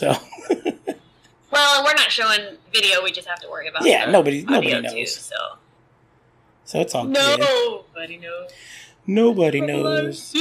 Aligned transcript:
So. 0.00 0.14
well, 1.52 1.84
we're 1.84 1.92
not 1.92 2.10
showing 2.10 2.56
video. 2.72 3.04
We 3.04 3.12
just 3.12 3.28
have 3.28 3.38
to 3.40 3.50
worry 3.50 3.68
about. 3.68 3.84
Yeah, 3.84 4.10
nobody, 4.10 4.42
nobody 4.44 4.80
knows. 4.80 4.94
Too, 4.94 5.04
so. 5.04 5.36
So 6.64 6.80
it's 6.80 6.94
all 6.94 7.04
no. 7.04 7.36
nobody 7.36 8.16
good. 8.16 8.22
knows. 8.22 8.50
Nobody 9.06 9.60
knows. 9.60 10.34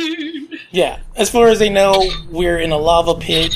Yeah, 0.72 1.02
as 1.18 1.30
far 1.30 1.50
as 1.50 1.60
they 1.60 1.68
know, 1.68 2.02
we're 2.32 2.60
in 2.60 2.72
a 2.72 2.78
lava 2.78 3.16
pit 3.16 3.54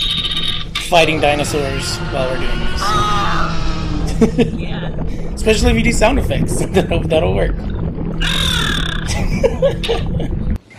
fighting 0.89 1.21
dinosaurs 1.21 1.97
while 2.12 2.29
we're 2.31 2.40
doing 2.40 2.60
this. 2.60 2.81
Uh, 2.83 4.56
yeah. 4.58 4.90
Especially 5.33 5.72
if 5.72 5.78
you 5.78 5.83
do 5.83 5.94
sound 5.94 6.20
effects. 6.20 6.65
that'll, 6.65 6.99
that'll 7.04 7.33
work. 7.33 7.56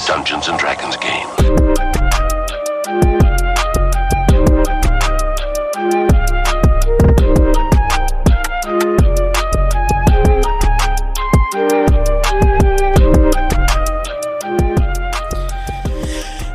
Dungeons 0.06 0.48
and 0.48 0.58
Dragons 0.58 0.98
game. 0.98 1.73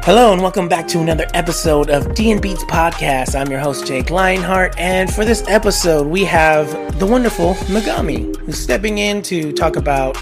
Hello 0.09 0.33
and 0.33 0.41
welcome 0.41 0.67
back 0.67 0.87
to 0.87 1.01
another 1.01 1.27
episode 1.35 1.91
of 1.91 2.15
D 2.15 2.31
and 2.31 2.41
Beats 2.41 2.63
podcast. 2.63 3.39
I'm 3.39 3.51
your 3.51 3.59
host 3.59 3.85
Jake 3.85 4.09
Lionheart, 4.09 4.73
and 4.79 5.07
for 5.13 5.23
this 5.23 5.43
episode 5.47 6.07
we 6.07 6.25
have 6.25 6.97
the 6.97 7.05
wonderful 7.05 7.53
Megami 7.65 8.35
who's 8.37 8.57
stepping 8.57 8.97
in 8.97 9.21
to 9.21 9.51
talk 9.53 9.75
about 9.75 10.17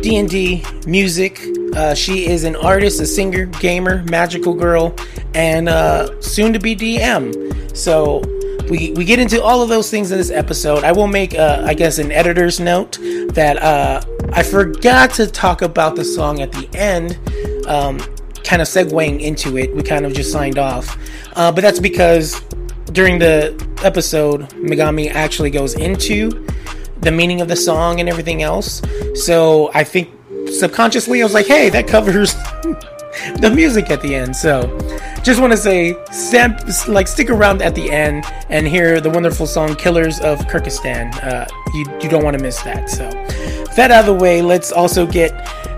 D 0.00 0.16
and 0.16 0.28
D 0.28 0.64
music. 0.88 1.40
Uh, 1.76 1.94
she 1.94 2.26
is 2.26 2.42
an 2.42 2.56
artist, 2.56 3.00
a 3.00 3.06
singer, 3.06 3.46
gamer, 3.46 4.02
magical 4.10 4.52
girl, 4.52 4.96
and 5.32 5.68
uh, 5.68 6.20
soon 6.20 6.52
to 6.52 6.58
be 6.58 6.74
DM. 6.74 7.76
So 7.76 8.18
we, 8.68 8.90
we 8.94 9.04
get 9.04 9.20
into 9.20 9.40
all 9.40 9.62
of 9.62 9.68
those 9.68 9.92
things 9.92 10.10
in 10.10 10.18
this 10.18 10.32
episode. 10.32 10.82
I 10.82 10.90
will 10.90 11.06
make, 11.06 11.36
uh, 11.38 11.62
I 11.64 11.74
guess, 11.74 11.98
an 11.98 12.10
editor's 12.10 12.58
note 12.58 12.98
that 13.34 13.62
uh, 13.62 14.00
I 14.32 14.42
forgot 14.42 15.10
to 15.12 15.28
talk 15.28 15.62
about 15.62 15.94
the 15.94 16.04
song 16.04 16.40
at 16.40 16.50
the 16.50 16.68
end. 16.76 17.16
Um, 17.68 18.00
kind 18.44 18.62
of 18.62 18.68
segueing 18.68 19.20
into 19.20 19.56
it, 19.56 19.74
we 19.74 19.82
kind 19.82 20.06
of 20.06 20.12
just 20.12 20.30
signed 20.30 20.58
off. 20.58 20.96
Uh, 21.34 21.50
but 21.50 21.62
that's 21.62 21.80
because 21.80 22.40
during 22.92 23.18
the 23.18 23.54
episode, 23.82 24.42
Megami 24.50 25.10
actually 25.12 25.50
goes 25.50 25.74
into 25.74 26.46
the 27.00 27.10
meaning 27.10 27.40
of 27.40 27.48
the 27.48 27.56
song 27.56 28.00
and 28.00 28.08
everything 28.08 28.42
else. 28.42 28.82
So 29.14 29.70
I 29.74 29.84
think 29.84 30.10
subconsciously 30.48 31.20
I 31.20 31.24
was 31.24 31.34
like, 31.34 31.46
hey, 31.46 31.68
that 31.70 31.88
covers 31.88 32.34
the 33.40 33.52
music 33.54 33.90
at 33.90 34.00
the 34.02 34.14
end. 34.14 34.36
So 34.36 34.66
just 35.22 35.40
want 35.40 35.52
to 35.52 35.56
say, 35.56 35.96
stand, 36.12 36.60
like, 36.88 37.08
stick 37.08 37.30
around 37.30 37.62
at 37.62 37.74
the 37.74 37.90
end 37.90 38.24
and 38.48 38.66
hear 38.66 39.00
the 39.00 39.10
wonderful 39.10 39.46
song 39.46 39.74
"Killers 39.74 40.20
of 40.20 40.38
Kirkistand." 40.40 41.14
Uh, 41.24 41.46
you 41.72 41.86
you 42.02 42.08
don't 42.08 42.24
want 42.24 42.36
to 42.36 42.42
miss 42.42 42.60
that. 42.62 42.90
So 42.90 43.08
that 43.76 43.90
out 43.90 44.00
of 44.00 44.06
the 44.06 44.14
way, 44.14 44.42
let's 44.42 44.70
also 44.70 45.06
get 45.06 45.32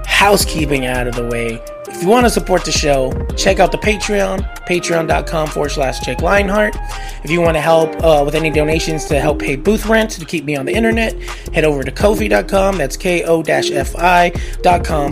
housekeeping 0.06 0.86
out 0.86 1.06
of 1.06 1.14
the 1.14 1.26
way. 1.28 1.60
If 1.96 2.02
you 2.02 2.08
want 2.10 2.26
to 2.26 2.30
support 2.30 2.62
the 2.66 2.72
show, 2.72 3.10
check 3.36 3.58
out 3.58 3.72
the 3.72 3.78
Patreon, 3.78 4.40
patreon.com 4.66 5.48
forward 5.48 5.70
slash 5.70 6.00
Jake 6.00 6.20
Lionheart. 6.20 6.76
If 7.24 7.30
you 7.30 7.40
want 7.40 7.56
to 7.56 7.60
help 7.62 7.88
uh, 8.04 8.20
with 8.22 8.34
any 8.34 8.50
donations 8.50 9.06
to 9.06 9.18
help 9.18 9.38
pay 9.38 9.56
booth 9.56 9.86
rent 9.86 10.10
to 10.10 10.26
keep 10.26 10.44
me 10.44 10.56
on 10.56 10.66
the 10.66 10.74
internet, 10.74 11.14
head 11.54 11.64
over 11.64 11.82
to 11.82 11.90
Ko-fi.com. 11.90 12.76
That's 12.76 12.98
ko-fi.com 12.98 13.42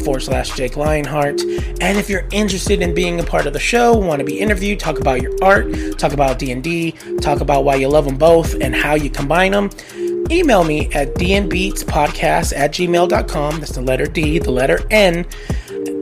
forward 0.01 0.21
slash 0.21 0.55
Jake 0.55 0.77
Lionheart. 0.77 1.41
And 1.81 1.97
if 1.97 2.11
you're 2.11 2.29
interested 2.33 2.83
in 2.83 2.95
being 2.95 3.19
a 3.19 3.25
part 3.25 3.47
of 3.47 3.55
the 3.55 3.59
show, 3.59 3.97
want 3.97 4.19
to 4.19 4.25
be 4.27 4.39
interviewed, 4.39 4.79
talk 4.79 5.01
about 5.01 5.23
your 5.23 5.35
art, 5.43 5.99
talk 5.99 6.13
about 6.13 6.39
D&D, 6.39 6.93
talk 7.23 7.41
about 7.41 7.65
why 7.65 7.77
you 7.77 7.89
love 7.89 8.05
them 8.05 8.19
both 8.19 8.61
and 8.61 8.75
how 8.75 8.95
you 8.95 9.09
combine 9.09 9.53
them, 9.53 9.71
email 10.31 10.65
me 10.65 10.93
at 10.93 11.15
dnbeatspodcast 11.15 12.53
at 12.55 12.73
gmail.com. 12.73 13.61
That's 13.61 13.73
the 13.73 13.81
letter 13.81 14.05
D, 14.05 14.39
the 14.39 14.51
letter 14.51 14.81
N 14.91 15.25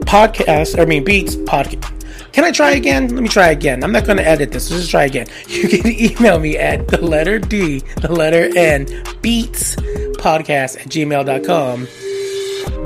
podcast, 0.04 0.78
I 0.78 0.84
mean, 0.84 1.04
beats 1.04 1.36
podcast. 1.36 1.90
Can 2.32 2.44
I 2.44 2.50
try 2.50 2.72
again? 2.72 3.08
Let 3.08 3.22
me 3.22 3.28
try 3.28 3.50
again. 3.50 3.84
I'm 3.84 3.92
not 3.92 4.06
going 4.06 4.16
to 4.16 4.26
edit 4.26 4.52
this. 4.52 4.70
Let's 4.70 4.82
just 4.82 4.90
try 4.90 5.04
again. 5.04 5.26
You 5.48 5.68
can 5.68 5.86
email 5.86 6.38
me 6.38 6.56
at 6.56 6.88
the 6.88 7.00
letter 7.00 7.38
D, 7.38 7.80
the 8.00 8.10
letter 8.10 8.50
N, 8.56 8.86
beats 9.20 9.76
podcast 10.16 10.80
at 10.80 10.86
gmail.com. 10.86 11.88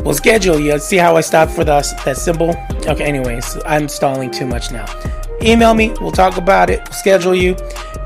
We'll 0.05 0.15
schedule 0.15 0.59
you. 0.59 0.79
See 0.79 0.97
how 0.97 1.17
I 1.17 1.21
stopped 1.21 1.53
for 1.53 1.65
the, 1.65 1.81
that 2.05 2.17
symbol? 2.17 2.51
Okay, 2.89 3.05
anyways, 3.05 3.57
I'm 3.67 3.89
stalling 3.89 4.31
too 4.31 4.47
much 4.47 4.73
now. 4.73 4.87
Email 5.43 5.75
me. 5.75 5.93
We'll 6.01 6.13
talk 6.13 6.37
about 6.37 6.71
it. 6.71 6.81
We'll 6.85 6.93
schedule 6.93 7.35
you. 7.35 7.55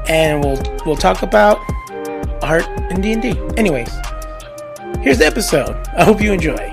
And 0.09 0.42
we'll 0.42 0.60
we'll 0.84 0.97
talk 0.97 1.22
about 1.22 1.59
art 2.42 2.66
and 2.91 3.03
D&D. 3.03 3.38
Anyways, 3.56 3.92
here's 5.00 5.19
the 5.19 5.27
episode. 5.27 5.77
I 5.97 6.04
hope 6.04 6.21
you 6.21 6.32
enjoy. 6.32 6.70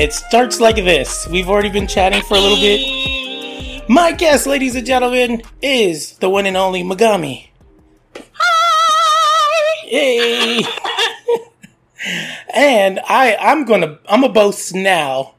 It 0.00 0.14
starts 0.14 0.60
like 0.60 0.76
this. 0.76 1.28
We've 1.28 1.50
already 1.50 1.68
been 1.68 1.86
chatting 1.86 2.22
for 2.22 2.34
a 2.34 2.40
little 2.40 2.56
bit. 2.56 3.86
My 3.86 4.12
guest, 4.12 4.46
ladies 4.46 4.74
and 4.74 4.86
gentlemen, 4.86 5.42
is 5.60 6.16
the 6.20 6.30
one 6.30 6.46
and 6.46 6.56
only 6.56 6.82
Megami. 6.82 7.48
Hi! 8.32 9.86
Yay! 9.88 10.62
and 12.54 12.98
I, 13.06 13.36
I'm 13.38 13.66
gonna, 13.66 13.98
I'm 14.08 14.24
a 14.24 14.30
boast 14.30 14.74
now 14.74 15.34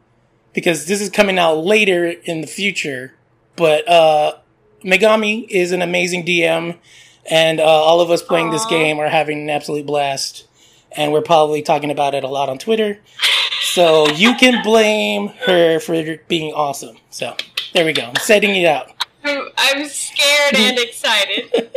because 0.54 0.86
this 0.86 1.02
is 1.02 1.10
coming 1.10 1.40
out 1.40 1.56
later 1.56 2.06
in 2.06 2.42
the 2.42 2.48
future. 2.48 3.16
But 3.56 3.90
uh, 3.90 4.34
Megami 4.84 5.48
is 5.50 5.72
an 5.72 5.82
amazing 5.82 6.24
DM, 6.24 6.78
and 7.28 7.60
uh, 7.60 7.64
all 7.64 8.00
of 8.00 8.12
us 8.12 8.22
playing 8.22 8.50
Aww. 8.50 8.52
this 8.52 8.68
game 8.68 9.00
are 9.00 9.10
having 9.10 9.42
an 9.42 9.50
absolute 9.50 9.88
blast. 9.88 10.46
And 10.92 11.12
we're 11.12 11.22
probably 11.22 11.64
talking 11.64 11.90
about 11.90 12.14
it 12.14 12.24
a 12.24 12.28
lot 12.28 12.48
on 12.48 12.60
Twitter. 12.60 13.00
So 13.74 14.09
you 14.09 14.36
can 14.36 14.62
blame 14.64 15.30
her 15.46 15.80
for 15.80 16.18
being 16.28 16.54
awesome. 16.54 16.98
So 17.09 17.38
there 17.74 17.86
we 17.86 17.94
go. 17.94 18.04
I'm 18.04 18.16
setting 18.16 18.54
it 18.54 18.66
out. 18.66 18.92
I'm, 19.24 19.88
scared 19.88 20.56
and 20.56 20.78
excited. 20.80 21.72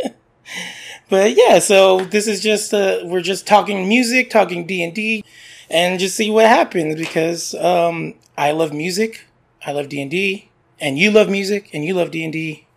but 1.09 1.37
yeah, 1.37 1.59
so 1.59 2.01
this 2.01 2.27
is 2.27 2.41
just 2.41 2.73
uh, 2.73 2.99
we're 3.05 3.21
just 3.21 3.47
talking 3.47 3.87
music, 3.87 4.29
talking 4.29 4.65
D 4.65 4.83
and 4.83 4.93
D, 4.93 5.23
and 5.69 5.97
just 5.97 6.17
see 6.17 6.29
what 6.29 6.47
happens 6.47 6.95
because 6.95 7.55
um, 7.55 8.15
I 8.37 8.51
love 8.51 8.73
music, 8.73 9.25
I 9.65 9.71
love 9.71 9.87
D 9.87 10.01
and 10.01 10.11
D, 10.11 10.49
and 10.81 10.99
you 10.99 11.11
love 11.11 11.29
music, 11.29 11.69
and 11.71 11.85
you 11.85 11.93
love 11.93 12.11
D 12.11 12.25
and 12.25 12.33
D. 12.33 12.67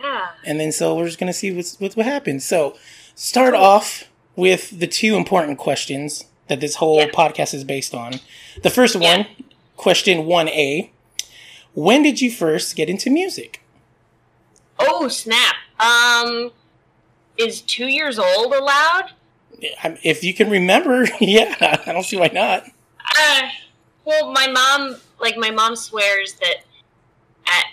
Yeah. 0.00 0.28
And 0.44 0.60
then 0.60 0.70
so 0.70 0.94
we're 0.94 1.06
just 1.06 1.18
gonna 1.18 1.32
see 1.32 1.50
what's 1.50 1.80
what, 1.80 1.94
what 1.94 2.06
happens. 2.06 2.44
So 2.44 2.76
start 3.16 3.54
off 3.54 4.04
with 4.36 4.78
the 4.78 4.86
two 4.86 5.16
important 5.16 5.58
questions 5.58 6.26
that 6.48 6.60
this 6.60 6.76
whole 6.76 6.98
yeah. 6.98 7.08
podcast 7.08 7.54
is 7.54 7.64
based 7.64 7.94
on. 7.94 8.14
The 8.62 8.70
first 8.70 8.96
one, 8.96 9.26
question 9.76 10.24
1A 10.26 10.90
When 11.74 12.02
did 12.02 12.20
you 12.20 12.30
first 12.30 12.76
get 12.76 12.88
into 12.88 13.10
music? 13.10 13.62
Oh, 14.78 15.08
snap. 15.08 15.56
Um, 15.78 16.50
is 17.36 17.60
two 17.62 17.86
years 17.86 18.18
old 18.18 18.52
allowed? 18.52 19.12
If 20.02 20.22
you 20.22 20.34
can 20.34 20.50
remember, 20.50 21.06
yeah, 21.20 21.80
I 21.86 21.92
don't 21.92 22.04
see 22.04 22.16
why 22.16 22.30
not. 22.32 22.64
Uh, 23.18 23.48
well, 24.04 24.32
my 24.32 24.46
mom, 24.48 24.96
like, 25.20 25.36
my 25.36 25.50
mom 25.50 25.76
swears 25.76 26.34
that 26.34 26.64
at, 27.46 27.64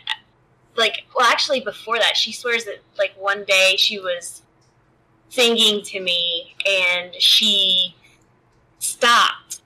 like, 0.76 1.06
well, 1.16 1.26
actually, 1.26 1.62
before 1.62 1.98
that, 2.00 2.18
she 2.18 2.32
swears 2.32 2.66
that, 2.66 2.80
like, 2.98 3.14
one 3.18 3.44
day 3.46 3.76
she 3.78 4.00
was 4.00 4.42
singing 5.30 5.82
to 5.84 6.00
me 6.00 6.56
and 6.66 7.14
she 7.16 7.94
stopped. 8.86 9.62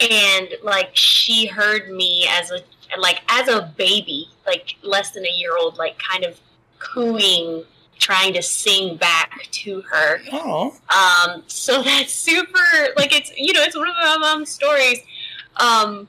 And 0.00 0.48
like 0.62 0.90
she 0.94 1.46
heard 1.46 1.90
me 1.90 2.26
as 2.30 2.50
a 2.52 2.60
like 2.96 3.20
as 3.28 3.48
a 3.48 3.72
baby 3.76 4.28
like 4.46 4.76
less 4.82 5.10
than 5.10 5.26
a 5.26 5.30
year 5.30 5.56
old 5.58 5.76
like 5.76 5.98
kind 5.98 6.24
of 6.24 6.40
cooing 6.78 7.64
trying 7.98 8.32
to 8.32 8.42
sing 8.42 8.96
back 8.96 9.48
to 9.50 9.82
her. 9.82 10.20
Oh 10.32 10.76
um 10.94 11.42
so 11.46 11.82
that's 11.88 12.12
super 12.12 12.58
like 12.96 13.14
it's 13.14 13.32
you 13.36 13.52
know 13.52 13.62
it's 13.62 13.76
one 13.76 13.88
of 13.88 13.96
my 14.00 14.16
mom's 14.18 14.50
stories. 14.50 15.00
Um 15.56 16.08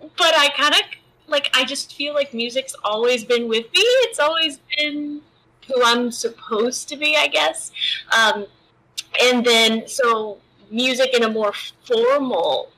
but 0.00 0.34
i 0.36 0.48
kind 0.56 0.74
of 0.74 0.80
like 1.28 1.48
i 1.54 1.64
just 1.64 1.94
feel 1.94 2.12
like 2.12 2.34
music's 2.34 2.74
always 2.84 3.24
been 3.24 3.48
with 3.48 3.64
me. 3.72 3.80
It's 3.80 4.18
always 4.18 4.58
been 4.76 5.22
who 5.68 5.82
i'm 5.82 6.10
supposed 6.10 6.88
to 6.90 6.96
be 6.96 7.16
i 7.16 7.28
guess. 7.28 7.72
Um 8.12 8.46
and 9.22 9.44
then 9.44 9.88
so 9.88 10.38
music 10.72 11.10
in 11.14 11.22
a 11.22 11.28
more 11.30 11.52
formal 11.84 12.70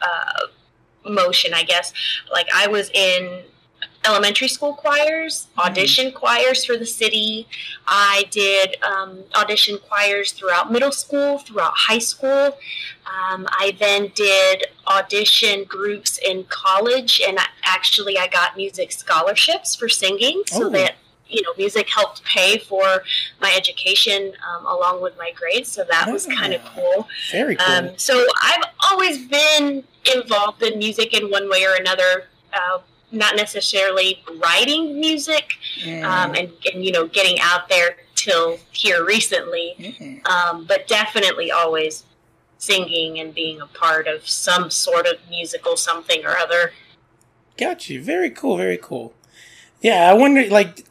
uh, 0.00 0.46
motion, 1.10 1.52
I 1.54 1.62
guess. 1.64 1.92
Like 2.32 2.46
I 2.54 2.66
was 2.66 2.90
in 2.90 3.42
elementary 4.06 4.48
school 4.48 4.74
choirs, 4.74 5.48
audition 5.58 6.12
choirs 6.12 6.64
for 6.64 6.76
the 6.76 6.84
city. 6.86 7.48
I 7.86 8.24
did 8.30 8.76
um, 8.82 9.20
audition 9.34 9.78
choirs 9.88 10.32
throughout 10.32 10.70
middle 10.70 10.92
school, 10.92 11.38
throughout 11.38 11.72
high 11.74 11.98
school. 11.98 12.56
Um, 13.06 13.46
I 13.50 13.74
then 13.78 14.12
did 14.14 14.66
audition 14.86 15.64
groups 15.64 16.18
in 16.18 16.44
college, 16.44 17.22
and 17.26 17.38
I, 17.38 17.46
actually, 17.64 18.18
I 18.18 18.26
got 18.28 18.56
music 18.56 18.92
scholarships 18.92 19.74
for 19.74 19.88
singing, 19.88 20.42
so 20.48 20.66
Oh. 20.66 20.70
that 20.70 20.96
you 21.34 21.42
know, 21.42 21.52
music 21.58 21.88
helped 21.88 22.22
pay 22.24 22.58
for 22.58 23.02
my 23.40 23.52
education 23.56 24.32
um, 24.48 24.66
along 24.66 25.02
with 25.02 25.16
my 25.18 25.30
grades. 25.34 25.70
So 25.70 25.84
that 25.90 26.10
was 26.10 26.26
kind 26.26 26.52
of 26.54 26.60
Ah. 26.64 26.72
cool. 26.74 27.08
Very 27.30 27.56
cool. 27.56 27.74
Um, 27.74 27.90
so 27.98 28.24
I've 28.42 28.64
always 28.90 29.26
been 29.26 29.84
involved 30.14 30.62
in 30.62 30.78
music 30.78 31.12
in 31.18 31.30
one 31.30 31.48
way 31.50 31.64
or 31.64 31.74
another. 31.74 32.28
Uh, 32.52 32.78
not 33.10 33.36
necessarily 33.36 34.22
writing 34.42 34.98
music, 34.98 35.44
Mm, 35.84 36.02
um, 36.04 36.34
and, 36.34 36.50
and 36.72 36.84
you 36.84 36.90
know, 36.90 37.06
getting 37.06 37.38
out 37.40 37.68
there 37.68 37.96
till 38.16 38.58
here 38.72 39.04
recently, 39.04 39.74
mm. 39.78 40.26
um, 40.28 40.64
but 40.66 40.88
definitely 40.88 41.48
always 41.52 42.02
singing 42.58 43.20
and 43.20 43.32
being 43.32 43.60
a 43.60 43.66
part 43.66 44.08
of 44.08 44.28
some 44.28 44.68
sort 44.70 45.06
of 45.06 45.14
musical 45.30 45.76
something 45.76 46.24
or 46.24 46.36
other. 46.36 46.72
Got 47.56 47.88
you. 47.88 48.02
Very 48.02 48.30
cool. 48.30 48.56
Very 48.56 48.78
cool. 48.82 49.12
Yeah, 49.80 50.10
I 50.10 50.14
wonder, 50.14 50.44
like, 50.48 50.84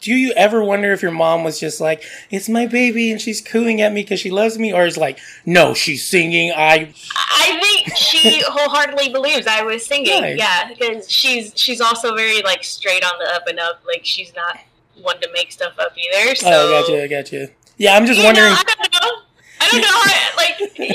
do 0.00 0.14
you 0.14 0.32
ever 0.32 0.64
wonder 0.64 0.92
if 0.92 1.02
your 1.02 1.12
mom 1.12 1.44
was 1.44 1.60
just 1.60 1.80
like, 1.80 2.02
"It's 2.30 2.48
my 2.48 2.66
baby 2.66 3.10
and 3.10 3.20
she's 3.20 3.40
cooing 3.40 3.80
at 3.82 3.92
me 3.92 4.02
because 4.02 4.20
she 4.20 4.30
loves 4.30 4.58
me," 4.58 4.72
or 4.72 4.86
is 4.86 4.96
like, 4.96 5.18
"No, 5.44 5.74
she's 5.74 6.06
singing. 6.06 6.52
I." 6.52 6.92
I 7.16 7.58
think 7.60 7.96
she 7.96 8.42
wholeheartedly 8.46 9.10
believes 9.10 9.46
I 9.46 9.62
was 9.62 9.84
singing. 9.84 10.22
Nice. 10.22 10.38
Yeah, 10.38 10.68
because 10.68 11.10
she's 11.10 11.52
she's 11.54 11.80
also 11.80 12.14
very 12.14 12.42
like 12.42 12.64
straight 12.64 13.04
on 13.04 13.18
the 13.18 13.30
up 13.34 13.46
and 13.46 13.60
up. 13.60 13.82
Like 13.86 14.00
she's 14.04 14.32
not 14.34 14.58
one 15.02 15.20
to 15.20 15.28
make 15.32 15.52
stuff 15.52 15.74
up 15.78 15.92
either. 15.96 16.30
Oh, 16.30 16.34
so 16.34 16.48
oh, 16.50 16.80
got 16.80 16.88
you. 16.88 17.02
I 17.02 17.06
got 17.06 17.32
you. 17.32 17.48
Yeah, 17.76 17.96
I'm 17.96 18.06
just 18.06 18.18
you 18.18 18.24
wondering. 18.24 18.52
know, 18.52 19.22
I 19.60 19.68
don't 19.70 19.80
know. 19.80 19.86
I 19.88 19.92
don't 19.92 20.06
know. 20.06 20.12
How, 20.12 20.36
like, 20.36 20.58
yeah, 20.78 20.86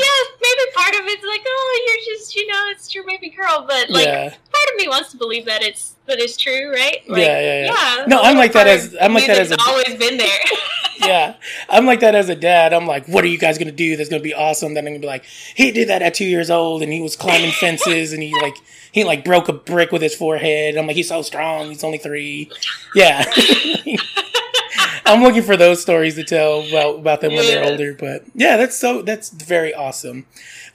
maybe 0.41 0.71
part 0.75 0.95
of 0.95 1.01
it's 1.05 1.23
like, 1.25 1.41
oh, 1.45 1.83
you're 1.87 2.15
just, 2.17 2.35
you 2.35 2.47
know, 2.47 2.63
it's 2.71 2.93
your 2.95 3.05
baby 3.05 3.29
girl. 3.29 3.65
But 3.67 3.89
like, 3.89 4.05
yeah, 4.05 4.29
part 4.29 4.69
of 4.71 4.75
me 4.77 4.87
wants 4.87 5.11
to 5.11 5.17
believe 5.17 5.45
that 5.45 5.61
it's 5.63 5.93
that 6.07 6.19
it's 6.19 6.37
true, 6.37 6.71
right? 6.71 6.97
Like, 7.07 7.21
Yeah, 7.21 7.39
yeah, 7.39 7.65
yeah. 7.99 8.05
No, 8.07 8.21
I'm 8.21 8.37
like 8.37 8.53
that 8.53 8.67
as- 8.67 8.95
I'm 8.99 9.13
like 9.13 9.25
that 9.27 9.37
as 9.39 9.51
a- 9.51 9.57
always 9.67 9.95
been 9.95 10.17
there. 10.17 10.39
yeah. 10.99 11.35
I'm 11.69 11.85
like 11.85 11.99
that 11.99 12.15
as 12.15 12.29
a 12.29 12.35
dad. 12.35 12.73
I'm 12.73 12.87
like, 12.87 13.07
what 13.07 13.23
are 13.23 13.27
you 13.27 13.37
guys 13.37 13.57
gonna 13.57 13.71
do? 13.71 13.95
That's 13.97 14.09
gonna 14.09 14.21
be 14.23 14.33
awesome. 14.33 14.73
Then 14.73 14.85
I'm 14.87 14.93
gonna 14.93 15.01
be 15.01 15.07
like, 15.07 15.25
he 15.53 15.71
did 15.71 15.89
that 15.89 16.01
at 16.01 16.13
two 16.13 16.25
years 16.25 16.49
old, 16.49 16.81
and 16.81 16.91
he 16.93 17.01
was 17.01 17.15
climbing 17.15 17.51
fences, 17.51 18.13
and 18.13 18.23
he 18.23 18.33
like 18.41 18.55
he 18.91 19.03
like 19.03 19.25
broke 19.25 19.49
a 19.49 19.53
brick 19.53 19.91
with 19.91 20.01
his 20.01 20.15
forehead. 20.15 20.77
I'm 20.77 20.87
like, 20.87 20.95
he's 20.95 21.09
so 21.09 21.21
strong. 21.21 21.69
He's 21.69 21.83
only 21.83 21.97
three. 21.97 22.49
Yeah. 22.95 23.25
I'm 25.05 25.21
looking 25.21 25.43
for 25.43 25.55
those 25.55 25.81
stories 25.81 26.15
to 26.15 26.23
tell 26.23 26.67
about, 26.67 26.99
about 26.99 27.21
them 27.21 27.33
when 27.33 27.45
they're 27.45 27.63
older. 27.71 27.93
But 27.93 28.23
yeah, 28.33 28.57
that's 28.57 28.77
so 28.77 29.01
that's 29.01 29.29
very 29.29 29.73
awesome. 29.73 30.25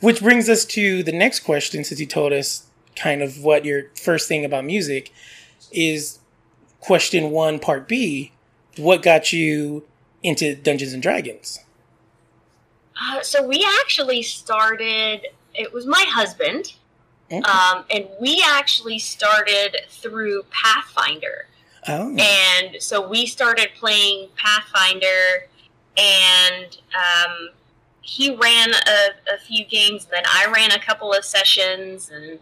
Which 0.01 0.21
brings 0.21 0.49
us 0.49 0.65
to 0.67 1.03
the 1.03 1.13
next 1.13 1.41
question, 1.41 1.85
since 1.85 2.01
you 2.01 2.07
told 2.07 2.33
us 2.33 2.67
kind 2.97 3.23
of 3.23 3.43
what 3.43 3.65
your 3.65 3.85
first 3.95 4.29
thing 4.29 4.45
about 4.45 4.65
music 4.65 5.13
is. 5.73 6.19
Question 6.81 7.31
one, 7.31 7.59
part 7.59 7.87
B. 7.87 8.33
What 8.79 9.03
got 9.03 9.35
you 9.35 9.85
into 10.23 10.55
Dungeons 10.55 10.95
and 10.95 11.03
Dragons? 11.03 11.61
Uh, 12.99 13.21
so 13.21 13.47
we 13.47 13.67
actually 13.83 14.23
started. 14.23 15.27
It 15.55 15.75
was 15.75 15.85
my 15.87 16.05
husband, 16.09 16.73
Okay. 17.31 17.43
um, 17.43 17.85
and 17.91 18.09
we 18.19 18.43
actually 18.47 18.99
started 18.99 19.77
through 19.91 20.45
Pathfinder. 20.51 21.49
Oh, 21.89 22.17
and 22.19 22.81
so 22.81 23.07
we 23.07 23.27
started 23.27 23.71
playing 23.79 24.29
Pathfinder, 24.37 25.49
and 25.97 26.77
um, 26.95 27.51
he 28.03 28.35
ran 28.35 28.71
a, 28.71 29.35
a 29.35 29.39
few 29.39 29.65
games. 29.65 30.07
Then 30.07 30.23
I 30.27 30.51
ran 30.55 30.73
a 30.73 30.79
couple 30.79 31.13
of 31.13 31.25
sessions, 31.25 32.11
and 32.11 32.39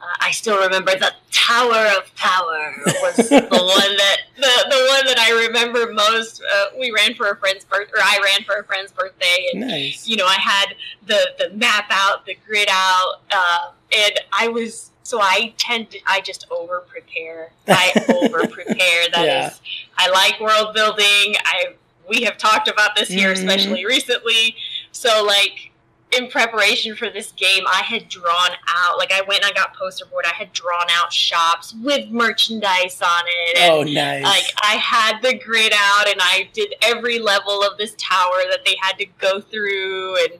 uh, 0.00 0.16
I 0.20 0.30
still 0.30 0.60
remember 0.60 0.92
the 0.92 1.12
Tower 1.30 1.86
of 1.98 2.14
Power 2.16 2.74
was 3.02 3.16
the 3.28 3.40
one 3.40 3.96
that 3.96 4.16
the, 4.36 4.66
the 4.70 4.86
one 4.90 5.06
that 5.06 5.18
I 5.18 5.46
remember 5.46 5.92
most. 5.92 6.42
Uh, 6.42 6.66
we 6.78 6.92
ran 6.92 7.14
for 7.14 7.30
a 7.30 7.36
friend's 7.36 7.64
birth, 7.64 7.88
or 7.92 8.00
I 8.00 8.20
ran 8.22 8.44
for 8.44 8.56
a 8.56 8.64
friend's 8.64 8.92
birthday, 8.92 9.48
and 9.52 9.62
nice. 9.62 10.06
you 10.06 10.16
know, 10.16 10.26
I 10.26 10.38
had 10.40 10.74
the 11.06 11.26
the 11.38 11.56
map 11.56 11.86
out, 11.90 12.26
the 12.26 12.36
grid 12.46 12.68
out, 12.70 13.20
uh, 13.32 13.70
and 13.96 14.20
I 14.32 14.48
was 14.48 14.90
so 15.06 15.20
I 15.20 15.54
tend 15.56 15.90
to 15.92 15.98
I 16.06 16.20
just 16.20 16.46
over 16.50 16.80
prepare. 16.80 17.52
I 17.68 17.92
over 18.08 18.46
prepare. 18.48 19.08
That 19.12 19.20
is, 19.20 19.26
Yeah. 19.26 19.52
I 19.96 20.08
like 20.10 20.40
world 20.40 20.74
building. 20.74 21.36
I 21.44 21.74
we 22.08 22.22
have 22.22 22.36
talked 22.38 22.68
about 22.68 22.94
this 22.96 23.08
here, 23.08 23.30
Mhm. 23.32 23.38
especially 23.38 23.84
recently. 23.86 24.56
So 24.92 25.24
like 25.24 25.70
in 26.12 26.28
preparation 26.30 26.94
for 26.94 27.10
this 27.10 27.32
game, 27.32 27.64
I 27.66 27.82
had 27.82 28.08
drawn 28.08 28.50
out 28.68 28.96
like 28.96 29.12
I 29.12 29.22
went 29.22 29.42
and 29.44 29.50
I 29.50 29.54
got 29.54 29.74
poster 29.76 30.06
board. 30.06 30.24
I 30.24 30.34
had 30.34 30.52
drawn 30.52 30.86
out 30.90 31.12
shops 31.12 31.74
with 31.82 32.08
merchandise 32.10 33.00
on 33.02 33.22
it. 33.26 33.58
And 33.58 33.72
Oh, 33.72 33.82
nice. 33.82 34.22
like 34.24 34.44
I 34.62 34.76
had 34.76 35.20
the 35.22 35.34
grid 35.38 35.72
out 35.76 36.08
and 36.08 36.20
I 36.20 36.48
did 36.52 36.74
every 36.82 37.18
level 37.18 37.62
of 37.62 37.76
this 37.76 37.94
tower 37.98 38.42
that 38.50 38.64
they 38.64 38.76
had 38.80 38.98
to 38.98 39.06
go 39.18 39.40
through 39.40 40.16
and 40.24 40.32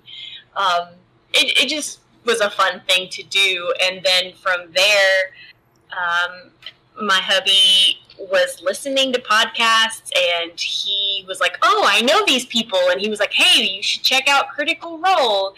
um, 0.56 0.88
it, 1.34 1.64
it 1.64 1.68
just 1.68 1.98
was 2.26 2.40
a 2.40 2.50
fun 2.50 2.80
thing 2.88 3.08
to 3.10 3.22
do 3.24 3.72
and 3.82 4.02
then 4.04 4.32
from 4.34 4.72
there 4.74 5.32
um, 5.92 6.50
my 7.06 7.20
hubby 7.20 7.98
was 8.18 8.60
listening 8.62 9.12
to 9.12 9.20
podcasts 9.20 10.10
and 10.40 10.58
he 10.58 11.24
was 11.28 11.38
like 11.40 11.56
oh 11.62 11.84
i 11.86 12.00
know 12.00 12.24
these 12.26 12.46
people 12.46 12.78
and 12.90 13.00
he 13.00 13.08
was 13.08 13.20
like 13.20 13.32
hey 13.32 13.62
you 13.64 13.82
should 13.82 14.02
check 14.02 14.26
out 14.28 14.48
critical 14.48 14.98
role 14.98 15.54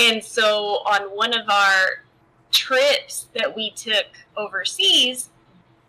and 0.00 0.22
so 0.22 0.78
on 0.86 1.02
one 1.16 1.32
of 1.32 1.48
our 1.48 2.04
trips 2.50 3.28
that 3.34 3.54
we 3.54 3.70
took 3.70 4.06
overseas 4.36 5.28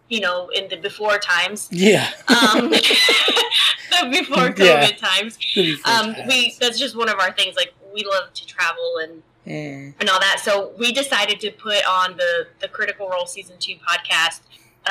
you 0.09 0.19
know 0.19 0.49
in 0.49 0.67
the 0.69 0.77
before 0.77 1.17
times 1.17 1.67
yeah. 1.71 2.11
um, 2.27 2.69
the 2.69 4.09
before 4.11 4.49
COVID 4.49 4.57
Yeah. 4.59 4.89
times. 4.91 5.37
Could 5.37 5.63
be 5.65 5.73
Um, 5.85 6.13
pass. 6.13 6.27
we 6.27 6.55
that's 6.59 6.77
just 6.77 6.95
one 6.95 7.09
of 7.09 7.17
our 7.19 7.31
things. 7.31 7.55
Like 7.55 7.73
we 7.93 8.03
love 8.03 8.33
to 8.33 8.45
travel 8.45 8.97
and 9.03 9.23
Mm. 9.47 9.95
and 9.99 10.09
all 10.09 10.19
that. 10.19 10.39
So 10.43 10.71
we 10.77 10.91
decided 10.91 11.39
to 11.41 11.51
put 11.51 11.83
on 11.87 12.15
the 12.17 12.47
the 12.59 12.67
Critical 12.67 13.09
Role 13.09 13.25
season 13.25 13.55
two 13.59 13.75
podcast 13.87 14.41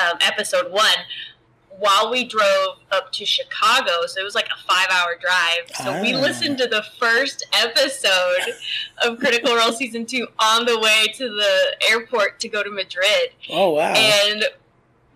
um, 0.01 0.17
episode 0.21 0.71
one 0.71 0.95
while 1.79 2.11
we 2.11 2.25
drove 2.25 2.77
up 2.91 3.11
to 3.13 3.25
Chicago. 3.25 4.05
So 4.05 4.19
it 4.19 4.23
was 4.23 4.35
like 4.35 4.47
a 4.47 4.61
five 4.67 4.87
hour 4.91 5.15
drive. 5.19 5.73
So 5.83 6.01
we 6.01 6.13
Ah. 6.13 6.19
listened 6.19 6.57
to 6.59 6.67
the 6.67 6.83
first 6.99 7.45
episode 7.53 8.53
of 9.03 9.17
Critical 9.19 9.55
Role 9.55 9.71
season 9.71 10.05
two 10.05 10.27
on 10.37 10.65
the 10.65 10.77
way 10.79 11.07
to 11.15 11.29
the 11.29 11.77
airport 11.89 12.39
to 12.41 12.49
go 12.49 12.61
to 12.61 12.69
Madrid 12.69 13.31
Oh 13.49 13.69
wow. 13.71 13.93
and 13.93 14.43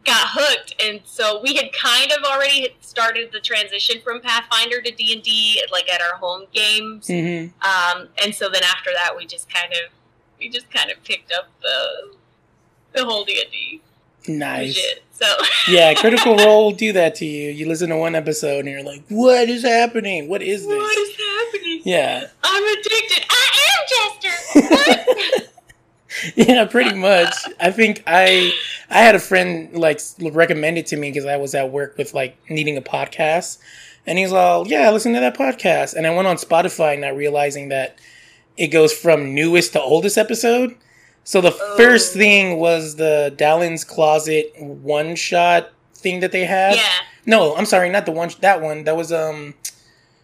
got 0.06 0.28
hooked 0.30 0.76
and 0.82 1.02
so 1.04 1.42
we 1.42 1.56
had 1.56 1.72
kind 1.74 2.12
of 2.12 2.24
already 2.24 2.70
started 2.82 3.32
the 3.32 3.40
transition 3.40 4.00
from 4.02 4.22
pathfinder 4.22 4.82
to 4.82 4.92
d&d 4.92 5.62
like 5.72 5.90
at 5.92 6.02
our 6.02 6.18
home 6.18 6.46
games 6.54 7.08
hmm 7.08 7.48
um, 7.66 8.08
and 8.24 8.34
so 8.34 8.50
then 8.50 8.64
after 8.64 8.92
that 8.94 9.16
we 9.18 9.26
just 9.26 9.50
kind 9.52 9.72
of 9.74 9.92
we 10.40 10.50
just 10.50 10.70
kind 10.72 10.92
of 10.92 11.04
picked 11.04 11.32
up 11.32 11.50
the 11.62 12.16
the 12.94 13.06
whole 13.06 13.26
d&d 13.26 13.82
Nice. 14.28 14.76
shit 14.76 15.04
so 15.12 15.26
Yeah, 15.70 15.94
Critical 15.94 16.36
Role 16.36 16.66
will 16.66 16.72
do 16.72 16.92
that 16.94 17.16
to 17.16 17.26
you. 17.26 17.50
You 17.50 17.68
listen 17.68 17.90
to 17.90 17.96
one 17.98 18.16
episode 18.16 18.60
and 18.60 18.68
you're 18.70 18.84
like, 18.84 19.04
"What 19.08 19.48
is 19.50 19.64
happening? 19.64 20.28
What 20.28 20.42
is 20.42 20.62
this?" 20.68 20.78
what 20.78 20.98
is 20.98 21.16
happening 21.16 21.82
yeah. 21.86 22.26
i'm 22.44 22.64
addicted 22.80 23.26
i 23.30 23.48
am 23.70 24.22
jester 24.22 24.60
what 24.60 24.88
yeah, 26.36 26.66
pretty 26.66 26.96
much. 26.96 27.34
I 27.60 27.72
think 27.72 28.04
I 28.08 28.52
I 28.90 29.00
had 29.00 29.16
a 29.16 29.20
friend 29.20 29.74
like 29.78 30.00
recommend 30.20 30.78
it 30.78 30.88
to 30.88 30.98
me 30.98 31.10
because 31.12 31.26
I 31.26 31.38
was 31.38 31.54
at 31.56 31.72
work 31.72 31.98
with 31.98 32.14
like 32.14 32.38
needing 32.50 32.78
a 32.78 32.82
podcast, 32.82 33.58
and 34.08 34.18
he's 34.18 34.32
all, 34.34 34.68
"Yeah, 34.68 34.90
listen 34.92 35.14
to 35.14 35.20
that 35.20 35.38
podcast." 35.38 35.94
And 35.96 36.06
I 36.08 36.16
went 36.16 36.28
on 36.28 36.38
Spotify, 36.38 37.00
not 37.00 37.16
realizing 37.16 37.70
that 37.70 37.98
it 38.58 38.68
goes 38.68 38.94
from 38.94 39.34
newest 39.36 39.74
to 39.74 39.82
oldest 39.82 40.18
episode. 40.18 40.76
So 41.24 41.42
the 41.42 41.52
first 41.52 42.16
Oh. 42.16 42.20
thing 42.20 42.58
was 42.58 42.96
the 42.98 43.34
Dalen's 43.36 43.84
Closet 43.84 44.54
one 44.60 45.16
shot 45.16 45.72
thing 45.96 46.20
that 46.20 46.32
they 46.32 46.46
had. 46.46 46.76
yeah 46.76 46.84
No, 47.26 47.56
I'm 47.56 47.66
sorry, 47.66 47.90
not 47.90 48.06
the 48.06 48.12
one. 48.12 48.30
That 48.42 48.62
one. 48.62 48.84
That 48.84 48.96
was 48.96 49.12
um, 49.12 49.56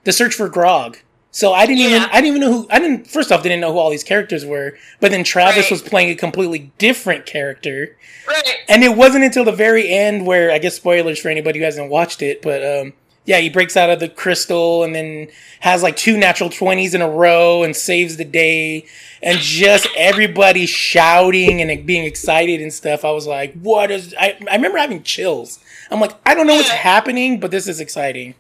the 0.04 0.12
Search 0.12 0.36
for 0.36 0.48
Grog. 0.48 0.98
So 1.34 1.54
I 1.54 1.66
didn't 1.66 1.80
even. 1.80 2.02
Yeah. 2.02 2.10
I 2.12 2.22
didn't 2.22 2.38
even 2.38 2.42
know 2.42 2.52
who. 2.62 2.68
I 2.70 2.80
didn't. 2.80 3.08
First 3.08 3.32
off, 3.32 3.42
didn't 3.42 3.62
know 3.62 3.72
who 3.72 3.80
all 3.80 3.90
these 3.90 4.04
characters 4.04 4.46
were. 4.46 4.78
But 5.00 5.12
then 5.12 5.24
Travis 5.24 5.64
Right. 5.66 5.72
was 5.72 5.82
playing 5.82 6.10
a 6.10 6.16
completely 6.16 6.72
different 6.78 7.26
character, 7.26 7.96
right 8.28 8.56
and 8.68 8.84
it 8.84 8.98
wasn't 8.98 9.24
until 9.24 9.46
the 9.46 9.52
very 9.54 9.90
end 9.90 10.26
where 10.26 10.52
I 10.52 10.58
guess 10.60 10.76
spoilers 10.76 11.20
for 11.20 11.30
anybody 11.30 11.60
who 11.60 11.66
hasn't 11.66 11.90
watched 11.90 12.22
it. 12.22 12.42
But 12.42 12.64
um, 12.66 12.94
Yeah, 13.26 13.38
he 13.40 13.50
breaks 13.50 13.78
out 13.78 13.90
of 13.90 14.00
the 14.02 14.10
crystal 14.10 14.84
and 14.84 14.94
then 14.94 15.30
has 15.62 15.82
like 15.84 15.96
two 15.96 16.18
natural 16.18 16.50
20s 16.50 16.94
in 16.96 17.02
a 17.02 17.10
row 17.10 17.64
and 17.64 17.76
saves 17.76 18.18
the 18.18 18.26
day. 18.26 18.86
And 19.24 19.38
just 19.40 19.88
everybody 19.96 20.66
shouting 20.66 21.62
and 21.62 21.86
being 21.86 22.04
excited 22.04 22.60
and 22.62 22.74
stuff. 22.74 23.06
I 23.06 23.12
was 23.12 23.26
like, 23.28 23.54
what 23.54 23.90
is. 23.92 24.14
I, 24.20 24.38
I 24.50 24.56
remember 24.56 24.80
having 24.80 25.04
chills. 25.04 25.60
I'm 25.90 26.02
like, 26.02 26.14
I 26.26 26.34
don't 26.36 26.48
know 26.48 26.56
what's 26.56 26.70
happening, 26.70 27.40
but 27.40 27.52
this 27.52 27.68
is 27.68 27.80
exciting. 27.80 28.36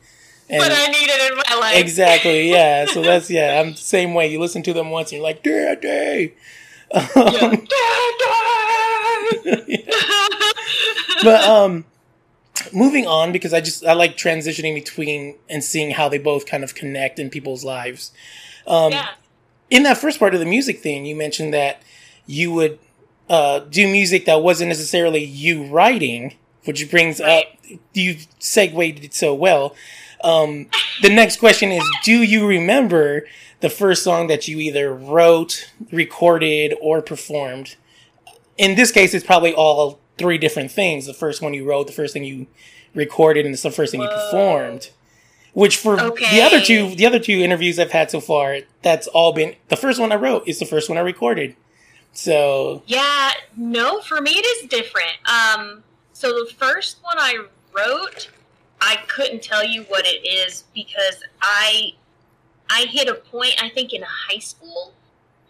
And 0.52 0.60
But 0.60 0.72
I 0.72 0.88
need 0.88 1.10
it 1.10 1.32
in 1.32 1.38
my 1.38 1.60
life. 1.60 1.78
exactly, 1.78 2.50
yeah. 2.58 2.86
So 2.86 3.02
that's, 3.02 3.30
yeah, 3.30 3.60
I'm 3.62 3.72
the 3.72 3.78
same 3.78 4.14
way. 4.14 4.32
You 4.32 4.40
listen 4.40 4.64
to 4.64 4.74
them 4.74 4.90
once 4.92 5.12
and 5.12 5.18
you're 5.18 5.24
like, 5.24 5.44
Daddy. 5.44 6.34
but 11.24 11.44
um 11.44 11.86
moving 12.74 13.08
on 13.08 13.32
because 13.32 13.54
i 13.54 13.62
just 13.62 13.86
i 13.86 13.94
like 13.94 14.18
transitioning 14.18 14.74
between 14.74 15.36
and 15.50 15.64
seeing 15.64 15.92
how 15.92 16.10
they 16.10 16.18
both 16.18 16.46
kind 16.46 16.64
of 16.64 16.76
connect 16.76 17.20
in 17.20 17.30
people's 17.30 17.64
lives 17.64 18.12
um 18.68 18.92
yeah. 18.92 19.10
in 19.70 19.84
that 19.84 19.98
first 19.98 20.20
part 20.20 20.34
of 20.34 20.40
the 20.40 20.46
music 20.46 20.80
thing 20.80 21.06
you 21.06 21.16
mentioned 21.16 21.54
that 21.54 21.82
you 22.26 22.52
would 22.52 22.78
uh 23.30 23.60
do 23.60 23.88
music 23.90 24.26
that 24.26 24.42
wasn't 24.42 24.68
necessarily 24.68 25.24
you 25.24 25.64
writing 25.66 26.36
which 26.66 26.90
brings 26.92 27.20
Right. 27.20 27.46
up 27.46 27.78
you 27.94 28.18
segued 28.40 29.04
it 29.04 29.14
so 29.14 29.34
well 29.34 29.76
um 30.24 30.68
the 31.02 31.10
next 31.10 31.38
question 31.40 31.72
is 31.72 31.84
do 32.04 32.22
you 32.24 32.48
remember 32.48 33.26
the 33.60 33.70
first 33.70 34.04
song 34.04 34.28
that 34.28 34.48
you 34.48 34.60
either 34.60 34.94
wrote 34.94 35.72
recorded 35.92 36.76
or 36.82 37.02
performed 37.02 37.76
in 38.62 38.76
this 38.76 38.92
case, 38.92 39.14
it's 39.16 39.26
probably 39.26 39.54
all 39.54 40.00
three 40.20 40.38
different 40.38 40.72
things. 40.72 41.08
The 41.08 41.16
first 41.16 41.42
one 41.42 41.54
you 41.54 41.66
wrote, 41.68 41.88
the 41.88 41.94
first 41.94 42.14
thing 42.14 42.24
you 42.24 42.46
recorded, 42.94 43.46
and 43.46 43.54
it's 43.54 43.64
the 43.64 43.72
first 43.72 43.92
thing 43.92 44.02
you 44.02 44.08
performed. 44.08 44.92
Which 45.54 45.78
for 45.78 45.96
the 45.98 46.42
other 46.42 46.62
two, 46.62 46.96
the 46.96 47.06
other 47.06 47.20
two 47.20 47.40
interviews 47.40 47.80
I've 47.80 47.92
had 47.92 48.10
so 48.12 48.22
far, 48.22 48.60
that's 48.84 49.08
all 49.08 49.34
been 49.34 49.56
the 49.68 49.76
first 49.76 50.00
one 50.00 50.12
I 50.12 50.16
wrote 50.16 50.48
is 50.48 50.60
the 50.60 50.66
first 50.66 50.90
one 50.90 50.98
I 50.98 51.02
recorded. 51.02 51.56
So 52.14 52.84
Yeah, 52.86 53.32
no, 53.58 54.00
for 54.02 54.22
me 54.22 54.32
it 54.32 54.46
is 54.46 54.70
different. 54.70 55.18
Um, 55.28 55.84
so 56.14 56.30
the 56.30 56.54
first 56.58 57.00
one 57.02 57.18
I 57.18 57.46
wrote, 57.74 58.30
I 58.82 58.98
couldn't 59.08 59.44
tell 59.44 59.66
you 59.66 59.84
what 59.84 60.06
it 60.06 60.26
is 60.28 60.66
because 60.74 61.24
I 61.42 61.94
I 62.70 62.86
hit 62.90 63.08
a 63.08 63.16
point 63.16 63.62
I 63.62 63.70
think 63.70 63.94
in 63.94 64.02
high 64.02 64.40
school, 64.40 64.94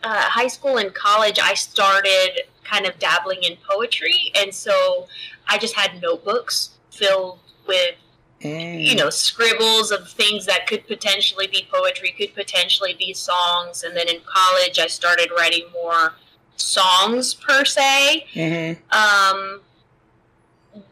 uh, 0.03 0.23
high 0.23 0.47
school 0.47 0.77
and 0.77 0.93
college 0.93 1.39
I 1.41 1.53
started 1.53 2.41
kind 2.63 2.85
of 2.85 2.97
dabbling 2.99 3.43
in 3.43 3.57
poetry, 3.69 4.31
and 4.35 4.53
so 4.53 5.07
I 5.47 5.57
just 5.57 5.75
had 5.75 6.01
notebooks 6.01 6.71
filled 6.91 7.39
with 7.67 7.95
mm, 8.41 8.85
you 8.85 8.95
know 8.95 9.09
scribbles 9.09 9.91
of 9.91 10.09
things 10.09 10.45
that 10.45 10.67
could 10.67 10.85
potentially 10.87 11.47
be 11.47 11.67
poetry 11.71 12.13
could 12.17 12.33
potentially 12.35 12.95
be 12.97 13.13
songs 13.13 13.83
and 13.83 13.95
then 13.95 14.09
in 14.09 14.19
college 14.25 14.77
i 14.77 14.87
started 14.87 15.29
writing 15.37 15.65
more 15.71 16.13
songs 16.61 17.33
per 17.33 17.65
se. 17.65 18.25
Mhm. 18.33 18.77
um, 18.93 19.61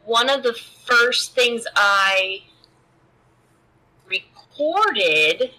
one 0.10 0.30
of 0.30 0.42
the 0.42 0.54
first 0.54 1.36
things 1.36 1.66
i 1.76 2.42
recorded 4.08 5.52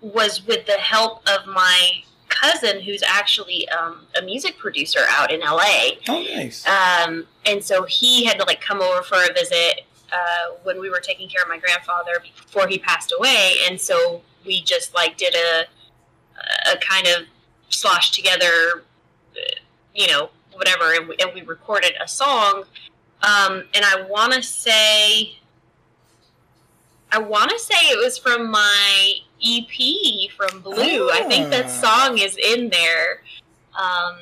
was 0.00 0.46
with 0.46 0.64
the 0.66 0.72
help 0.72 1.28
of 1.28 1.46
my 1.46 2.02
cousin 2.28 2.80
who's 2.80 3.02
actually 3.02 3.68
um, 3.68 4.06
a 4.18 4.24
music 4.24 4.56
producer 4.58 5.00
out 5.10 5.30
in 5.30 5.40
la 5.40 5.60
oh 6.08 6.26
nice. 6.34 6.66
um, 6.66 7.26
and 7.46 7.62
so 7.62 7.84
he 7.84 8.24
had 8.24 8.38
to 8.38 8.44
like 8.46 8.60
come 8.60 8.80
over 8.80 9.02
for 9.02 9.16
a 9.16 9.32
visit 9.34 9.82
uh, 10.12 10.54
when 10.62 10.80
we 10.80 10.88
were 10.88 11.00
taking 11.00 11.28
care 11.28 11.42
of 11.42 11.48
my 11.48 11.58
grandfather 11.58 12.12
before 12.22 12.68
he 12.68 12.78
passed 12.78 13.12
away, 13.18 13.54
and 13.68 13.80
so 13.80 14.22
we 14.46 14.62
just 14.62 14.94
like 14.94 15.16
did 15.16 15.34
a 15.34 15.64
a 16.72 16.76
kind 16.76 17.06
of 17.06 17.26
slosh 17.68 18.10
together, 18.12 18.84
uh, 19.36 19.40
you 19.94 20.06
know, 20.06 20.30
whatever, 20.54 20.92
and 20.94 21.08
we, 21.08 21.16
and 21.20 21.30
we 21.34 21.42
recorded 21.42 21.92
a 22.02 22.08
song. 22.08 22.64
Um, 23.22 23.64
and 23.74 23.84
I 23.84 24.02
want 24.08 24.32
to 24.34 24.42
say, 24.42 25.36
I 27.10 27.18
want 27.18 27.50
to 27.50 27.58
say 27.58 27.74
it 27.90 27.98
was 28.02 28.18
from 28.18 28.50
my 28.50 29.14
EP 29.44 30.30
from 30.36 30.60
Blue. 30.60 31.10
I 31.10 31.22
think 31.24 31.50
that 31.50 31.66
Ah. 31.66 31.68
song 32.08 32.18
is 32.18 32.36
in 32.36 32.70
there. 32.70 33.22
Um, 33.78 34.16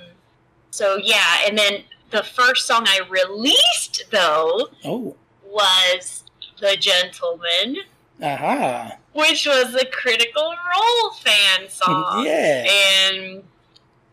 so 0.71 0.97
yeah, 0.97 1.41
and 1.47 1.57
then 1.59 1.85
the 2.11 2.23
first 2.23 2.67
song 2.67 2.85
I 2.87 3.01
released 3.09 4.05
though 4.11 4.69
oh, 4.85 5.17
was 5.45 6.25
"The 6.61 6.77
Gentleman," 6.77 7.79
aha. 8.23 8.93
which 9.15 9.47
was 9.47 9.75
a 9.75 9.87
Critical 9.87 10.43
Role 10.51 11.11
fan 11.13 11.69
song. 11.69 12.25
Yeah. 12.27 12.67
and 13.11 13.43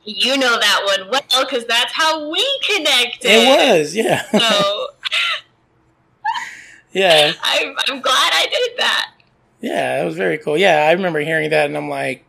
you 0.10 0.38
know 0.38 0.60
that 0.60 0.82
one 0.86 1.10
well 1.10 1.46
because 1.46 1.66
that's 1.66 1.94
how 1.94 2.30
we 2.30 2.46
connected. 2.68 3.30
It 3.30 3.48
was, 3.80 3.96
yeah. 3.96 4.24
So 4.32 4.88
yeah. 6.92 7.34
I'm, 7.42 7.75
I'm 7.88 8.01
glad 8.01 8.32
I 8.34 8.48
did 8.50 8.80
that. 8.80 9.12
Yeah, 9.62 10.01
it 10.01 10.06
was 10.06 10.16
very 10.16 10.38
cool. 10.38 10.58
Yeah, 10.58 10.88
I 10.88 10.92
remember 10.94 11.20
hearing 11.20 11.50
that 11.50 11.66
and 11.66 11.78
I'm 11.78 11.89
like, 11.89 12.25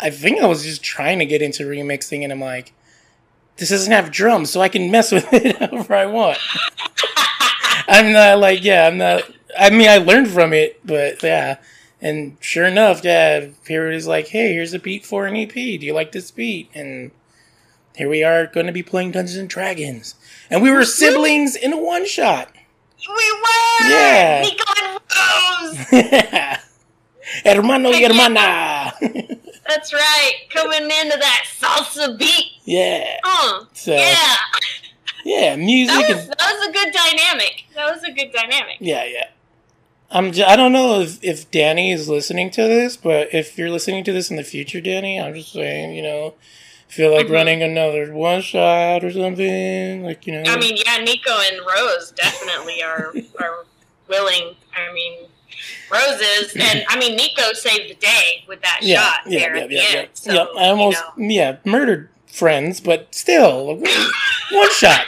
I 0.00 0.10
think 0.10 0.40
I 0.40 0.46
was 0.46 0.64
just 0.64 0.82
trying 0.82 1.18
to 1.18 1.26
get 1.26 1.42
into 1.42 1.64
remixing 1.64 2.22
and 2.22 2.32
I'm 2.32 2.40
like, 2.40 2.72
this 3.58 3.68
doesn't 3.68 3.92
have 3.92 4.10
drums, 4.10 4.50
so 4.50 4.60
I 4.60 4.68
can 4.68 4.90
mess 4.90 5.12
with 5.12 5.28
it 5.32 5.56
however 5.58 5.94
I 5.94 6.06
want. 6.06 6.38
I'm 7.88 8.12
not 8.12 8.38
like, 8.38 8.64
yeah, 8.64 8.86
I'm 8.86 8.98
not, 8.98 9.22
I 9.58 9.70
mean, 9.70 9.88
I 9.88 9.98
learned 9.98 10.28
from 10.28 10.52
it, 10.52 10.84
but 10.84 11.22
yeah. 11.22 11.58
And 12.02 12.36
sure 12.40 12.64
enough, 12.66 13.04
yeah, 13.04 13.36
it 13.38 13.54
is 13.94 14.06
like, 14.08 14.26
hey, 14.28 14.52
here's 14.52 14.74
a 14.74 14.80
beat 14.80 15.06
for 15.06 15.26
an 15.26 15.36
EP. 15.36 15.52
Do 15.54 15.60
you 15.86 15.94
like 15.94 16.10
this 16.10 16.32
beat? 16.32 16.68
And 16.74 17.12
here 17.94 18.08
we 18.08 18.24
are 18.24 18.46
going 18.48 18.66
to 18.66 18.72
be 18.72 18.82
playing 18.82 19.12
Dungeons 19.12 19.38
and 19.38 19.48
Dragons. 19.48 20.16
And 20.50 20.62
we 20.62 20.70
were 20.72 20.84
siblings 20.84 21.54
in 21.54 21.72
a 21.72 21.76
one 21.80 22.04
shot. 22.06 22.50
We 23.08 23.32
were. 23.32 23.88
Yeah. 23.88 24.42
Nico 24.42 24.64
and 24.82 25.00
Rose. 25.92 26.58
Hermano 27.44 27.90
y 27.90 28.02
hermana. 28.02 28.92
That's 29.68 29.92
right. 29.92 30.32
Coming 30.50 30.82
into 30.82 31.16
that 31.18 31.44
salsa 31.58 32.18
beat. 32.18 32.46
yeah. 32.64 33.16
Uh, 33.24 33.64
So 33.74 33.94
yeah. 33.94 34.36
yeah, 35.24 35.56
music 35.56 35.94
That 36.08 36.16
was, 36.16 36.26
that 36.28 36.38
was 36.38 36.68
a 36.68 36.72
good 36.72 36.92
dynamic. 36.92 37.64
That 37.76 37.94
was 37.94 38.02
a 38.02 38.10
good 38.12 38.32
dynamic. 38.32 38.76
yeah, 38.80 39.04
yeah. 39.04 39.28
I'm 40.12 40.32
j- 40.32 40.44
I 40.44 40.56
don't 40.56 40.72
know 40.72 41.00
if, 41.00 41.18
if 41.22 41.50
Danny 41.50 41.92
is 41.92 42.08
listening 42.08 42.50
to 42.52 42.62
this, 42.62 42.96
but 42.96 43.32
if 43.32 43.56
you're 43.58 43.70
listening 43.70 44.04
to 44.04 44.12
this 44.12 44.30
in 44.30 44.36
the 44.36 44.44
future, 44.44 44.80
Danny, 44.80 45.20
I'm 45.20 45.34
just 45.34 45.52
saying, 45.52 45.94
you 45.94 46.02
know, 46.02 46.34
feel 46.88 47.12
like 47.12 47.26
Mhm. 47.28 47.32
running 47.32 47.62
another 47.62 48.12
one 48.12 48.42
shot 48.42 49.04
or 49.04 49.10
something, 49.12 50.04
like 50.04 50.26
you 50.26 50.34
know. 50.34 50.50
I 50.50 50.56
mean, 50.58 50.76
yeah, 50.76 50.98
Nico 50.98 51.32
and 51.40 51.60
Rose 51.66 52.12
definitely 52.12 52.82
are 52.82 53.12
are 53.40 53.64
willing. 54.08 54.54
I 54.76 54.92
mean, 54.92 55.28
Roses 55.90 56.54
and 56.60 56.84
I 56.88 56.98
mean 56.98 57.16
Nico 57.16 57.52
saved 57.54 57.90
the 57.90 57.94
day 57.94 58.44
with 58.48 58.60
that 58.62 58.80
yeah, 58.82 59.02
shot 59.02 59.20
yeah, 59.26 59.38
there 59.40 59.56
yeah, 59.56 59.62
at 59.64 59.70
yeah, 59.70 59.82
the 59.88 59.92
yeah, 59.94 60.00
end. 60.00 60.08
So, 60.14 60.32
Yep, 60.32 60.48
I 60.58 60.68
almost 60.68 61.02
you 61.16 61.28
know. 61.28 61.34
yeah 61.34 61.56
murdered 61.64 62.08
friends, 62.26 62.80
but 62.80 63.14
still 63.14 63.76
one 64.52 64.70
shot. 64.72 65.06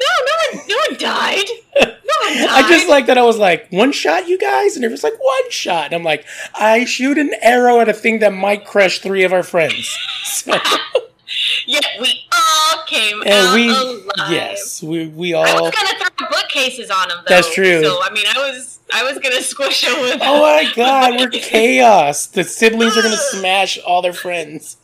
No, 0.00 0.06
no 0.26 0.58
one, 0.58 0.68
no 0.68 0.76
one 0.88 0.98
died. 0.98 1.46
No 1.76 1.86
one 1.86 2.34
died. 2.34 2.48
I 2.50 2.66
just 2.68 2.88
like 2.88 3.06
that. 3.06 3.18
I 3.18 3.22
was 3.22 3.38
like, 3.38 3.70
one 3.70 3.92
shot, 3.92 4.28
you 4.28 4.38
guys, 4.38 4.76
and 4.76 4.84
it 4.84 4.90
was 4.90 5.04
like 5.04 5.12
one 5.22 5.50
shot. 5.50 5.86
And 5.86 5.94
I'm 5.94 6.02
like, 6.04 6.24
I 6.54 6.84
shoot 6.84 7.18
an 7.18 7.32
arrow 7.42 7.80
at 7.80 7.88
a 7.88 7.92
thing 7.92 8.20
that 8.20 8.32
might 8.32 8.64
crush 8.64 9.00
three 9.00 9.24
of 9.24 9.32
our 9.32 9.42
friends. 9.42 9.96
So, 10.30 10.52
yeah, 11.66 11.80
we 12.00 12.20
all 12.32 12.84
came 12.86 13.20
and 13.22 13.30
out 13.30 13.54
we, 13.54 13.68
alive. 13.68 14.30
yes, 14.30 14.82
we 14.82 15.08
we 15.08 15.34
all. 15.34 15.44
I 15.44 15.60
was 15.60 15.74
gonna 15.74 16.10
throw 16.16 16.28
bookcases 16.28 16.88
on 16.90 17.08
them. 17.08 17.18
Though, 17.26 17.34
That's 17.34 17.52
true. 17.52 17.82
So 17.82 17.98
I 18.02 18.10
mean, 18.12 18.26
I 18.32 18.38
was 18.38 18.78
I 18.94 19.02
was 19.02 19.18
gonna 19.18 19.42
squish 19.42 19.82
them 19.84 20.00
with. 20.00 20.18
Oh 20.22 20.40
my 20.40 20.70
god, 20.74 21.18
we're 21.18 21.28
chaos. 21.30 22.26
The 22.26 22.44
siblings 22.44 22.96
are 22.96 23.02
gonna 23.02 23.16
smash 23.16 23.78
all 23.78 24.02
their 24.02 24.12
friends. 24.12 24.76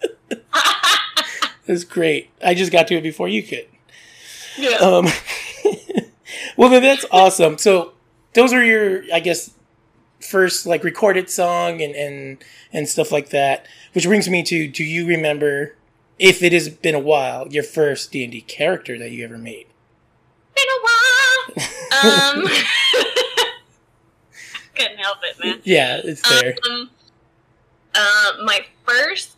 It's 1.67 1.85
great. 1.85 2.31
I 2.45 2.55
just 2.55 2.71
got 2.73 2.89
to 2.89 2.95
it 2.97 3.03
before 3.03 3.29
you 3.29 3.43
could. 3.43 3.67
Yeah. 4.59 4.77
Um, 4.77 5.07
well, 6.57 6.71
then 6.71 6.83
that's 6.83 7.05
awesome. 7.11 7.59
So 7.59 7.93
those 8.35 8.53
are 8.53 8.65
your, 8.65 9.03
I 9.13 9.21
guess, 9.21 9.55
first 10.21 10.67
like 10.67 10.83
recorded 10.85 11.31
song 11.31 11.81
and 11.81 11.95
and 11.95 12.45
and 12.73 12.89
stuff 12.89 13.13
like 13.13 13.31
that. 13.31 13.67
Which 13.93 14.05
brings 14.07 14.29
me 14.29 14.43
to: 14.45 14.69
Do 14.69 14.85
you 14.85 15.07
remember, 15.07 15.77
if 16.19 16.43
it 16.43 16.53
has 16.53 16.69
been 16.69 16.95
a 16.95 17.01
while, 17.01 17.49
your 17.49 17.63
first 17.63 18.13
D 18.13 18.23
and 18.23 18.33
D 18.33 18.41
character 18.41 18.99
that 18.99 19.11
you 19.11 19.25
ever 19.25 19.39
made? 19.39 19.67
Been 20.55 20.65
a 20.69 20.81
while. 20.83 21.07
Um, 21.97 22.45
couldn't 24.75 24.99
help 24.99 25.19
it, 25.23 25.37
man. 25.43 25.61
Yeah, 25.65 26.01
it's 26.03 26.29
there. 26.29 26.55
Um, 26.71 26.91
uh, 27.95 28.33
my 28.45 28.61
first 28.87 29.37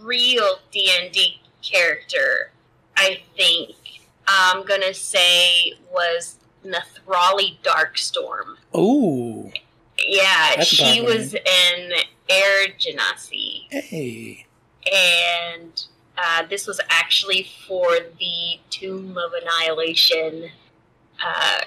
real 0.00 0.58
D 0.72 0.90
and 1.00 1.12
D 1.12 1.40
character, 1.62 2.52
I 2.96 3.20
think 3.36 3.74
I'm 4.28 4.64
gonna 4.64 4.92
say 4.94 5.72
was 5.92 6.38
Nathrali 6.64 7.56
Darkstorm. 7.62 8.56
Ooh, 8.76 9.50
Yeah, 10.06 10.52
That's 10.56 10.68
she 10.68 11.00
was 11.00 11.34
in 11.34 11.92
Air 12.28 12.68
Genasi. 12.78 13.62
hey. 13.70 14.46
and 14.92 15.82
uh, 16.18 16.42
this 16.50 16.66
was 16.66 16.80
actually 16.90 17.48
for 17.66 17.86
the 18.18 18.58
Tomb 18.70 19.16
of 19.16 19.32
Annihilation 19.40 20.50
uh, 21.24 21.60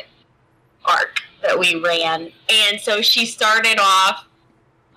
arc 0.85 1.21
that 1.41 1.57
we 1.57 1.75
ran. 1.75 2.31
And 2.49 2.79
so 2.79 3.01
she 3.01 3.25
started 3.25 3.79
off 3.79 4.25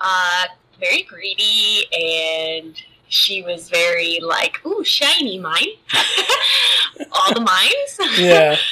uh, 0.00 0.44
very 0.80 1.02
greedy 1.02 1.85
and 1.92 2.80
she 3.14 3.42
was 3.42 3.71
very 3.71 4.18
like, 4.21 4.64
ooh, 4.66 4.83
shiny 4.83 5.38
mine. 5.38 5.68
All 7.12 7.33
the 7.33 7.40
mines. 7.40 8.18
Yeah. 8.18 8.56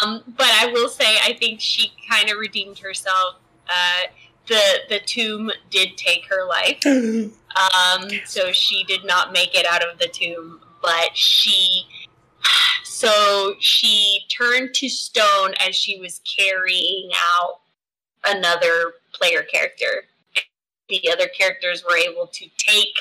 Um, 0.00 0.20
but 0.36 0.48
I 0.48 0.66
will 0.72 0.88
say, 0.88 1.18
I 1.22 1.32
think 1.34 1.60
she 1.60 1.92
kind 2.10 2.28
of 2.28 2.36
redeemed 2.36 2.76
herself. 2.76 3.36
Uh, 3.68 4.08
the 4.48 4.60
the 4.88 4.98
tomb 4.98 5.52
did 5.70 5.96
take 5.96 6.24
her 6.26 6.44
life, 6.48 6.84
um, 6.86 8.10
so 8.24 8.50
she 8.50 8.82
did 8.82 9.04
not 9.04 9.32
make 9.32 9.54
it 9.54 9.64
out 9.64 9.88
of 9.88 10.00
the 10.00 10.08
tomb. 10.08 10.58
But 10.82 11.16
she, 11.16 11.84
so 12.82 13.54
she 13.60 14.22
turned 14.28 14.74
to 14.74 14.88
stone 14.88 15.54
as 15.64 15.76
she 15.76 16.00
was 16.00 16.20
carrying 16.36 17.10
out 17.14 17.60
another 18.26 18.94
player 19.12 19.42
character. 19.42 20.06
The 20.88 21.12
other 21.12 21.28
characters 21.28 21.84
were 21.88 21.96
able 21.96 22.26
to 22.26 22.48
take 22.58 22.98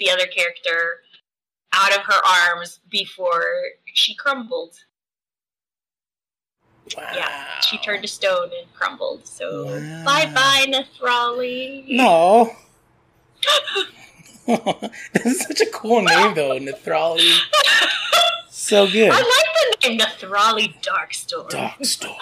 the 0.00 0.10
other 0.10 0.26
character 0.26 1.02
out 1.72 1.92
of 1.92 2.02
her 2.06 2.20
arms 2.26 2.80
before 2.90 3.44
she 3.94 4.14
crumbled 4.14 4.76
wow. 6.96 7.12
yeah, 7.14 7.60
she 7.60 7.78
turned 7.78 8.02
to 8.02 8.08
stone 8.08 8.50
and 8.58 8.72
crumbled. 8.74 9.26
So 9.26 9.66
Wow. 9.66 10.04
bye 10.04 10.30
bye, 10.34 10.66
Nathrali. 10.68 11.84
No. 11.88 12.50
this 15.12 15.26
is 15.26 15.40
such 15.40 15.60
a 15.60 15.66
cool 15.70 16.02
name, 16.02 16.34
though, 16.34 16.58
Nathrali. 16.58 17.38
So 18.52 18.86
good. 18.86 19.10
I 19.10 19.16
like 19.16 19.82
the 19.82 19.88
name 19.88 19.98
Nathrali 19.98 20.74
Darkstorm. 20.82 21.48
Darkstorm. 21.50 22.14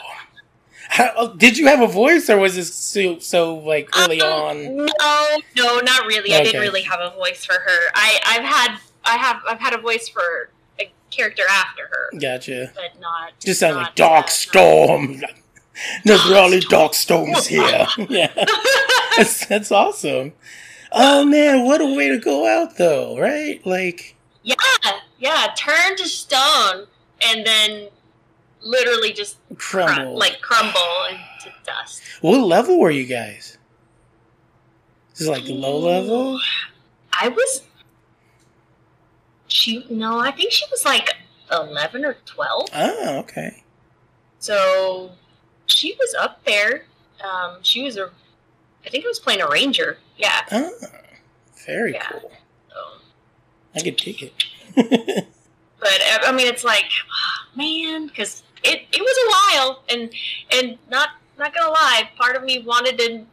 How, 0.90 1.12
oh, 1.16 1.34
did 1.36 1.58
you 1.58 1.66
have 1.66 1.80
a 1.82 1.86
voice, 1.86 2.30
or 2.30 2.38
was 2.38 2.56
this 2.56 2.74
so, 2.74 3.18
so 3.18 3.56
like 3.56 3.88
early 3.96 4.20
Um, 4.22 4.30
on? 4.30 4.76
No, 4.76 5.38
no, 5.56 5.78
not 5.80 6.06
really. 6.06 6.34
I 6.34 6.42
didn't 6.42 6.60
really 6.62 6.82
have 6.82 6.98
a 7.00 7.10
voice 7.10 7.44
for 7.44 7.52
her. 7.54 7.78
I, 7.94 8.18
I've 8.26 8.44
had, 8.44 8.78
I 9.04 9.16
have, 9.18 9.42
I've 9.48 9.60
had 9.60 9.74
a 9.74 9.78
voice 9.80 10.08
for 10.08 10.48
a 10.80 10.90
character 11.10 11.42
after 11.48 11.82
her, 11.90 12.18
Gotcha. 12.18 12.72
but 12.74 12.98
not. 13.00 13.32
Just 13.38 13.60
sounds 13.60 13.76
like 13.76 13.96
Darkstorm. 13.96 15.22
Nathrali 16.06 16.60
Darkstorm 16.62 17.36
is 17.36 17.46
here. 17.46 17.86
yeah, 18.08 18.32
that's, 19.16 19.46
that's 19.46 19.70
awesome. 19.70 20.32
Oh 20.90 21.24
man, 21.24 21.64
what 21.66 21.80
a 21.82 21.86
way 21.94 22.08
to 22.08 22.18
go 22.18 22.46
out, 22.48 22.78
though, 22.78 23.18
right? 23.18 23.64
Like, 23.66 24.16
Yeah, 24.42 24.54
yeah. 25.18 25.48
Turn 25.56 25.96
to 25.98 26.06
stone 26.08 26.86
and 27.22 27.46
then 27.46 27.88
literally 28.62 29.12
just 29.12 29.36
cru- 29.56 29.84
crumble. 29.84 30.16
like 30.18 30.40
crumble 30.40 30.80
into 31.10 31.54
dust. 31.64 32.02
what 32.20 32.38
level 32.40 32.78
were 32.78 32.90
you 32.90 33.06
guys? 33.06 33.58
This 35.12 35.22
is 35.22 35.28
like 35.28 35.44
low 35.46 35.78
level. 35.78 36.40
I 37.12 37.28
was. 37.28 37.62
She 39.48 39.84
no, 39.90 40.18
I 40.18 40.30
think 40.30 40.52
she 40.52 40.64
was 40.70 40.84
like 40.84 41.14
eleven 41.50 42.04
or 42.04 42.16
twelve. 42.26 42.68
Oh, 42.74 43.18
okay. 43.20 43.62
So 44.38 45.12
she 45.66 45.94
was 45.98 46.14
up 46.20 46.44
there. 46.44 46.84
Um, 47.24 47.56
she 47.62 47.82
was 47.82 47.96
a. 47.96 48.10
I 48.86 48.90
think 48.90 49.04
I 49.04 49.08
was 49.08 49.18
playing 49.18 49.40
a 49.40 49.48
ranger. 49.48 49.98
Yeah. 50.16 50.40
Oh, 50.52 50.70
very 51.66 51.92
Yeah. 51.94 52.06
cool. 52.10 52.30
So, 52.70 52.76
I 53.74 53.80
could 53.82 53.98
take 53.98 54.22
it. 54.22 54.32
but 55.80 55.88
I 56.24 56.30
mean, 56.32 56.46
it's 56.46 56.64
like, 56.64 56.84
man, 57.56 58.06
because 58.06 58.42
it 58.62 58.86
it 58.92 59.00
was 59.00 59.16
a 59.24 59.56
while, 59.56 59.82
and 59.90 60.10
and 60.52 60.78
not 60.90 61.10
not 61.38 61.54
gonna 61.54 61.70
lie, 61.70 62.10
part 62.16 62.36
of 62.36 62.44
me 62.44 62.60
wanted 62.60 62.98
to 62.98 63.24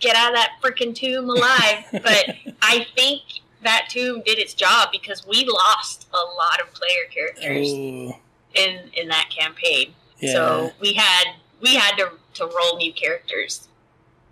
get 0.00 0.16
out 0.16 0.30
of 0.30 0.36
that 0.36 0.52
freaking 0.62 0.94
tomb 0.94 1.28
alive, 1.28 1.84
but 1.92 2.36
I 2.62 2.86
think 2.94 3.22
that 3.62 3.86
tomb 3.88 4.22
did 4.24 4.38
its 4.38 4.54
job 4.54 4.90
because 4.92 5.26
we 5.26 5.44
lost 5.46 6.06
a 6.12 6.36
lot 6.36 6.60
of 6.60 6.72
player 6.74 7.04
characters 7.10 7.68
oh, 7.72 8.18
in 8.54 8.90
in 8.94 9.08
that 9.08 9.30
campaign. 9.30 9.94
yeah. 10.18 10.32
So 10.32 10.72
we 10.80 10.94
had 10.94 11.24
we 11.60 11.74
had 11.74 11.96
to 11.96 12.12
to 12.34 12.46
roll 12.46 12.76
new 12.76 12.92
characters 12.92 13.68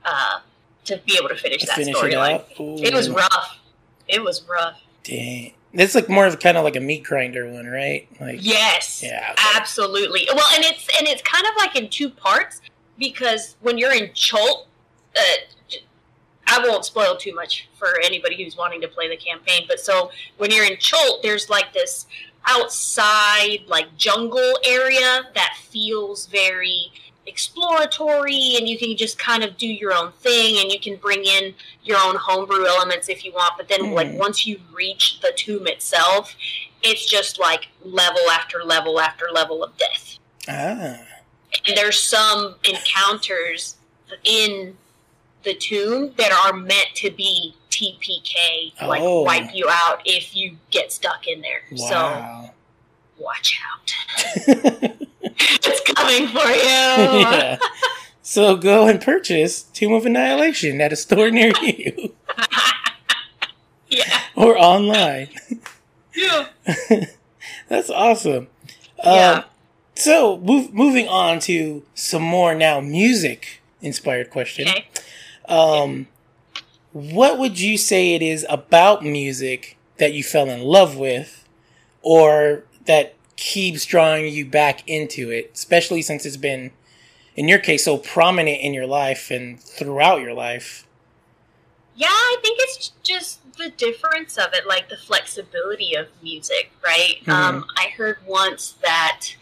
uh, 0.04 0.40
to 0.84 0.99
be 1.06 1.17
able 1.17 1.28
to 1.28 1.36
finish 1.36 1.64
that 1.64 1.76
Finish 1.76 1.95
it 1.95 1.97
storyline. 1.97 2.45
It 2.82 2.93
was 2.93 3.08
rough. 3.08 3.58
It 4.08 4.23
was 4.23 4.43
rough. 4.49 4.80
Dang. 5.04 5.54
That's 5.75 5.95
like 5.95 6.08
more 6.08 6.26
of 6.26 6.39
kind 6.39 6.56
of 6.56 6.65
like 6.65 6.76
a 6.76 6.80
meat 6.80 7.04
grinder 7.04 7.49
one, 7.50 7.67
right? 7.67 8.06
Like, 8.21 8.39
Yes. 8.41 9.02
Yeah. 9.02 9.35
Absolutely. 9.56 10.28
Well, 10.35 10.47
and 10.54 10.65
it's 10.65 10.87
and 10.99 11.08
it's 11.08 11.23
kind 11.23 11.45
of 11.47 11.52
like 11.56 11.76
in 11.76 11.89
two 11.89 12.11
parts 12.11 12.61
because 12.99 13.56
when 13.61 13.78
you're 13.78 13.95
in 13.95 14.13
Chult, 14.13 14.69
uh, 15.17 15.76
I 16.47 16.58
won't 16.67 16.85
spoil 16.85 17.17
too 17.17 17.35
much 17.35 17.69
for 17.78 17.89
anybody 18.04 18.43
who's 18.43 18.56
wanting 18.56 18.80
to 18.82 18.89
play 18.89 19.08
the 19.08 19.17
campaign. 19.17 19.65
But 19.67 19.80
so 19.80 20.11
when 20.37 20.50
you're 20.50 20.67
in 20.67 20.76
Chult, 20.78 21.23
there's 21.23 21.49
like 21.49 21.73
this 21.73 22.06
outside 22.47 23.61
like 23.67 23.97
jungle 23.97 24.58
area 24.67 25.30
that 25.35 25.56
feels 25.71 26.26
very 26.26 26.93
exploratory 27.26 28.54
and 28.56 28.69
you 28.69 28.78
can 28.78 28.97
just 28.97 29.19
kind 29.19 29.45
of 29.45 29.56
do 29.56 29.67
your 29.67 29.93
own 29.93 30.11
thing 30.13 30.61
and 30.61 30.73
you 30.73 30.80
can 30.80 30.97
bring 30.97 31.25
in 31.25 31.54
your 31.85 31.99
own 31.99 32.17
homebrew 32.17 32.67
elements 32.67 33.08
if 33.08 33.25
you 33.25 33.32
want 33.32 33.52
but 33.56 33.69
then 33.69 33.93
like 33.93 34.11
Hmm. 34.11 34.19
once 34.19 34.47
you 34.47 34.58
reach 34.73 35.21
the 35.21 35.32
tomb 35.37 35.67
itself 35.67 36.35
it's 36.82 37.08
just 37.08 37.39
like 37.39 37.69
level 37.85 38.28
after 38.30 38.65
level 38.65 38.99
after 39.00 39.26
level 39.32 39.63
of 39.63 39.76
death 39.76 40.19
ah, 40.49 40.97
and 41.67 41.76
there's 41.76 42.00
some 42.02 42.56
encounters 42.65 43.76
in 44.25 44.76
the 45.45 45.54
tomb 45.54 46.13
that 46.19 46.32
are 46.32 46.52
meant 46.52 46.89
to 46.95 47.11
be 47.11 47.54
TPK, 47.71 48.73
like 48.87 49.00
Oh. 49.02 49.23
wipe 49.23 49.54
you 49.54 49.67
out 49.69 50.02
if 50.04 50.37
you 50.37 50.56
get 50.71 50.93
stuck 50.93 51.26
in 51.26 51.41
there. 51.41 51.63
So 51.75 52.50
watch 53.19 53.58
out. 53.73 53.93
coming 55.97 56.28
for 56.28 56.47
you. 56.47 56.63
yeah. 57.21 57.59
So 58.23 58.57
go 58.57 58.87
and 58.87 59.00
purchase 59.00 59.63
Tomb 59.63 59.93
of 59.93 60.07
Annihilation 60.07 60.81
at 60.81 60.93
a 60.93 60.97
store 60.97 61.31
near 61.31 61.52
you 61.63 62.15
yeah. 63.89 64.21
or 64.35 64.57
online. 64.57 65.28
Yeah. 66.15 66.49
That's 67.69 67.91
awesome. 67.91 68.49
Yeah. 69.05 69.31
Um, 69.31 69.45
so 69.95 70.39
move, 70.39 70.73
moving 70.73 71.09
on 71.09 71.41
to 71.41 71.85
some 71.95 72.23
more 72.23 72.55
now 72.55 72.81
music 72.81 73.63
inspired 73.81 74.31
question. 74.31 74.69
Okay. 74.69 74.87
Um, 75.49 76.09
what 76.93 77.39
would 77.39 77.61
you 77.61 77.76
say 77.76 78.15
it 78.15 78.23
is 78.23 78.47
about 78.49 79.05
music 79.05 79.76
that 79.99 80.13
you 80.13 80.23
fell 80.23 80.49
in 80.49 80.63
love 80.63 80.97
with, 80.97 81.47
or 82.02 82.65
that 82.87 83.15
keeps 83.43 83.85
drawing 83.85 84.33
you 84.33 84.47
back 84.47 84.89
into 84.89 85.28
it, 85.31 85.50
especially 85.52 86.00
since 86.00 86.25
it's 86.25 86.37
been, 86.37 86.71
in 87.35 87.49
your 87.49 87.59
case, 87.59 87.85
so 87.85 87.99
prominent 87.99 88.61
in 88.61 88.73
your 88.73 88.87
life 88.87 89.33
and 89.33 89.61
throughout 89.61 90.21
your 90.21 90.33
life? 90.33 90.87
Yeah, 91.97 92.07
I 92.09 92.37
think 92.41 92.59
it's 92.61 92.93
just 93.02 93.41
the 93.59 93.71
difference 93.71 94.39
of 94.39 94.55
it, 94.55 94.65
like 94.69 94.89
the 94.89 94.97
flexibility 94.97 95.97
of 95.97 96.07
music, 96.23 96.71
right? 96.85 97.17
Mhm. 97.25 97.33
Um, 97.33 97.67
I 97.76 97.89
heard 97.89 98.19
once 98.25 98.75
that 98.81 99.35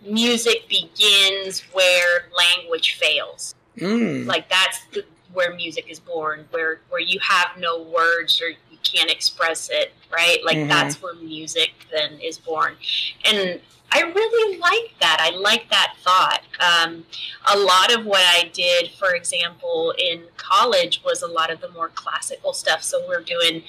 music 0.00 0.66
begins 0.66 1.60
where 1.72 2.28
language 2.34 2.94
fails. 2.94 3.54
Mm. 3.76 4.24
Like 4.24 4.48
that's 4.48 4.80
the, 4.92 5.04
where 5.34 5.54
music 5.54 5.90
is 5.90 6.00
born, 6.00 6.48
where 6.50 6.80
where 6.88 7.00
you 7.00 7.20
have 7.20 7.58
no 7.58 7.82
words 7.82 8.40
or 8.40 8.52
can't 8.92 9.10
express 9.10 9.68
it, 9.70 9.92
right? 10.12 10.38
Like 10.44 10.58
Mhm. 10.58 10.68
that's 10.68 11.00
where 11.02 11.14
music 11.14 11.72
then 11.90 12.20
is 12.20 12.38
born, 12.38 12.76
and 13.24 13.60
I 13.92 14.00
really 14.02 14.58
like 14.58 14.94
that. 15.00 15.18
I 15.20 15.30
like 15.36 15.70
that 15.70 15.94
thought. 16.02 16.42
Um, 16.58 17.06
a 17.52 17.56
lot 17.56 17.92
of 17.94 18.04
what 18.04 18.20
I 18.20 18.50
did, 18.52 18.90
for 18.90 19.14
example, 19.14 19.94
in 19.96 20.24
college 20.36 21.02
was 21.04 21.22
a 21.22 21.26
lot 21.28 21.50
of 21.52 21.60
the 21.60 21.68
more 21.68 21.88
classical 21.90 22.52
stuff. 22.52 22.82
So 22.82 23.06
we're 23.06 23.22
doing 23.22 23.62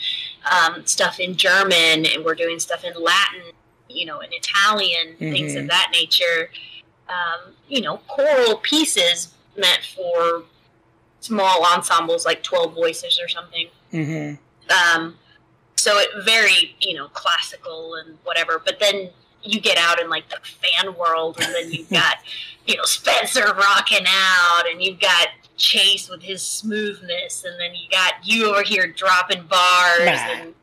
um, 0.52 0.86
stuff 0.88 1.20
in 1.20 1.36
German 1.38 2.06
and 2.08 2.26
we're 2.26 2.34
doing 2.36 2.58
stuff 2.60 2.84
in 2.84 2.94
Latin, 3.02 3.44
you 3.90 4.06
know, 4.08 4.20
in 4.20 4.30
Italian, 4.34 5.18
things 5.18 5.56
of 5.56 5.66
Mhm. 5.66 5.70
that 5.70 5.90
nature. 5.94 6.50
Um, 7.08 7.56
you 7.70 7.82
know, 7.82 7.98
choral 8.08 8.58
pieces 8.58 9.30
meant 9.56 9.82
for 9.96 10.46
small 11.20 11.64
ensembles 11.64 12.26
like 12.26 12.42
12 12.42 12.74
voices 12.74 13.20
or 13.22 13.28
something. 13.28 13.68
hmm 13.92 14.34
Um, 14.72 15.16
so 15.76 15.98
it 16.00 16.10
very, 16.26 16.76
you 16.80 16.96
know, 16.96 17.08
classical 17.10 17.96
and 17.96 18.18
whatever. 18.24 18.62
But 18.64 18.80
then 18.80 19.10
you 19.44 19.62
get 19.62 19.78
out 19.78 20.02
in 20.02 20.10
like 20.10 20.30
the 20.30 20.38
fan 20.44 20.96
world, 20.96 21.38
and 21.42 21.54
then 21.54 21.72
you've 21.72 21.90
got 21.92 22.18
you 22.66 22.76
know 22.76 22.84
Spencer 22.84 23.54
rocking 23.54 24.06
out, 24.08 24.64
and 24.70 24.82
you've 24.82 25.00
got 25.00 25.28
Chase 25.58 26.10
with 26.10 26.22
his 26.22 26.42
smoothness, 26.42 27.44
and 27.46 27.60
then 27.60 27.74
you 27.74 27.90
got 27.90 28.14
you 28.24 28.48
over 28.50 28.64
here 28.64 28.88
dropping 28.88 29.44
bars, 29.48 30.06
Nah. 30.06 30.32
and 30.32 30.54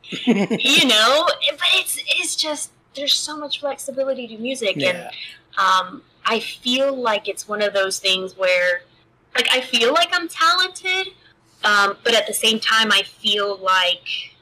you 0.63 0.87
know, 0.89 1.25
but 1.27 1.69
it's 1.75 1.99
it's 2.07 2.37
just 2.37 2.71
there's 2.95 3.15
so 3.15 3.37
much 3.37 3.61
flexibility 3.61 4.29
to 4.29 4.37
music, 4.39 4.81
and 4.83 5.09
um, 5.57 6.03
I 6.27 6.41
feel 6.41 6.95
like 6.95 7.29
it's 7.29 7.49
one 7.49 7.61
of 7.63 7.73
those 7.75 7.99
things 7.99 8.37
where, 8.37 8.83
like, 9.35 9.49
I 9.51 9.61
feel 9.61 9.93
like 9.93 10.09
I'm 10.13 10.29
talented, 10.29 11.09
um, 11.65 11.97
but 12.05 12.15
at 12.15 12.27
the 12.27 12.35
same 12.35 12.61
time, 12.61 12.93
I 12.93 13.03
feel 13.03 13.57
like 13.59 14.33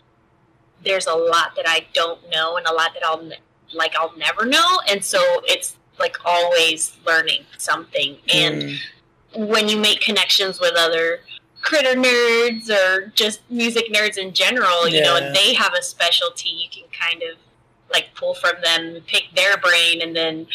there's 0.84 1.06
a 1.06 1.14
lot 1.14 1.54
that 1.56 1.64
I 1.68 1.86
don't 1.92 2.20
know 2.30 2.56
and 2.56 2.66
a 2.66 2.72
lot 2.72 2.92
that 2.94 3.04
I'll 3.04 3.30
like 3.72 3.94
I'll 3.96 4.16
never 4.16 4.44
know, 4.44 4.80
and 4.88 5.04
so 5.04 5.20
it's 5.44 5.76
like 5.98 6.16
always 6.24 6.96
learning 7.06 7.44
something. 7.58 8.16
And 8.32 8.62
Mm, 8.62 9.48
when 9.48 9.68
you 9.68 9.78
make 9.78 10.00
connections 10.00 10.60
with 10.60 10.74
other 10.76 11.20
critter 11.62 11.94
nerds 11.98 12.68
or 12.68 13.06
just 13.14 13.40
music 13.50 13.90
nerds 13.92 14.18
in 14.18 14.34
general, 14.34 14.88
you 14.88 15.00
know, 15.00 15.16
and 15.16 15.34
they 15.34 15.54
have 15.54 15.72
a 15.74 15.82
specialty, 15.82 16.48
you 16.50 16.68
can 16.70 16.84
kind 16.90 17.22
of 17.22 17.38
like 17.92 18.08
pull 18.14 18.34
from 18.34 18.52
them, 18.62 19.00
pick 19.06 19.24
their 19.34 19.56
brain, 19.58 20.00
and 20.02 20.14
then 20.16 20.46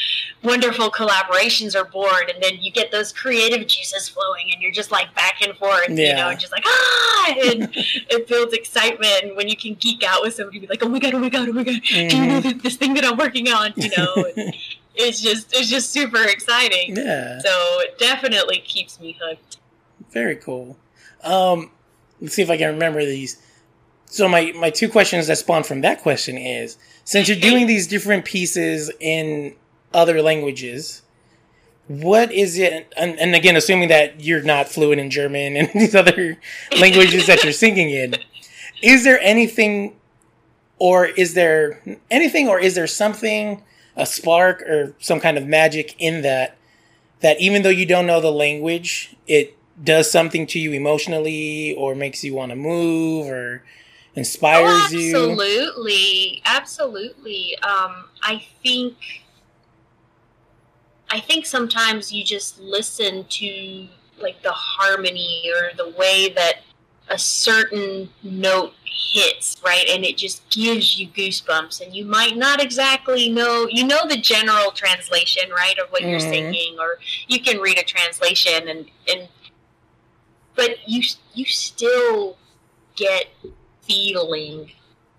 wonderful 0.44 0.90
collaborations 0.92 1.76
are 1.76 1.86
born, 1.86 2.24
and 2.34 2.42
then 2.44 2.56
you 2.60 2.72
get 2.72 2.92
those 2.92 3.12
creative 3.12 3.66
juices 3.68 4.10
flowing, 4.10 4.48
and 4.54 4.62
you're 4.62 4.72
just 4.72 4.92
like 4.92 5.14
back 5.16 5.42
and 5.42 5.56
forth, 5.58 5.90
you 5.90 5.96
Yeah. 6.04 6.30
know, 6.30 6.34
just 6.36 6.52
like 6.52 6.64
ah, 6.66 7.34
and 7.46 7.70
it 7.76 8.28
builds 8.28 8.54
excitement 8.54 9.36
when 9.36 9.48
you 9.48 9.56
can 9.56 9.76
geek 9.76 10.04
out 10.04 10.22
with 10.22 10.34
somebody, 10.36 10.60
be 10.60 10.68
like, 10.68 10.84
oh 10.84 10.90
my 10.90 11.00
god, 11.00 11.14
oh 11.14 11.20
my 11.20 11.30
god, 11.30 11.50
oh 11.50 11.54
my 11.54 11.64
god, 11.64 11.82
do 11.84 12.18
you 12.18 12.26
know 12.28 12.40
this, 12.42 12.76
thing 12.76 12.94
that 12.96 13.06
I'm 13.06 13.18
working 13.18 13.48
on, 13.50 13.74
you 13.76 13.90
know, 13.98 14.14
and 14.36 14.54
it's 14.96 15.22
just 15.22 15.54
it's 15.56 15.70
just 15.70 15.92
super 15.92 16.24
exciting. 16.24 16.96
yeah. 16.96 17.40
So 17.40 17.50
it 17.82 17.98
definitely 18.00 18.60
keeps 18.60 19.00
me 19.00 19.18
hooked. 19.22 19.58
Very 20.12 20.36
cool. 20.36 20.78
Um, 21.24 21.72
let's 22.22 22.36
see 22.36 22.42
if 22.42 22.50
I 22.50 22.58
can 22.58 22.70
remember 22.74 23.04
these. 23.06 23.42
So 24.06 24.30
my 24.30 24.54
my 24.56 24.70
two 24.70 24.88
questions 24.90 25.28
that 25.28 25.38
spawn 25.38 25.64
from 25.64 25.82
that 25.82 26.02
question 26.02 26.38
is 26.38 26.78
since 27.08 27.30
you're 27.30 27.40
doing 27.40 27.68
these 27.68 27.88
different 27.88 28.26
pieces 28.26 28.92
in 29.00 29.56
other 29.94 30.22
languages, 30.22 31.04
what 31.88 32.34
is 32.34 32.60
it? 32.60 32.92
And, 32.98 33.18
and 33.18 33.34
again, 33.34 33.56
assuming 33.56 33.88
that 33.88 34.20
you're 34.20 34.42
not 34.42 34.68
fluent 34.68 35.00
in 35.00 35.10
German 35.10 35.56
and 35.56 35.70
these 35.74 35.96
other 35.96 36.38
languages 36.78 37.28
that 37.28 37.46
you're 37.46 37.54
singing 37.54 37.92
in, 37.92 38.16
is 38.84 39.06
there 39.06 39.22
anything, 39.22 39.96
or 40.80 41.06
is 41.06 41.34
there 41.34 41.82
anything, 42.12 42.50
or 42.50 42.60
is 42.60 42.76
there 42.76 42.88
something, 42.88 43.64
a 43.96 44.06
spark 44.06 44.62
or 44.64 44.94
some 45.00 45.22
kind 45.22 45.38
of 45.38 45.48
magic 45.48 45.96
in 46.00 46.24
that? 46.24 46.58
That 47.22 47.40
even 47.40 47.62
though 47.62 47.70
you 47.70 47.86
don't 47.86 48.06
know 48.06 48.20
the 48.20 48.34
language, 48.34 49.16
it 49.28 49.58
does 49.82 50.12
something 50.12 50.46
to 50.48 50.60
you 50.60 50.74
emotionally 50.74 51.74
or 51.74 51.96
makes 51.96 52.26
you 52.26 52.34
want 52.34 52.50
to 52.50 52.58
move 52.58 53.28
or 53.28 53.64
inspires 54.18 54.92
oh, 54.92 54.98
you. 54.98 55.32
absolutely, 55.32 56.42
absolutely. 56.46 57.58
Um, 57.60 58.06
I 58.24 58.44
think, 58.64 58.96
I 61.10 61.20
think 61.20 61.46
sometimes 61.46 62.12
you 62.12 62.24
just 62.24 62.60
listen 62.60 63.26
to 63.26 63.88
like 64.20 64.42
the 64.42 64.52
harmony 64.52 65.44
or 65.56 65.76
the 65.78 65.96
way 65.98 66.34
that 66.36 66.64
a 67.10 67.18
certain 67.18 68.10
note 68.24 68.74
hits, 68.84 69.62
right? 69.64 69.86
And 69.88 70.04
it 70.04 70.18
just 70.18 70.50
gives 70.50 71.00
you 71.00 71.08
goosebumps. 71.10 71.80
And 71.80 71.96
you 71.96 72.04
might 72.04 72.36
not 72.36 72.62
exactly 72.62 73.30
know, 73.30 73.68
you 73.70 73.86
know, 73.86 74.08
the 74.08 74.18
general 74.18 74.72
translation, 74.72 75.50
right, 75.52 75.78
of 75.78 75.90
what 75.92 76.02
you're 76.02 76.20
Mhm. 76.20 76.30
singing, 76.30 76.80
or 76.80 77.00
you 77.28 77.40
can 77.40 77.60
read 77.60 77.78
a 77.78 77.84
translation 77.84 78.68
and, 78.68 78.90
and, 79.08 79.30
but 80.56 80.78
you, 80.88 81.04
you 81.36 81.46
still 81.46 82.36
get 82.96 83.28
feeling 83.88 84.72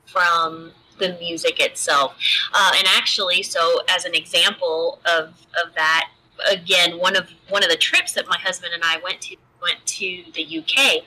from 0.06 0.72
the 0.98 1.16
music 1.20 1.60
itself. 1.60 2.16
Uh, 2.52 2.72
and 2.76 2.86
actually, 2.88 3.42
so 3.42 3.80
as 3.88 4.04
an 4.04 4.14
example 4.14 5.00
of, 5.04 5.28
of 5.64 5.74
that, 5.74 6.10
again, 6.50 6.98
one 6.98 7.16
of 7.16 7.28
one 7.48 7.64
of 7.64 7.70
the 7.70 7.76
trips 7.76 8.12
that 8.12 8.26
my 8.28 8.38
husband 8.38 8.72
and 8.74 8.82
I 8.84 8.98
went 9.02 9.20
to 9.22 9.36
went 9.60 9.84
to 9.86 10.24
the 10.34 10.58
UK, 10.58 11.04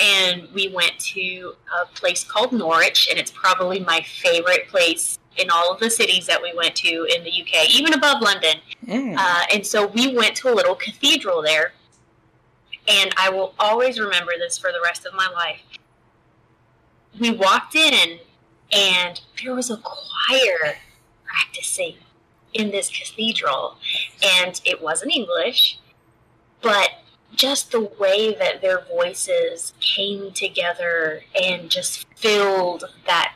and 0.00 0.48
we 0.52 0.68
went 0.68 0.98
to 0.98 1.54
a 1.80 1.86
place 1.86 2.24
called 2.24 2.52
Norwich, 2.52 3.08
and 3.08 3.18
it's 3.18 3.30
probably 3.30 3.80
my 3.80 4.00
favorite 4.00 4.68
place 4.68 5.18
in 5.36 5.48
all 5.50 5.72
of 5.72 5.80
the 5.80 5.90
cities 5.90 6.26
that 6.26 6.42
we 6.42 6.52
went 6.54 6.74
to 6.76 7.06
in 7.14 7.24
the 7.24 7.30
UK, 7.30 7.70
even 7.70 7.94
above 7.94 8.20
London. 8.20 8.56
Mm. 8.86 9.16
Uh, 9.16 9.44
and 9.52 9.66
so 9.66 9.86
we 9.86 10.14
went 10.14 10.34
to 10.36 10.52
a 10.52 10.54
little 10.54 10.74
cathedral 10.74 11.42
there. 11.42 11.72
And 12.88 13.14
I 13.16 13.30
will 13.30 13.54
always 13.58 14.00
remember 14.00 14.32
this 14.38 14.58
for 14.58 14.72
the 14.72 14.80
rest 14.82 15.06
of 15.06 15.14
my 15.14 15.28
life. 15.32 15.60
We 17.18 17.30
walked 17.30 17.74
in, 17.74 18.18
and 18.72 19.20
there 19.42 19.54
was 19.54 19.70
a 19.70 19.78
choir 19.78 20.76
practicing 21.24 21.96
in 22.52 22.70
this 22.70 22.88
cathedral. 22.88 23.76
And 24.22 24.60
it 24.64 24.82
wasn't 24.82 25.14
English, 25.14 25.78
but 26.62 26.90
just 27.34 27.72
the 27.72 27.80
way 27.98 28.34
that 28.34 28.60
their 28.60 28.82
voices 28.82 29.72
came 29.80 30.32
together 30.32 31.22
and 31.40 31.70
just 31.70 32.06
filled 32.16 32.84
that 33.06 33.34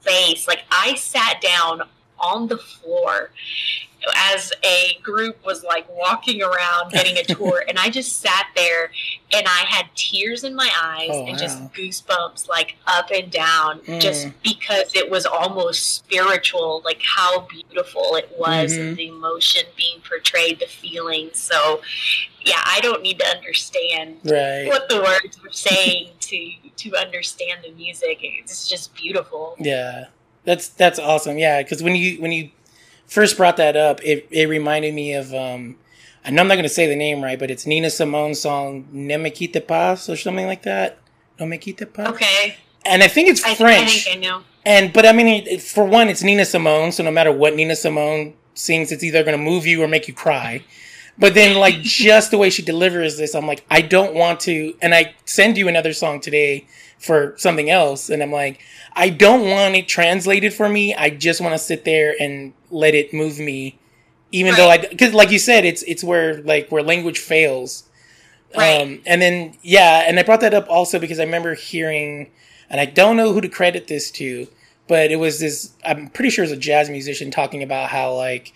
space. 0.00 0.46
Like, 0.46 0.64
I 0.70 0.94
sat 0.94 1.40
down 1.40 1.82
on 2.20 2.48
the 2.48 2.58
floor 2.58 3.30
as 4.32 4.52
a 4.64 4.96
group 5.02 5.44
was 5.44 5.64
like 5.64 5.84
walking 5.90 6.40
around 6.40 6.90
getting 6.92 7.16
a 7.18 7.24
tour 7.24 7.64
and 7.68 7.78
I 7.78 7.90
just 7.90 8.20
sat 8.20 8.46
there 8.54 8.90
and 9.34 9.44
I 9.46 9.64
had 9.66 9.86
tears 9.96 10.44
in 10.44 10.54
my 10.54 10.70
eyes 10.82 11.10
Oh, 11.12 11.26
and 11.26 11.36
just 11.36 11.58
goosebumps 11.72 12.48
like 12.48 12.76
up 12.86 13.10
and 13.10 13.30
down 13.30 13.80
Mm. 13.80 14.00
just 14.00 14.28
because 14.42 14.94
it 14.94 15.10
was 15.10 15.26
almost 15.26 15.94
spiritual 15.96 16.80
like 16.84 17.02
how 17.02 17.40
beautiful 17.40 18.14
it 18.14 18.30
was 18.38 18.72
Mhm. 18.72 18.88
and 18.90 18.96
the 18.96 19.08
emotion 19.08 19.62
being 19.76 20.00
portrayed 20.08 20.60
the 20.60 20.66
feelings 20.66 21.40
so 21.40 21.80
yeah 22.44 22.62
I 22.64 22.78
don't 22.80 23.02
need 23.02 23.18
to 23.18 23.26
understand 23.26 24.18
right. 24.24 24.66
what 24.68 24.88
the 24.88 25.00
words 25.02 25.42
were 25.42 25.50
saying 25.50 26.10
to 26.20 26.52
to 26.76 26.96
understand 26.96 27.64
the 27.64 27.72
music 27.72 28.18
it's 28.22 28.68
just 28.68 28.94
beautiful 28.94 29.56
Yeah, 29.58 30.06
that's 30.48 30.68
that's 30.68 30.98
awesome. 30.98 31.36
Yeah, 31.36 31.62
because 31.62 31.82
when 31.82 31.94
you 31.94 32.20
when 32.22 32.32
you 32.32 32.50
first 33.06 33.36
brought 33.36 33.58
that 33.58 33.76
up, 33.76 34.02
it 34.02 34.26
it 34.30 34.48
reminded 34.48 34.94
me 34.94 35.12
of 35.12 35.34
um, 35.34 35.76
I 36.24 36.30
know 36.30 36.40
I'm 36.40 36.48
not 36.48 36.54
going 36.54 36.62
to 36.62 36.70
say 36.80 36.86
the 36.86 36.96
name 36.96 37.22
right, 37.22 37.38
but 37.38 37.50
it's 37.50 37.66
Nina 37.66 37.90
Simone's 37.90 38.40
song 38.40 38.88
"Ne 38.90 39.18
me 39.18 39.30
quitte 39.30 39.68
pas" 39.68 40.08
or 40.08 40.16
something 40.16 40.46
like 40.46 40.62
that. 40.62 40.98
No 41.38 41.44
me 41.44 41.58
quitte 41.58 41.92
pas. 41.92 42.08
okay 42.08 42.56
And 42.86 43.02
I 43.02 43.08
think 43.08 43.28
it's 43.28 43.44
I, 43.44 43.50
I 43.50 43.54
French. 43.54 44.04
think 44.04 44.16
I 44.16 44.20
know 44.20 44.42
And 44.64 44.90
but 44.92 45.04
I 45.04 45.12
mean, 45.12 45.60
for 45.60 45.84
one, 45.84 46.08
it's 46.08 46.22
Nina 46.22 46.46
Simone, 46.46 46.92
so 46.92 47.02
no 47.04 47.10
matter 47.10 47.30
what 47.32 47.54
Nina 47.54 47.76
Simone 47.76 48.32
sings, 48.54 48.90
it's 48.90 49.04
either 49.04 49.22
going 49.22 49.36
to 49.36 49.42
move 49.50 49.66
you 49.66 49.82
or 49.82 49.88
make 49.88 50.08
you 50.08 50.14
cry. 50.14 50.64
But 51.18 51.34
then, 51.34 51.56
like 51.56 51.76
just 51.82 52.30
the 52.30 52.38
way 52.38 52.48
she 52.48 52.62
delivers 52.62 53.18
this, 53.18 53.34
I'm 53.34 53.46
like, 53.46 53.64
I 53.70 53.82
don't 53.82 54.14
want 54.14 54.40
to. 54.40 54.74
And 54.80 54.94
I 54.94 55.14
send 55.26 55.58
you 55.58 55.68
another 55.68 55.92
song 55.92 56.20
today 56.20 56.66
for 56.98 57.34
something 57.36 57.70
else, 57.70 58.10
and 58.10 58.22
I'm 58.22 58.32
like, 58.32 58.60
I 58.94 59.08
don't 59.08 59.48
want 59.48 59.76
it 59.76 59.86
translated 59.88 60.52
for 60.52 60.68
me. 60.68 60.94
I 60.94 61.10
just 61.10 61.40
want 61.40 61.54
to 61.54 61.58
sit 61.58 61.84
there 61.84 62.14
and 62.18 62.52
let 62.70 62.94
it 62.94 63.14
move 63.14 63.38
me, 63.38 63.78
even 64.32 64.54
though 64.56 64.68
I, 64.68 64.78
because 64.78 65.14
like 65.14 65.30
you 65.30 65.38
said, 65.38 65.64
it's 65.64 65.82
it's 65.84 66.02
where 66.02 66.42
like 66.42 66.70
where 66.70 66.82
language 66.82 67.18
fails. 67.18 67.84
Right. 68.56 68.80
Um, 68.80 69.00
and 69.06 69.22
then 69.22 69.54
yeah, 69.62 70.04
and 70.06 70.18
I 70.18 70.22
brought 70.22 70.40
that 70.40 70.54
up 70.54 70.66
also 70.68 70.98
because 70.98 71.20
I 71.20 71.24
remember 71.24 71.54
hearing, 71.54 72.30
and 72.68 72.80
I 72.80 72.86
don't 72.86 73.16
know 73.16 73.32
who 73.32 73.40
to 73.40 73.48
credit 73.48 73.86
this 73.86 74.10
to, 74.12 74.48
but 74.88 75.10
it 75.10 75.16
was 75.16 75.38
this. 75.38 75.74
I'm 75.84 76.08
pretty 76.08 76.30
sure 76.30 76.44
it 76.44 76.48
was 76.48 76.56
a 76.56 76.60
jazz 76.60 76.90
musician 76.90 77.30
talking 77.30 77.62
about 77.62 77.90
how 77.90 78.14
like, 78.14 78.52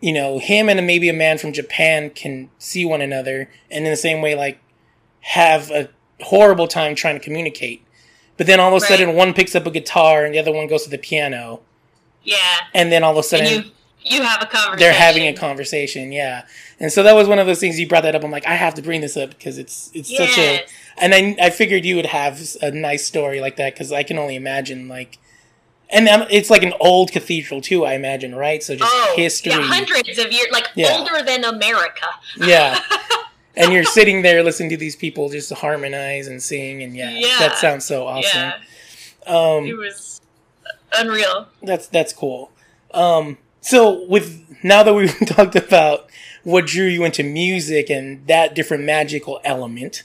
you 0.00 0.12
know, 0.12 0.38
him 0.38 0.68
and 0.68 0.86
maybe 0.86 1.08
a 1.08 1.12
man 1.12 1.38
from 1.38 1.52
Japan 1.52 2.10
can 2.10 2.48
see 2.58 2.84
one 2.84 3.02
another, 3.02 3.50
and 3.70 3.84
in 3.84 3.90
the 3.90 3.96
same 3.96 4.22
way 4.22 4.34
like 4.34 4.60
have 5.20 5.70
a 5.70 5.90
horrible 6.22 6.66
time 6.68 6.94
trying 6.94 7.14
to 7.18 7.20
communicate. 7.24 7.84
But 8.36 8.46
then 8.46 8.58
all 8.60 8.68
of 8.68 8.74
a 8.74 8.78
Right. 8.84 8.88
sudden, 8.88 9.14
one 9.14 9.32
picks 9.34 9.54
up 9.54 9.66
a 9.66 9.70
guitar 9.70 10.24
and 10.24 10.34
the 10.34 10.38
other 10.38 10.52
one 10.52 10.66
goes 10.66 10.84
to 10.84 10.90
the 10.90 10.98
piano, 10.98 11.60
yeah 12.22 12.38
and 12.72 12.90
then 12.90 13.04
all 13.04 13.12
of 13.12 13.18
a 13.18 13.22
sudden 13.22 13.46
you 13.46 13.70
you 14.06 14.22
have 14.22 14.42
a 14.42 14.46
conversation. 14.46 14.78
they're 14.78 14.92
having 14.92 15.26
a 15.26 15.32
conversation. 15.32 16.12
Yeah, 16.12 16.44
and 16.80 16.92
so 16.92 17.02
that 17.02 17.14
was 17.14 17.26
one 17.28 17.38
of 17.38 17.46
those 17.46 17.58
things 17.60 17.78
you 17.80 17.86
brought 17.88 18.02
that 18.02 18.14
up. 18.14 18.22
I'm 18.24 18.30
like, 18.30 18.46
I 18.46 18.54
have 18.54 18.74
to 18.74 18.82
bring 18.82 19.00
this 19.00 19.16
up 19.16 19.30
because 19.30 19.56
it's 19.56 19.90
it's 19.94 20.14
such 20.14 20.36
a 20.38 20.64
and 20.98 21.14
I, 21.14 21.36
I 21.40 21.50
figured 21.50 21.84
you 21.84 21.96
would 21.96 22.06
have 22.06 22.40
a 22.60 22.70
nice 22.70 23.06
story 23.06 23.40
like 23.40 23.56
that 23.56 23.72
because 23.74 23.92
I 23.92 24.02
can 24.02 24.18
only 24.18 24.36
imagine 24.36 24.88
like, 24.88 25.18
and 25.90 26.06
it's 26.30 26.50
like 26.50 26.62
an 26.62 26.74
old 26.80 27.12
cathedral 27.12 27.60
too. 27.62 27.84
I 27.86 27.94
imagine, 27.94 28.34
right? 28.34 28.62
So 28.62 28.74
just 28.76 28.90
oh, 28.92 29.14
history, 29.16 29.52
yeah, 29.52 29.62
hundreds 29.62 30.18
of 30.18 30.30
years, 30.32 30.48
like 30.52 30.68
Yeah. 30.74 30.96
older 30.98 31.22
than 31.24 31.44
America. 31.44 32.06
yeah. 32.36 32.80
And 33.56 33.72
you're 33.72 33.84
sitting 33.84 34.22
there 34.22 34.42
listening 34.42 34.70
to 34.70 34.76
these 34.76 34.96
people 34.96 35.28
just 35.28 35.52
harmonize 35.52 36.26
and 36.26 36.42
sing, 36.42 36.82
and 36.82 36.96
yeah, 36.96 37.10
Yeah. 37.10 37.38
that 37.38 37.56
sounds 37.58 37.84
so 37.84 38.06
awesome. 38.06 38.40
Yeah, 38.40 38.52
it 39.26 39.30
Um, 39.30 39.76
was 39.78 40.20
unreal. 40.92 41.48
that's 41.62 41.86
that's 41.86 42.12
cool. 42.12 42.50
Um, 42.92 43.38
so 43.60 44.04
with 44.08 44.44
now 44.64 44.82
that 44.82 44.94
we've 44.94 45.16
talked 45.26 45.54
about 45.56 46.10
what 46.42 46.66
drew 46.66 46.86
you 46.86 47.04
into 47.04 47.22
music 47.22 47.90
and 47.90 48.26
that 48.26 48.54
different 48.54 48.82
magical 48.84 49.40
element, 49.44 50.02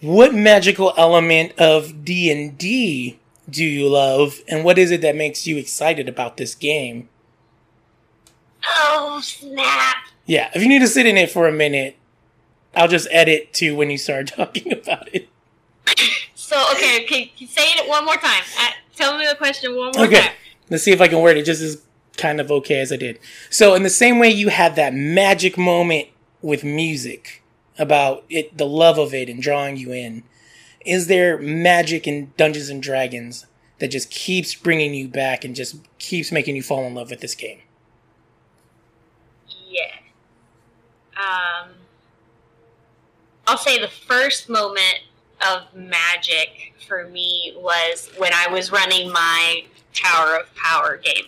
what 0.00 0.32
magical 0.32 0.94
element 0.96 1.52
of 1.58 2.04
D 2.04 2.30
and 2.30 2.56
D 2.56 3.18
do 3.48 3.64
you 3.64 3.88
love, 3.88 4.40
and 4.48 4.64
what 4.64 4.78
is 4.78 4.92
it 4.92 5.00
that 5.00 5.16
makes 5.16 5.44
you 5.46 5.56
excited 5.56 6.08
about 6.08 6.36
this 6.36 6.54
game? 6.54 7.08
Oh 8.64 9.20
snap! 9.22 9.96
Yeah, 10.26 10.50
if 10.54 10.62
you 10.62 10.68
need 10.68 10.78
to 10.80 10.88
sit 10.88 11.06
in 11.06 11.16
it 11.16 11.30
for 11.30 11.48
a 11.48 11.52
minute, 11.52 11.96
I'll 12.74 12.88
just 12.88 13.08
edit 13.10 13.52
to 13.54 13.74
when 13.76 13.90
you 13.90 13.98
start 13.98 14.26
talking 14.36 14.72
about 14.72 15.12
it. 15.14 15.28
So 16.34 16.56
okay, 16.72 17.04
okay, 17.04 17.32
say 17.46 17.62
it 17.62 17.88
one 17.88 18.04
more 18.04 18.16
time. 18.16 18.42
Uh, 18.58 18.70
tell 18.96 19.16
me 19.16 19.26
the 19.26 19.36
question 19.36 19.76
one 19.76 19.92
more 19.96 20.06
Okay, 20.06 20.20
time. 20.20 20.32
let's 20.68 20.82
see 20.82 20.92
if 20.92 21.00
I 21.00 21.08
can 21.08 21.20
word 21.20 21.36
it 21.36 21.44
just 21.44 21.62
as 21.62 21.82
kind 22.16 22.40
of 22.40 22.50
okay 22.50 22.80
as 22.80 22.92
I 22.92 22.96
did. 22.96 23.18
So, 23.50 23.74
in 23.74 23.82
the 23.82 23.90
same 23.90 24.18
way 24.18 24.30
you 24.30 24.48
had 24.48 24.76
that 24.76 24.92
magic 24.94 25.56
moment 25.56 26.08
with 26.42 26.64
music 26.64 27.42
about 27.78 28.24
it, 28.28 28.56
the 28.58 28.66
love 28.66 28.98
of 28.98 29.14
it 29.14 29.28
and 29.28 29.40
drawing 29.40 29.76
you 29.76 29.92
in, 29.92 30.22
is 30.84 31.06
there 31.06 31.38
magic 31.38 32.06
in 32.06 32.32
Dungeons 32.36 32.68
and 32.68 32.82
Dragons 32.82 33.46
that 33.78 33.88
just 33.88 34.10
keeps 34.10 34.54
bringing 34.54 34.92
you 34.92 35.08
back 35.08 35.44
and 35.44 35.54
just 35.54 35.76
keeps 35.98 36.30
making 36.32 36.56
you 36.56 36.62
fall 36.62 36.84
in 36.84 36.94
love 36.94 37.10
with 37.10 37.20
this 37.20 37.34
game? 37.34 37.60
Yeah. 39.68 39.92
Um, 41.16 41.70
I'll 43.50 43.58
say 43.58 43.80
the 43.80 43.88
first 43.88 44.48
moment 44.48 45.00
of 45.40 45.74
magic 45.74 46.72
for 46.86 47.08
me 47.08 47.52
was 47.56 48.08
when 48.16 48.32
I 48.32 48.46
was 48.46 48.70
running 48.70 49.10
my 49.10 49.64
Tower 49.92 50.36
of 50.36 50.54
Power 50.54 50.96
game. 50.98 51.24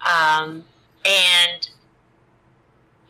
Um, 0.00 0.64
and, 1.04 1.68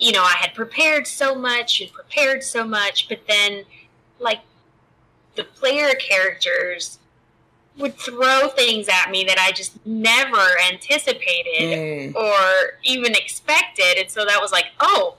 you 0.01 0.11
know, 0.11 0.25
I 0.25 0.35
had 0.41 0.55
prepared 0.55 1.07
so 1.07 1.37
much 1.37 1.81
and 1.81 1.93
prepared 1.93 2.43
so 2.43 2.67
much, 2.67 3.09
but 3.09 3.21
then, 3.29 3.63
like, 4.19 4.41
the 5.37 5.45
player 5.45 5.91
characters 5.95 6.99
would 7.79 7.97
throw 7.97 8.49
things 8.49 8.89
at 8.89 9.13
me 9.13 9.23
that 9.23 9.39
I 9.39 9.53
just 9.53 9.87
never 9.87 10.47
anticipated 10.69 12.11
Mm, 12.13 12.15
or 12.17 12.79
even 12.83 13.15
expected. 13.15 13.99
And 13.99 14.11
so 14.11 14.25
that 14.25 14.41
was 14.41 14.51
like, 14.51 14.67
oh, 14.81 15.17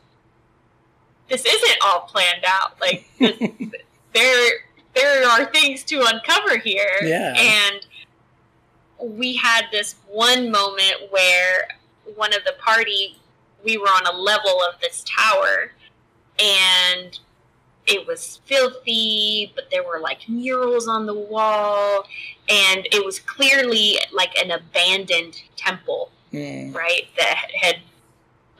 this 1.32 1.46
isn't 1.46 1.78
all 1.86 2.02
planned 2.02 2.46
out. 2.46 2.80
Like 2.80 3.06
this, 3.18 3.38
there, 4.14 4.52
there 4.94 5.28
are 5.28 5.46
things 5.46 5.84
to 5.86 6.06
uncover 6.06 6.58
here. 6.58 6.98
Yeah. 7.02 7.34
And 7.36 7.86
we 9.18 9.36
had 9.36 9.66
this 9.72 9.96
one 10.08 10.52
moment 10.52 10.96
where 11.10 11.68
one 12.16 12.34
of 12.34 12.44
the 12.44 12.54
party, 12.60 13.18
we 13.64 13.78
were 13.78 13.88
on 13.88 14.06
a 14.06 14.16
level 14.16 14.60
of 14.70 14.80
this 14.82 15.04
tower, 15.08 15.72
and 16.40 17.18
it 17.88 18.06
was 18.06 18.42
filthy, 18.46 19.52
but 19.56 19.66
there 19.72 19.84
were 19.84 20.00
like 20.00 20.28
murals 20.28 20.88
on 20.88 21.06
the 21.06 21.14
wall, 21.14 22.06
and 22.50 22.88
it 22.92 23.04
was 23.04 23.20
clearly 23.20 23.98
like 24.14 24.38
an 24.38 24.52
abandoned 24.52 25.42
temple 25.56 26.12
mm, 26.32 26.74
right, 26.74 27.08
that 27.18 27.48
had 27.60 27.78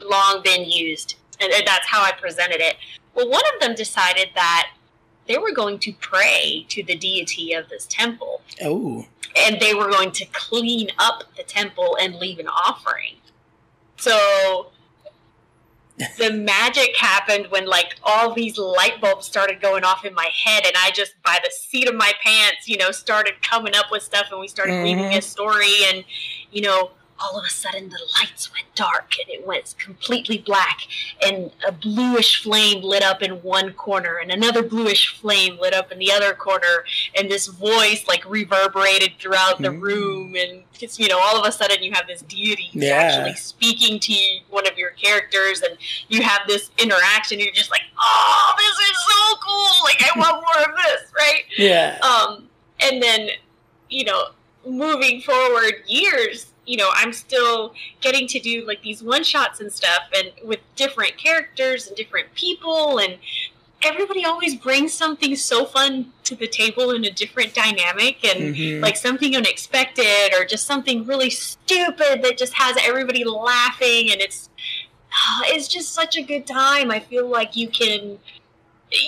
long 0.00 0.42
been 0.42 0.64
used. 0.64 1.16
And 1.40 1.52
and 1.52 1.66
that's 1.66 1.86
how 1.88 2.02
I 2.02 2.12
presented 2.12 2.60
it. 2.60 2.76
Well, 3.14 3.28
one 3.28 3.42
of 3.54 3.60
them 3.60 3.74
decided 3.74 4.30
that 4.34 4.70
they 5.26 5.38
were 5.38 5.52
going 5.52 5.78
to 5.80 5.92
pray 5.94 6.66
to 6.70 6.82
the 6.82 6.96
deity 6.96 7.52
of 7.52 7.68
this 7.68 7.86
temple, 7.86 8.42
oh, 8.62 9.06
and 9.36 9.60
they 9.60 9.74
were 9.74 9.88
going 9.88 10.10
to 10.12 10.24
clean 10.26 10.88
up 10.98 11.24
the 11.36 11.42
temple 11.42 11.96
and 12.00 12.16
leave 12.16 12.38
an 12.38 12.48
offering. 12.48 13.16
So 13.96 14.70
the 16.18 16.32
magic 16.32 16.96
happened 16.96 17.46
when 17.50 17.66
like 17.66 17.94
all 18.02 18.32
these 18.34 18.58
light 18.58 19.00
bulbs 19.00 19.26
started 19.26 19.60
going 19.60 19.84
off 19.84 20.04
in 20.04 20.14
my 20.14 20.28
head 20.44 20.64
and 20.66 20.74
I 20.76 20.90
just 20.90 21.14
by 21.22 21.38
the 21.44 21.50
seat 21.50 21.88
of 21.88 21.94
my 21.94 22.12
pants, 22.24 22.68
you 22.68 22.76
know, 22.78 22.90
started 22.90 23.34
coming 23.42 23.74
up 23.76 23.86
with 23.92 24.02
stuff 24.02 24.26
and 24.32 24.40
we 24.40 24.48
started 24.48 24.82
reading 24.82 25.04
Mhm. 25.04 25.18
a 25.18 25.22
story 25.22 25.76
and 25.86 26.04
you 26.50 26.62
know, 26.62 26.90
all 27.22 27.38
of 27.38 27.44
a 27.44 27.50
sudden 27.50 27.88
the 27.88 27.98
lights 28.20 28.50
went 28.52 28.66
dark 28.74 29.12
and 29.20 29.28
it 29.28 29.46
went 29.46 29.74
completely 29.78 30.38
black 30.38 30.80
and 31.24 31.50
a 31.66 31.72
bluish 31.72 32.42
flame 32.42 32.82
lit 32.82 33.02
up 33.02 33.22
in 33.22 33.32
one 33.42 33.72
corner 33.74 34.16
and 34.20 34.30
another 34.30 34.62
bluish 34.62 35.16
flame 35.20 35.58
lit 35.60 35.74
up 35.74 35.92
in 35.92 35.98
the 35.98 36.10
other 36.10 36.32
corner 36.34 36.84
and 37.16 37.30
this 37.30 37.46
voice 37.46 38.04
like 38.08 38.24
reverberated 38.28 39.12
throughout 39.18 39.60
the 39.60 39.68
Mm. 39.68 39.80
room 39.80 40.34
and 40.36 40.62
just 40.72 40.98
you 40.98 41.08
know 41.08 41.18
all 41.20 41.38
of 41.40 41.46
a 41.46 41.52
sudden 41.52 41.82
you 41.82 41.92
have 41.92 42.06
this 42.06 42.22
deity 42.22 42.68
Yeah. 42.72 42.92
actually 42.94 43.34
speaking 43.34 43.98
to 44.00 44.14
one 44.50 44.66
of 44.66 44.76
your 44.76 44.90
characters 44.90 45.62
and 45.62 45.76
you 46.08 46.22
have 46.22 46.42
this 46.48 46.70
interaction 46.78 47.38
you're 47.38 47.52
just 47.52 47.70
like 47.70 47.82
oh 48.00 48.54
this 48.58 48.88
is 48.90 49.04
so 49.06 49.36
cool 49.46 49.84
like 49.84 50.02
i 50.02 50.18
want 50.18 50.34
more 50.42 50.64
of 50.64 50.74
this 50.76 51.12
right 51.16 51.44
yeah, 51.56 51.98
um 52.02 52.48
and 52.80 53.02
then 53.02 53.28
you 53.88 54.04
know 54.04 54.28
moving 54.66 55.20
forward 55.20 55.74
years 55.86 56.46
you 56.66 56.76
know 56.76 56.90
i'm 56.94 57.12
still 57.12 57.74
getting 58.00 58.26
to 58.28 58.38
do 58.38 58.64
like 58.66 58.82
these 58.82 59.02
one 59.02 59.24
shots 59.24 59.60
and 59.60 59.72
stuff 59.72 60.02
and 60.16 60.30
with 60.44 60.60
different 60.76 61.16
characters 61.16 61.88
and 61.88 61.96
different 61.96 62.32
people 62.34 62.98
and 62.98 63.18
everybody 63.84 64.24
always 64.24 64.54
brings 64.54 64.92
something 64.92 65.34
so 65.34 65.64
fun 65.64 66.12
to 66.22 66.36
the 66.36 66.46
table 66.46 66.92
in 66.92 67.04
a 67.04 67.10
different 67.10 67.52
dynamic 67.52 68.24
and 68.24 68.54
Mhm. 68.54 68.80
like 68.80 68.96
something 68.96 69.34
unexpected 69.36 70.32
or 70.38 70.44
just 70.44 70.66
something 70.66 71.04
really 71.04 71.30
stupid 71.30 72.22
that 72.22 72.38
just 72.38 72.54
has 72.54 72.76
everybody 72.80 73.24
laughing 73.24 74.12
and 74.12 74.20
it's 74.20 74.48
it's 75.46 75.66
just 75.66 75.92
such 75.92 76.16
a 76.16 76.22
good 76.22 76.46
time 76.46 76.90
i 76.92 77.00
feel 77.00 77.26
like 77.26 77.56
you 77.56 77.68
can 77.68 78.18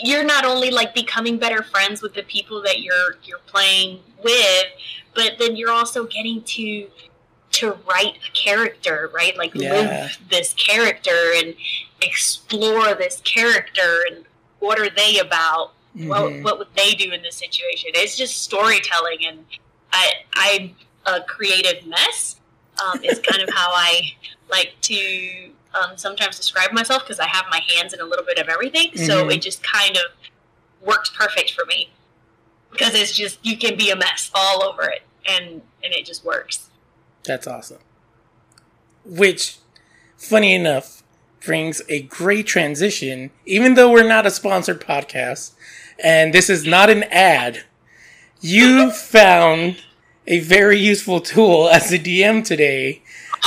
you're 0.03 0.25
not 0.25 0.45
only 0.45 0.71
like 0.71 0.95
becoming 0.95 1.39
better 1.39 1.63
friends 1.63 2.03
with 2.03 2.15
the 2.15 2.23
people 2.25 2.61
that 2.63 2.81
you're 2.81 3.17
you're 3.25 3.39
playing 3.47 4.01
with 4.25 4.65
but 5.15 5.37
then 5.39 5.55
you're 5.55 5.71
also 5.71 6.05
getting 6.05 6.43
to 6.43 6.89
to 7.55 7.77
write 7.89 8.17
a 8.29 8.31
character 8.37 9.11
right 9.15 9.37
like 9.37 9.53
Yeah. 9.55 9.73
live 9.73 10.19
this 10.31 10.53
character 10.55 11.33
and 11.37 11.55
explore 12.03 12.95
this 12.95 13.21
character 13.25 14.05
and 14.11 14.25
what 14.61 14.79
are 14.79 14.91
they 14.91 15.19
about 15.19 15.73
what, 15.95 16.23
Mhm. 16.33 16.43
what 16.43 16.59
would 16.59 16.75
they 16.77 16.93
do 16.95 17.13
in 17.13 17.23
this 17.23 17.37
situation 17.37 17.91
it's 17.95 18.17
just 18.17 18.43
storytelling 18.43 19.25
and 19.27 19.45
i 19.93 20.13
i'm 20.35 20.77
a 21.07 21.21
creative 21.23 21.87
mess 21.87 22.37
um, 22.85 23.03
is 23.05 23.21
kind 23.21 23.41
of 23.43 23.49
how 23.55 23.71
i 23.73 24.01
like 24.51 24.73
to 24.83 25.51
um, 25.75 25.97
sometimes 25.97 26.37
describe 26.37 26.73
myself 26.73 27.03
because 27.05 27.21
i 27.21 27.27
have 27.27 27.45
my 27.51 27.61
hands 27.77 27.93
in 27.93 28.01
a 28.01 28.05
little 28.05 28.25
bit 28.25 28.39
of 28.39 28.49
everything 28.49 28.91
so 28.97 29.25
Mhm. 29.27 29.35
it 29.35 29.43
just 29.43 29.63
kind 29.63 29.97
of 29.97 30.05
works 30.81 31.11
perfect 31.11 31.53
for 31.53 31.65
me 31.67 31.91
because 32.73 32.95
it's 32.95 33.13
just 33.13 33.39
you 33.43 33.57
can 33.57 33.77
be 33.77 33.91
a 33.91 33.97
mess 33.97 34.31
all 34.35 34.65
over 34.65 34.83
it 34.83 35.03
and 35.27 35.63
and 35.85 35.93
it 35.95 36.05
just 36.05 36.25
works 36.25 36.69
That's 37.25 37.47
awesome. 37.47 37.79
Which, 39.05 39.59
funny 40.17 40.55
enough, 40.55 41.03
brings 41.45 41.83
a 41.89 42.03
great 42.03 42.47
transition, 42.47 43.31
even 43.45 43.75
though 43.75 43.91
we're 43.91 44.09
not 44.09 44.27
a 44.27 44.31
sponsored 44.31 44.81
podcast, 44.81 45.53
and 46.03 46.33
this 46.33 46.49
is 46.49 46.67
not 46.67 46.91
an 46.91 47.05
ad. 47.05 47.65
You 48.41 48.91
found 48.93 49.83
a 50.27 50.41
very 50.41 50.79
useful 50.79 51.21
tool 51.21 51.69
as 51.69 51.93
a 51.93 51.99
DM 51.99 52.45
today 52.45 53.03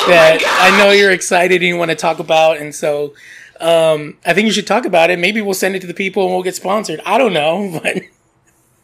that 0.08 0.40
I 0.44 0.78
know 0.78 0.92
you're 0.92 1.12
excited 1.12 1.62
and 1.62 1.68
you 1.68 1.78
want 1.78 1.90
to 1.90 1.96
talk 1.96 2.20
about, 2.20 2.58
and 2.58 2.74
so 2.74 3.14
um, 3.60 4.18
I 4.26 4.34
think 4.34 4.46
you 4.46 4.52
should 4.52 4.68
talk 4.68 4.86
about 4.86 5.10
it. 5.10 5.18
Maybe 5.20 5.42
we'll 5.42 5.56
send 5.56 5.76
it 5.76 5.80
to 5.82 5.88
the 5.88 5.94
people 5.94 6.26
and 6.26 6.34
we'll 6.34 6.44
get 6.44 6.56
sponsored. 6.56 7.02
I 7.06 7.18
don't 7.18 7.34
know, 7.34 7.80
but 7.84 7.98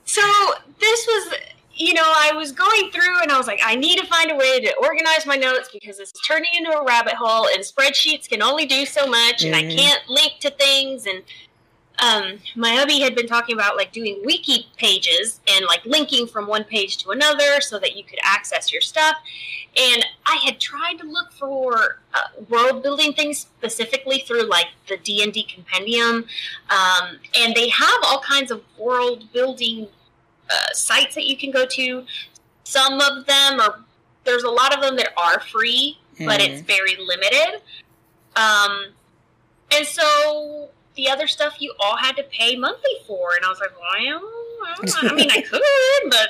So 0.06 0.22
this 0.80 1.08
was, 1.08 1.34
you 1.76 1.94
know, 1.94 2.04
I 2.06 2.32
was 2.34 2.52
going 2.52 2.92
through 2.92 3.22
and 3.22 3.32
I 3.32 3.38
was 3.38 3.48
like, 3.48 3.60
I 3.64 3.76
need 3.76 3.98
to 3.98 4.06
find 4.06 4.30
a 4.32 4.36
way 4.36 4.60
to 4.60 4.74
organize 4.82 5.26
my 5.26 5.36
notes 5.36 5.70
because 5.74 6.00
it's 6.00 6.12
turning 6.26 6.52
into 6.56 6.72
a 6.72 6.86
rabbit 6.86 7.14
hole 7.16 7.48
and 7.54 7.64
spreadsheets 7.64 8.30
can 8.30 8.42
only 8.44 8.66
do 8.66 8.86
so 8.86 9.08
much 9.08 9.44
and 9.44 9.56
I 9.56 9.64
Mhm. 9.64 9.76
can't 9.76 10.08
link 10.10 10.34
to 10.42 10.52
things. 10.52 11.08
And 11.08 11.24
um, 12.00 12.40
my 12.56 12.76
hubby 12.76 13.00
had 13.00 13.16
been 13.16 13.28
talking 13.28 13.56
about 13.56 13.76
like 13.76 13.92
doing 13.92 14.20
wiki 14.24 14.68
pages 14.78 15.40
and 15.48 15.66
like 15.66 15.84
linking 15.86 16.28
from 16.28 16.48
one 16.48 16.64
page 16.64 16.98
to 16.98 17.10
another 17.12 17.60
so 17.62 17.80
that 17.80 17.96
you 17.96 18.04
could 18.04 18.20
access 18.24 18.72
your 18.72 18.82
stuff. 18.82 19.16
And 19.76 20.06
i 20.28 20.36
had 20.46 20.60
tried 20.60 21.00
to 21.00 21.06
look 21.08 21.32
for 21.32 21.98
uh, 22.14 22.20
world 22.50 22.84
building 22.84 23.14
things 23.14 23.40
specifically 23.40 24.24
through 24.28 24.44
like 24.48 24.68
the 24.88 24.98
d&d 24.98 25.44
compendium. 25.44 26.26
Um, 26.70 27.20
and 27.36 27.56
they 27.56 27.70
have 27.70 27.98
all 28.06 28.20
kinds 28.20 28.52
of 28.52 28.62
world 28.78 29.32
building 29.34 29.88
uh, 30.52 30.74
sites 30.74 31.16
that 31.16 31.26
you 31.26 31.38
can 31.38 31.52
go 31.52 31.66
to 31.66 32.06
some 32.64 33.00
of 33.02 33.26
them 33.26 33.60
are 33.60 33.80
there's 34.26 34.44
a 34.44 34.50
lot 34.50 34.74
of 34.76 34.82
them 34.82 34.96
that 34.96 35.10
are 35.18 35.40
free 35.40 35.98
but 36.20 36.40
Mhm. 36.40 36.48
it's 36.50 36.62
very 36.62 36.96
limited 36.98 37.62
um, 38.36 38.88
and 39.72 39.86
so 39.86 40.70
the 40.96 41.10
other 41.10 41.28
stuff 41.28 41.60
you 41.60 41.74
all 41.80 41.98
had 41.98 42.16
to 42.18 42.24
pay 42.24 42.56
monthly 42.56 42.92
for 43.08 43.36
and 43.36 43.44
i 43.46 43.50
was 43.50 43.60
like 43.60 43.72
well 43.80 43.90
i, 43.94 44.76
don't- 44.76 45.12
I 45.12 45.16
mean 45.16 45.30
i 45.32 45.42
could 45.50 45.62
but 46.10 46.30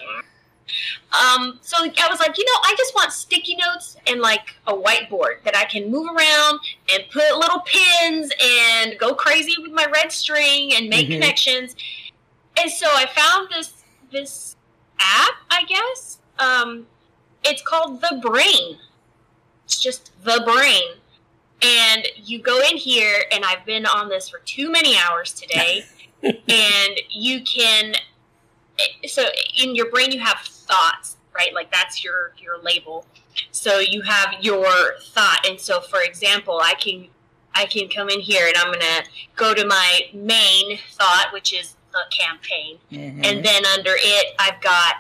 Um, 1.12 1.60
so 1.62 1.76
I 1.84 2.08
was 2.10 2.20
like, 2.22 2.38
you 2.38 2.46
know, 2.46 2.60
I 2.64 2.74
just 2.78 2.96
want 2.96 3.12
sticky 3.12 3.58
notes 3.58 3.98
and 4.08 4.22
like 4.22 4.56
a 4.66 4.74
whiteboard 4.74 5.44
that 5.44 5.56
I 5.58 5.66
can 5.66 5.92
move 5.92 6.08
around 6.08 6.60
and 6.92 7.04
put 7.12 7.38
little 7.38 7.60
pins 7.66 8.32
and 8.42 8.98
go 8.98 9.14
crazy 9.14 9.56
with 9.62 9.74
my 9.74 9.86
red 9.94 10.12
string 10.12 10.74
and 10.74 10.90
make 10.90 11.08
Mhm. 11.10 11.16
connections. 11.16 11.76
And 12.58 12.72
so 12.72 12.88
I 12.90 13.06
found 13.08 13.50
this 13.50 13.83
this 14.14 14.56
app, 15.00 15.34
I 15.50 15.64
guess. 15.64 16.20
Um, 16.40 16.88
it's 17.44 17.62
called 17.62 18.00
The 18.00 18.20
Brain. 18.22 18.78
It's 19.66 19.82
just 19.82 20.12
The 20.24 20.42
Brain. 20.46 21.00
And 21.62 22.08
you 22.16 22.42
go 22.42 22.62
in 22.62 22.78
here, 22.78 23.24
and 23.34 23.44
I've 23.44 23.66
been 23.66 23.86
on 23.86 24.10
this 24.10 24.30
for 24.30 24.40
too 24.46 24.72
many 24.72 24.96
hours 24.98 25.34
today. 25.34 25.86
and 26.24 27.02
you 27.10 27.42
can, 27.44 27.96
so 29.06 29.26
in 29.62 29.76
your 29.76 29.90
brain, 29.90 30.12
you 30.12 30.20
have 30.20 30.40
thoughts, 30.40 31.18
right? 31.36 31.54
Like 31.54 31.72
that's 31.72 32.04
your 32.04 32.34
your 32.38 32.62
label. 32.62 33.06
So 33.52 33.80
you 33.80 34.02
have 34.02 34.36
your 34.42 34.96
thought, 35.02 35.46
and 35.48 35.60
so 35.60 35.82
for 35.82 36.02
example, 36.02 36.60
I 36.62 36.74
can 36.76 37.08
I 37.56 37.66
can 37.66 37.90
come 37.90 38.10
in 38.10 38.20
here, 38.20 38.48
and 38.48 38.58
I'm 38.58 38.72
gonna 38.72 39.04
go 39.36 39.54
to 39.54 39.66
my 39.66 40.02
main 40.14 40.80
thought, 40.94 41.30
which 41.34 41.54
is 41.54 41.76
campaign. 42.12 42.78
Mhm. 42.92 43.26
and 43.26 43.44
then 43.46 43.66
under 43.68 43.96
it 43.98 44.36
i've 44.40 44.60
got 44.62 44.96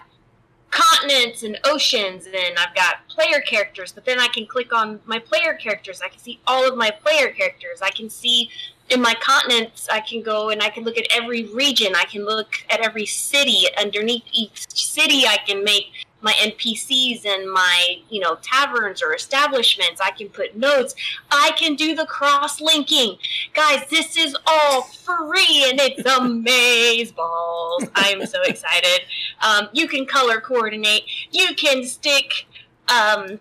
continents 0.72 1.44
and 1.44 1.60
oceans 1.66 2.26
and 2.26 2.58
i've 2.58 2.74
got 2.76 3.08
player 3.08 3.40
characters 3.42 3.92
but 3.92 4.06
then 4.06 4.20
i 4.20 4.28
can 4.28 4.46
click 4.46 4.74
on 4.74 5.00
my 5.06 5.20
player 5.20 5.54
characters. 5.54 6.02
I 6.02 6.10
can 6.10 6.20
see 6.20 6.40
all 6.48 6.68
of 6.68 6.76
my 6.78 6.90
player 6.90 7.30
characters. 7.32 7.82
I 7.82 7.92
can 7.92 8.10
see 8.10 8.50
in 8.90 9.00
my 9.02 9.14
continents 9.16 9.88
i 9.92 10.00
can 10.02 10.22
go 10.22 10.50
and 10.50 10.62
i 10.64 10.70
can 10.70 10.84
look 10.84 10.98
at 10.98 11.06
every 11.12 11.44
region. 11.46 11.96
I 11.96 12.06
can 12.06 12.26
look 12.26 12.66
at 12.70 12.80
every 12.80 13.06
city. 13.06 13.68
Underneath 13.78 14.24
each 14.32 14.68
city 14.74 15.26
i 15.28 15.38
can 15.48 15.64
make 15.64 15.88
my 16.24 16.34
npcs 16.34 17.26
and 17.26 17.52
my 17.52 17.98
you 18.10 18.20
know 18.20 18.38
taverns 18.42 19.02
or 19.02 19.14
establishments 19.14 20.02
i 20.02 20.12
can 20.12 20.30
put 20.30 20.56
notes. 20.56 20.96
I 21.32 21.52
can 21.58 21.76
do 21.76 21.96
the 21.96 22.06
cross 22.06 22.62
linking 22.62 23.18
guys 23.54 23.86
this 23.90 24.18
is 24.18 24.36
all 24.48 24.84
free 24.84 25.66
and 25.70 25.80
it's 25.80 26.06
amaze 26.06 27.12
balls 27.12 27.84
i'm 27.96 28.26
so 28.26 28.42
excited. 28.44 29.02
Um, 29.42 29.70
you 29.74 29.88
can 29.88 30.06
color 30.06 30.40
coordinate. 30.40 31.04
You 31.32 31.54
can 31.56 31.84
stick 31.84 32.46
um, 32.88 33.40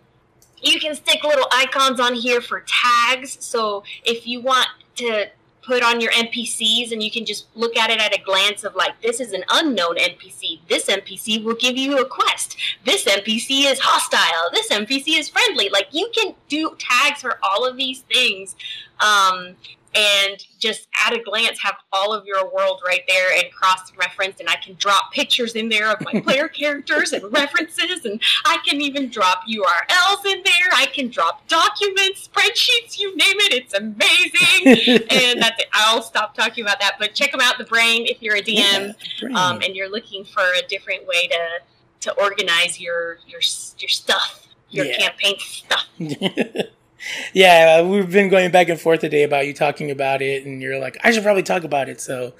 you 0.62 0.78
can 0.78 0.94
stick 0.94 1.24
little 1.24 1.46
icons 1.52 2.00
on 2.00 2.14
here 2.14 2.40
for 2.40 2.64
tags. 2.66 3.36
So 3.44 3.82
if 4.04 4.26
you 4.26 4.40
want 4.40 4.68
to 4.96 5.26
put 5.62 5.82
on 5.82 6.00
your 6.00 6.10
npcs 6.12 6.92
and 6.92 7.02
you 7.02 7.10
can 7.10 7.24
just 7.24 7.46
look 7.54 7.76
at 7.76 7.90
it 7.90 8.00
at 8.00 8.14
a 8.14 8.20
glance 8.22 8.64
of 8.64 8.74
like 8.74 9.00
this 9.00 9.20
is 9.20 9.32
an 9.32 9.44
unknown 9.50 9.96
npc 9.96 10.58
this 10.68 10.86
npc 10.86 11.44
will 11.44 11.54
give 11.54 11.76
you 11.76 11.98
a 11.98 12.04
quest. 12.04 12.56
This 12.84 13.04
npc 13.04 13.70
is 13.70 13.78
hostile. 13.80 14.50
This 14.52 14.68
npc 14.68 15.18
is 15.18 15.28
friendly. 15.28 15.68
Like 15.68 15.88
you 15.92 16.10
can 16.14 16.34
do 16.48 16.74
tags 16.78 17.20
for 17.20 17.38
all 17.42 17.66
of 17.66 17.76
these 17.76 18.00
things. 18.02 18.56
Um, 19.00 19.56
and 19.94 20.46
just 20.58 20.88
at 21.06 21.12
a 21.12 21.18
glance 21.22 21.58
have 21.62 21.76
all 21.92 22.12
of 22.14 22.24
your 22.26 22.52
world 22.52 22.80
right 22.86 23.02
there 23.08 23.32
and 23.36 23.52
cross 23.52 23.92
reference 23.96 24.40
and 24.40 24.48
i 24.48 24.56
can 24.56 24.74
drop 24.78 25.12
pictures 25.12 25.54
in 25.54 25.68
there 25.68 25.90
of 25.90 26.00
my 26.02 26.20
player 26.24 26.48
characters 26.48 27.12
and 27.12 27.22
references 27.32 28.04
and 28.04 28.20
i 28.46 28.56
can 28.66 28.80
even 28.80 29.08
drop 29.08 29.42
urls 29.48 30.24
in 30.26 30.42
there. 30.44 30.68
I 30.72 30.86
can 30.86 31.08
drop 31.08 31.46
documents 31.48 32.28
spreadsheets 32.28 32.98
you 32.98 33.14
name 33.16 33.36
it. 33.40 33.52
It's 33.52 33.74
amazing. 33.74 35.06
And 35.10 35.42
that's 35.42 35.60
it. 35.62 35.68
I'll 35.72 36.02
stop 36.02 36.34
talking 36.34 36.64
about 36.64 36.80
that 36.80 36.96
but 36.98 37.14
check 37.14 37.32
them 37.32 37.40
out 37.40 37.58
the 37.58 37.64
brain 37.64 38.06
if 38.06 38.22
you're 38.22 38.36
a 38.36 38.42
dm 38.42 38.94
Yeah, 39.20 39.28
um, 39.34 39.60
and 39.62 39.74
you're 39.76 39.90
looking 39.90 40.24
for 40.24 40.42
a 40.42 40.66
different 40.68 41.06
way 41.06 41.26
to 41.28 41.48
to 42.00 42.12
organize 42.20 42.80
your 42.80 43.18
your 43.26 43.40
your 43.78 43.88
stuff 43.88 44.48
your 44.70 44.86
Yeah. 44.86 44.96
campaign 44.96 45.36
stuff 45.38 45.86
yeah, 47.32 47.78
uh, 47.80 47.86
we've 47.86 48.10
been 48.10 48.28
going 48.28 48.50
back 48.50 48.68
and 48.68 48.80
forth 48.80 49.00
today 49.00 49.22
about 49.22 49.46
you 49.46 49.54
talking 49.54 49.90
about 49.90 50.22
it, 50.22 50.44
and 50.44 50.62
you're 50.62 50.78
like, 50.78 50.96
I 51.04 51.10
should 51.10 51.22
probably 51.22 51.42
talk 51.42 51.64
about 51.64 51.88
it. 51.88 52.00
So, 52.00 52.34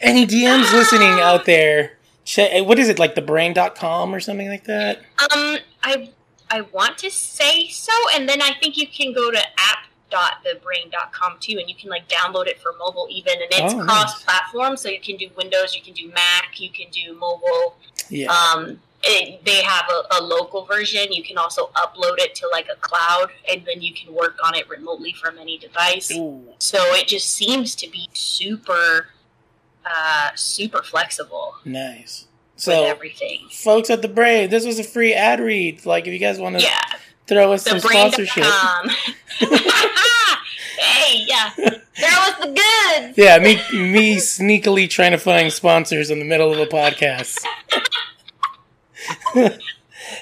any 0.00 0.26
DMs 0.26 0.72
listening 0.72 1.20
out 1.20 1.44
there, 1.46 1.98
check, 2.24 2.64
what 2.66 2.78
is 2.78 2.88
it, 2.88 2.98
like 2.98 3.14
thebrain.com 3.14 4.14
or 4.14 4.20
something 4.20 4.48
like 4.48 4.64
that? 4.64 4.98
Um, 5.18 5.58
I 5.82 6.10
I 6.50 6.60
want 6.60 6.98
to 6.98 7.10
say 7.10 7.68
so, 7.68 7.92
and 8.14 8.28
then 8.28 8.40
I 8.40 8.52
think 8.60 8.76
you 8.76 8.86
can 8.86 9.12
go 9.12 9.30
to 9.30 9.38
app.thebrain.com 9.38 11.36
too, 11.40 11.58
and 11.58 11.68
you 11.68 11.74
can 11.74 11.90
like 11.90 12.08
download 12.08 12.46
it 12.46 12.60
for 12.60 12.72
mobile 12.78 13.08
even, 13.10 13.34
and 13.34 13.48
it's 13.50 13.74
Oh, 13.74 13.84
cross-platform, 13.84 14.76
so 14.76 14.88
you 14.88 15.00
can 15.00 15.16
do 15.16 15.28
Windows, 15.36 15.74
you 15.74 15.82
can 15.82 15.94
do 15.94 16.08
Mac, 16.08 16.60
you 16.60 16.70
can 16.70 16.86
do 16.90 17.14
mobile. 17.14 17.76
Yeah. 18.08 18.32
Um, 18.32 18.80
it, 19.06 19.44
they 19.44 19.62
have 19.62 19.84
a, 19.90 20.18
a 20.18 20.20
local 20.22 20.64
version. 20.64 21.12
You 21.12 21.22
can 21.22 21.38
also 21.38 21.70
upload 21.76 22.18
it 22.18 22.34
to 22.36 22.48
like 22.52 22.66
a 22.72 22.76
cloud, 22.80 23.30
and 23.50 23.62
then 23.64 23.80
you 23.82 23.94
can 23.94 24.12
work 24.14 24.36
on 24.44 24.54
it 24.54 24.68
remotely 24.68 25.12
from 25.12 25.38
any 25.38 25.58
device. 25.58 26.10
Ooh, 26.12 26.42
So 26.58 26.78
it 26.94 27.06
just 27.08 27.30
seems 27.30 27.74
to 27.76 27.88
be 27.90 28.08
super, 28.12 29.08
uh, 29.84 30.30
super 30.34 30.82
flexible 30.82 31.54
nice. 31.64 32.26
So, 32.58 32.84
everything. 32.84 33.48
folks 33.50 33.90
at 33.90 34.00
the 34.00 34.08
Brain, 34.08 34.48
this 34.48 34.64
was 34.64 34.78
a 34.78 34.84
free 34.84 35.12
ad 35.12 35.40
read. 35.40 35.84
Like, 35.84 36.06
if 36.06 36.12
you 36.12 36.18
guys 36.18 36.38
want 36.38 36.58
to 36.58 36.62
Yeah. 36.66 36.80
throw 37.26 37.52
us 37.52 37.64
some 37.64 37.80
sponsorship. 37.80 38.44
thebrain.com. 38.44 38.90
hey, 40.78 41.24
yeah. 41.28 41.50
There 41.56 41.76
was 41.98 42.34
the 42.40 42.46
goods. 42.46 43.18
Yeah, 43.18 43.38
me 43.38 43.56
me 43.72 44.16
sneakily 44.16 44.88
trying 44.88 45.12
to 45.12 45.18
find 45.18 45.52
sponsors 45.52 46.10
in 46.10 46.18
the 46.18 46.24
middle 46.24 46.52
of 46.52 46.58
a 46.58 46.66
podcast. 46.66 47.38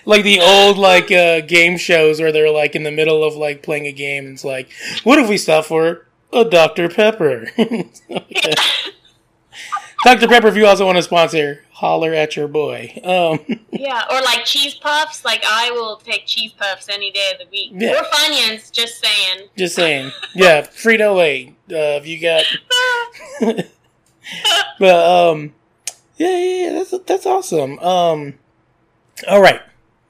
like 0.05 0.25
the 0.25 0.41
old 0.41 0.79
like 0.79 1.11
uh, 1.11 1.41
game 1.41 1.77
shows 1.77 2.21
where 2.21 2.33
they're 2.33 2.51
like 2.51 2.75
in 2.75 2.83
the 2.83 2.91
middle 2.91 3.23
of 3.25 3.35
like 3.35 3.63
playing 3.63 3.87
a 3.87 3.93
game 3.93 4.25
and 4.27 4.35
it's 4.35 4.45
like, 4.45 4.71
what 5.05 5.19
if 5.19 5.29
we 5.29 5.37
stop 5.37 5.65
for 5.65 6.07
a 6.33 6.45
Dr. 6.45 6.89
Pepper? 6.89 7.47
Dr. 10.05 10.29
Pepper, 10.29 10.49
if 10.49 10.57
you 10.57 10.67
also 10.67 10.85
want 10.85 10.97
to 10.97 11.03
sponsor, 11.03 11.65
holler 11.73 12.13
at 12.13 12.37
your 12.37 12.47
boy. 12.49 12.93
Um, 13.05 13.41
Yeah, 13.85 14.05
or 14.11 14.23
like 14.23 14.45
cheese 14.45 14.75
puffs. 14.75 15.25
Like 15.25 15.43
I 15.47 15.71
will 15.73 15.97
take 15.97 16.27
cheese 16.27 16.53
puffs 16.53 16.89
any 16.89 17.11
day 17.11 17.33
of 17.33 17.39
the 17.39 17.47
week. 17.51 17.73
Yeah. 17.75 18.01
Or 18.01 18.05
Funyuns, 18.05 18.71
just 18.73 19.03
saying. 19.03 19.49
just 19.57 19.75
saying. 19.75 20.11
Yeah, 20.35 20.63
Frito 20.63 21.15
Lay. 21.17 21.49
Uh, 21.71 22.01
if 22.01 22.07
you 22.07 22.21
got 22.21 22.45
but 24.79 24.95
um 24.95 25.55
yeah, 26.17 26.29
yeah, 26.39 26.67
yeah, 26.67 26.73
that's 26.73 26.95
that's 27.05 27.27
awesome. 27.27 27.79
Um 27.81 28.35
all 29.29 29.41
right. 29.41 29.61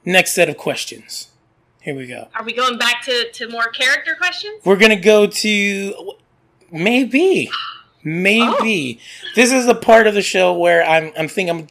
Next 0.03 0.33
set 0.33 0.49
of 0.49 0.57
questions. 0.57 1.29
Here 1.81 1.95
we 1.95 2.07
go. 2.07 2.27
Are 2.35 2.43
we 2.43 2.53
going 2.53 2.77
back 2.77 3.03
to, 3.03 3.31
to 3.31 3.49
more 3.49 3.67
character 3.67 4.15
questions? 4.15 4.61
We're 4.65 4.75
going 4.75 4.89
to 4.89 4.95
go 4.95 5.27
to 5.27 6.13
maybe 6.71 7.49
maybe 8.03 8.99
oh. 8.99 9.27
this 9.35 9.51
is 9.51 9.65
the 9.65 9.75
part 9.75 10.07
of 10.07 10.13
the 10.13 10.21
show 10.21 10.53
where 10.53 10.83
I'm 10.83 11.11
I'm 11.17 11.27
thinking 11.27 11.55
I'm 11.55 11.67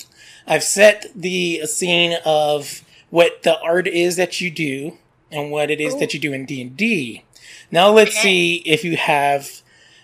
I've 0.47 0.65
set 0.65 1.07
the 1.15 1.67
scene 1.67 2.19
of 2.25 2.83
what 3.11 3.43
the 3.45 3.59
art 3.61 3.87
is 3.87 4.17
that 4.17 4.41
you 4.41 4.51
do 4.51 4.99
and 5.31 5.51
what 5.51 5.71
it 5.71 5.81
is 5.81 5.95
Ooh. 5.95 5.99
that 6.01 6.13
you 6.15 6.21
do 6.21 6.33
in 6.33 6.45
D&D. 6.45 7.25
Now 7.71 7.91
let's 7.91 8.11
Okay. 8.11 8.23
see 8.23 8.55
if 8.67 8.85
you 8.85 8.97
have 8.97 9.63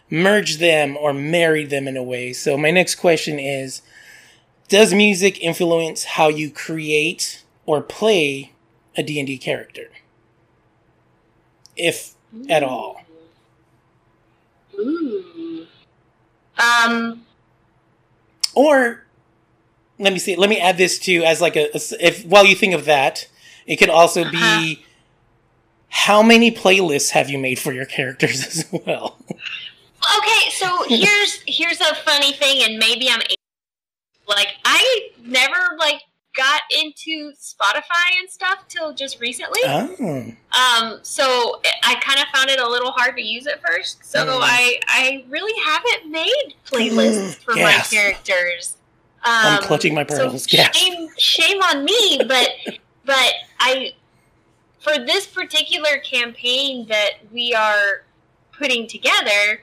merged 0.08 0.58
them 0.60 0.96
or 0.96 1.12
married 1.12 1.70
them 1.70 1.86
in 1.86 1.96
a 1.96 2.02
way. 2.02 2.32
So 2.32 2.56
my 2.56 2.70
next 2.70 2.96
question 2.96 3.38
is 3.38 3.82
does 4.70 4.94
music 4.94 5.38
influence 5.42 6.04
how 6.04 6.28
you 6.28 6.50
create 6.50 7.44
or 7.66 7.82
play 7.82 8.52
a 8.96 9.02
D&D 9.02 9.36
character? 9.38 9.88
If 11.76 12.14
at 12.48 12.62
all. 12.62 13.02
Ooh. 14.78 15.66
Um, 16.58 17.24
Or 18.54 19.04
let 19.98 20.12
me 20.12 20.18
see. 20.18 20.36
Let 20.36 20.48
me 20.50 20.58
add 20.58 20.78
this 20.78 20.98
to 21.00 21.22
as 21.24 21.40
like 21.40 21.56
a 21.56 21.68
if 22.04 22.24
while 22.24 22.44
you 22.46 22.54
think 22.54 22.74
of 22.74 22.84
that, 22.86 23.28
it 23.66 23.76
could 23.76 23.90
also 23.90 24.24
be 24.30 24.38
Uh-huh. 24.38 24.82
how 25.88 26.22
many 26.22 26.50
playlists 26.50 27.10
have 27.10 27.28
you 27.30 27.38
made 27.38 27.58
for 27.58 27.72
your 27.72 27.84
characters 27.86 28.46
as 28.46 28.66
well? 28.86 29.18
okay, 30.18 30.50
so 30.50 30.84
here's 30.88 31.42
here's 31.46 31.80
a 31.80 31.94
funny 31.96 32.32
thing, 32.32 32.62
and 32.62 32.78
maybe 32.78 33.08
I'm 33.10 33.20
like 34.30 34.48
I 34.64 35.10
never 35.24 35.76
like 35.78 36.00
got 36.36 36.62
into 36.82 37.32
Spotify 37.32 38.18
and 38.20 38.30
stuff 38.30 38.64
till 38.68 38.94
just 38.94 39.20
recently. 39.20 39.60
oh, 39.64 40.32
Um, 40.52 41.00
so 41.02 41.60
I 41.84 41.96
kind 42.00 42.20
of 42.20 42.26
found 42.32 42.48
it 42.50 42.60
a 42.60 42.68
little 42.68 42.92
hard 42.92 43.16
to 43.16 43.22
use 43.22 43.46
at 43.46 43.60
first. 43.66 44.04
So 44.04 44.24
Mm. 44.24 44.38
I 44.42 44.80
I 44.86 45.24
really 45.28 45.60
haven't 45.66 46.10
made 46.10 46.54
playlists 46.64 47.34
for 47.42 47.54
my 47.54 47.72
characters. 47.90 48.76
Um, 49.24 49.32
I'm 49.34 49.62
clutching 49.62 49.94
my 49.94 50.04
pearls. 50.04 50.44
So 50.44 50.56
Yes. 50.56 50.76
shame 50.76 51.08
shame 51.18 51.62
on 51.62 51.84
me, 51.84 52.24
but 52.26 52.48
but 53.04 53.32
I 53.58 53.92
for 54.80 54.96
this 55.04 55.26
particular 55.26 55.98
campaign 55.98 56.86
that 56.88 57.14
we 57.32 57.52
are 57.52 58.04
putting 58.52 58.86
together, 58.86 59.62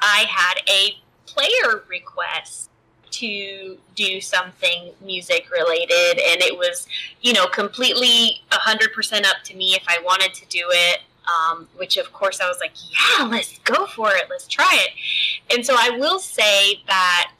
I 0.00 0.24
had 0.28 0.54
a 0.68 0.98
player 1.26 1.82
request 1.88 2.70
to 3.12 3.76
do 3.94 4.20
something 4.20 4.92
music 5.00 5.50
related, 5.50 6.20
and 6.20 6.42
it 6.42 6.56
was, 6.56 6.86
you 7.20 7.32
know, 7.32 7.46
completely 7.46 8.40
100% 8.50 9.26
up 9.26 9.36
to 9.44 9.56
me 9.56 9.74
if 9.74 9.84
I 9.88 9.98
wanted 10.04 10.34
to 10.34 10.46
do 10.46 10.64
it. 10.70 11.00
Um, 11.22 11.68
which, 11.76 11.98
of 11.98 12.12
course, 12.12 12.40
I 12.40 12.48
was 12.48 12.56
like, 12.60 12.72
yeah, 12.90 13.24
let's 13.26 13.56
go 13.60 13.86
for 13.86 14.10
it, 14.10 14.24
let's 14.28 14.48
try 14.48 14.76
it. 14.80 15.54
And 15.54 15.64
so 15.64 15.76
I 15.78 15.90
will 15.90 16.18
say 16.18 16.82
that 16.88 17.34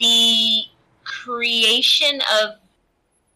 the 0.00 0.62
creation 1.04 2.20
of 2.42 2.54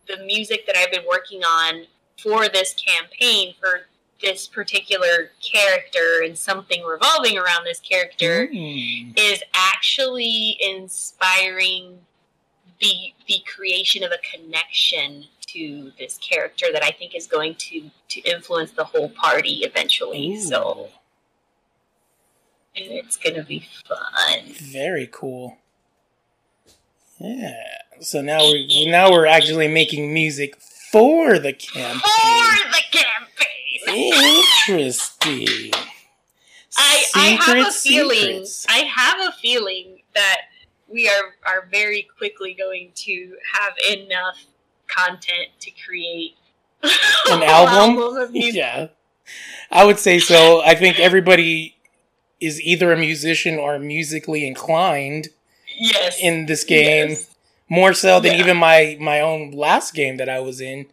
the 0.09 0.25
music 0.25 0.67
that 0.67 0.77
I've 0.77 0.91
been 0.91 1.05
working 1.07 1.43
on 1.45 1.85
for 2.19 2.49
this 2.49 2.75
campaign 2.75 3.55
for 3.61 3.83
this 4.23 4.47
particular 4.47 5.31
character 5.43 6.23
and 6.25 6.37
something 6.37 6.83
revolving 6.85 7.39
around 7.39 7.65
this 7.65 7.81
character 7.81 8.49
Mm. 8.49 9.13
is 9.19 9.43
actually 9.55 10.57
inspiring 10.61 12.01
the 12.81 13.13
the 13.29 13.41
creation 13.47 14.03
of 14.03 14.11
a 14.13 14.19
connection 14.37 15.27
to 15.49 15.93
this 15.99 16.17
character 16.19 16.67
that 16.73 16.83
I 16.85 16.91
think 16.91 17.15
is 17.15 17.27
going 17.27 17.55
to 17.57 17.91
to 18.09 18.21
influence 18.21 18.73
the 18.73 18.85
whole 18.85 19.09
party 19.11 19.59
eventually. 19.65 20.39
So 20.41 20.89
Ooh, 22.79 22.83
it's 22.83 23.17
gonna 23.17 23.43
be 23.45 23.67
fun. 23.87 24.53
very 24.53 25.09
cool. 25.13 25.59
Yeah. 27.19 27.55
So 28.01 28.23
now 28.23 28.39
we 28.41 28.87
now 28.91 29.11
we're 29.11 29.27
actually 29.27 29.69
making 29.69 30.13
music 30.15 30.57
for 30.61 31.39
the 31.39 31.53
campaign. 31.53 32.01
For 32.01 32.71
the 32.71 32.83
campaign. 32.91 33.10
Interesting. 33.95 35.73
I, 36.77 37.05
I 37.15 37.27
have 37.45 37.67
a 37.69 37.71
feeling. 37.73 38.19
secrets. 38.45 38.67
I 38.69 38.79
have 38.79 39.21
a 39.29 39.33
feeling 39.33 39.99
that 40.15 40.39
we 40.89 41.09
are 41.09 41.35
are 41.47 41.67
very 41.71 42.09
quickly 42.19 42.55
going 42.55 42.93
to 42.95 43.37
have 43.55 43.73
enough 43.99 44.45
content 44.87 45.49
to 45.61 45.71
create 45.87 46.37
An 47.31 47.43
album? 47.43 48.33
music. 48.33 48.55
yeah. 48.55 48.89
I 49.71 49.85
would 49.85 49.99
say 49.99 50.19
so. 50.19 50.63
I 50.65 50.75
think 50.75 50.99
everybody 50.99 51.77
is 52.41 52.61
either 52.63 52.93
a 52.93 52.97
musician 52.97 53.59
or 53.59 53.79
musically 53.79 54.47
inclined 54.47 55.29
Yes. 55.79 56.19
in 56.21 56.47
this 56.47 56.65
game. 56.65 57.11
Yes. 57.11 57.27
More 57.69 57.93
so 57.95 58.19
than 58.21 58.33
Yeah. 58.35 58.41
even 58.41 58.57
my 58.57 58.97
my 59.01 59.21
own 59.21 59.53
last 59.53 59.95
game 59.95 60.17
that 60.17 60.29
I 60.29 60.41
was 60.41 60.61
in 60.61 60.87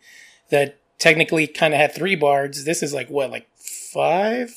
that 0.49 0.77
technically 0.99 1.47
kind 1.47 1.73
of 1.73 1.79
had 1.79 1.93
three 1.93 2.15
bards. 2.15 2.63
This 2.65 2.81
is 2.83 2.93
like 2.93 3.09
what, 3.09 3.29
like 3.31 3.47
five 3.57 4.53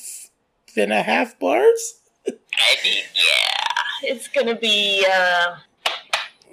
and 0.75 0.91
a 0.93 1.01
half 1.01 1.37
bars? 1.39 1.99
I 2.27 2.31
mean, 2.83 3.03
yeah, 3.15 4.09
it's 4.13 4.27
gonna 4.27 4.55
be. 4.55 5.05
Uh, 5.11 5.55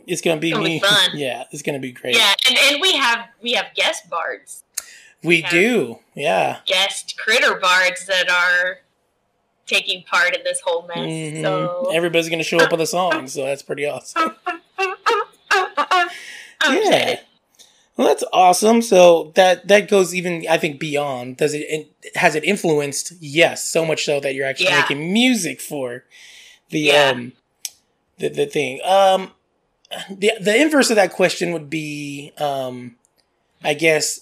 It's 0.07 0.23
gonna 0.23 0.41
be 0.41 0.49
It's 0.51 0.57
gonna 0.57 0.69
me. 0.69 0.79
be 0.81 0.87
fun. 0.87 1.11
Yeah, 1.15 1.45
it's 1.53 1.63
gonna 1.63 1.79
be 1.79 1.93
great. 1.93 2.17
yeah, 2.17 2.33
and, 2.49 2.57
and 2.59 2.81
we 2.81 2.93
have 2.97 3.27
we 3.43 3.53
have 3.53 3.67
guest 3.75 4.09
bards, 4.09 4.65
we 5.23 5.43
Yeah. 5.43 5.51
do. 5.51 5.99
Yeah. 6.15 6.59
guest 6.67 7.17
critter 7.19 7.57
bards 7.57 8.07
that 8.07 8.29
are 8.31 8.79
taking 9.67 10.03
part 10.05 10.35
in 10.35 10.43
this 10.45 10.61
whole 10.65 10.87
mess. 10.87 10.97
Mhm. 10.99 11.43
So 11.43 11.91
Everybody's 11.93 12.31
gonna 12.31 12.43
show 12.43 12.59
up 12.59 12.71
with 12.73 12.81
a 12.81 12.87
song, 12.87 13.27
so 13.29 13.45
that's 13.45 13.63
pretty 13.63 13.85
awesome. 13.87 14.35
Yeah. 16.65 16.75
excited. 16.75 17.21
Well, 17.99 18.07
that's 18.07 18.23
awesome. 18.33 18.81
So 18.81 19.33
that 19.35 19.67
that 19.67 19.89
goes 19.91 20.15
even, 20.15 20.47
I 20.49 20.57
think, 20.57 20.79
beyond. 20.79 21.37
Does 21.37 21.53
it, 21.53 21.93
has 22.15 22.37
it 22.37 22.45
influenced? 22.45 23.13
Yes, 23.21 23.67
so 23.67 23.85
much 23.85 24.05
so 24.05 24.21
that 24.21 24.35
you're 24.37 24.47
actually 24.47 24.67
Yeah. 24.67 24.81
making 24.83 25.13
music 25.13 25.61
for 25.61 26.05
the 26.71 26.79
Yeah. 26.81 27.11
um 27.11 27.33
the 28.19 28.29
the 28.29 28.47
thing. 28.47 28.81
Um, 28.85 29.33
the 30.09 30.33
the 30.41 30.57
inverse 30.57 30.91
of 30.91 30.97
that 30.97 31.13
question 31.13 31.53
would 31.53 31.69
be, 31.69 32.33
um, 32.39 32.95
I 33.65 33.75
guess, 33.75 34.21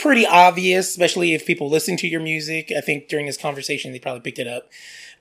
pretty 0.00 0.26
obvious, 0.26 0.90
especially 0.90 1.32
if 1.32 1.46
people 1.46 1.70
listen 1.70 1.96
to 1.96 2.08
your 2.08 2.20
music. 2.20 2.70
I 2.76 2.82
think 2.82 3.08
during 3.08 3.24
this 3.24 3.38
conversation 3.38 3.92
they 3.92 3.98
probably 3.98 4.20
picked 4.20 4.38
it 4.38 4.46
up. 4.46 4.68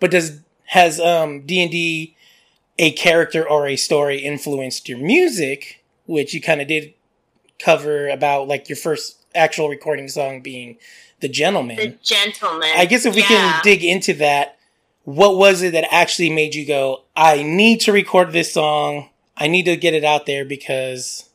But 0.02 0.12
does 0.12 0.42
has 0.66 1.00
um 1.00 1.46
D 1.46 1.62
and 1.62 1.72
D 1.72 2.16
a 2.78 2.92
character 2.92 3.48
or 3.50 3.66
a 3.66 3.78
story 3.78 4.20
influenced 4.20 4.90
your 4.90 4.98
music, 5.00 5.84
which 6.06 6.34
you 6.34 6.42
kind 6.42 6.60
of 6.62 6.68
did 6.68 6.94
cover 7.60 8.10
about 8.10 8.48
like 8.48 8.70
your 8.70 8.76
first 8.78 9.18
actual 9.36 9.70
recording 9.70 10.08
song 10.08 10.42
being 10.42 10.78
The 11.20 11.30
Gentleman. 11.30 11.78
The 11.78 11.98
gentleman. 12.04 12.70
I 12.76 12.86
guess 12.86 13.06
if 13.06 13.16
we 13.16 13.22
Yeah. 13.22 13.28
can 13.28 13.62
dig 13.64 13.84
into 13.84 14.14
that, 14.16 14.58
what 15.04 15.38
was 15.38 15.62
it 15.62 15.72
that 15.74 15.92
actually 15.94 16.30
made 16.30 16.56
you 16.56 16.66
go, 16.66 17.04
I 17.16 17.44
need 17.44 17.82
to 17.82 17.92
record 17.92 18.32
this 18.32 18.54
song. 18.54 19.10
I 19.38 19.48
need 19.48 19.64
to 19.66 19.76
get 19.76 19.94
it 19.94 20.04
out 20.04 20.26
there 20.26 20.46
because 20.46 21.30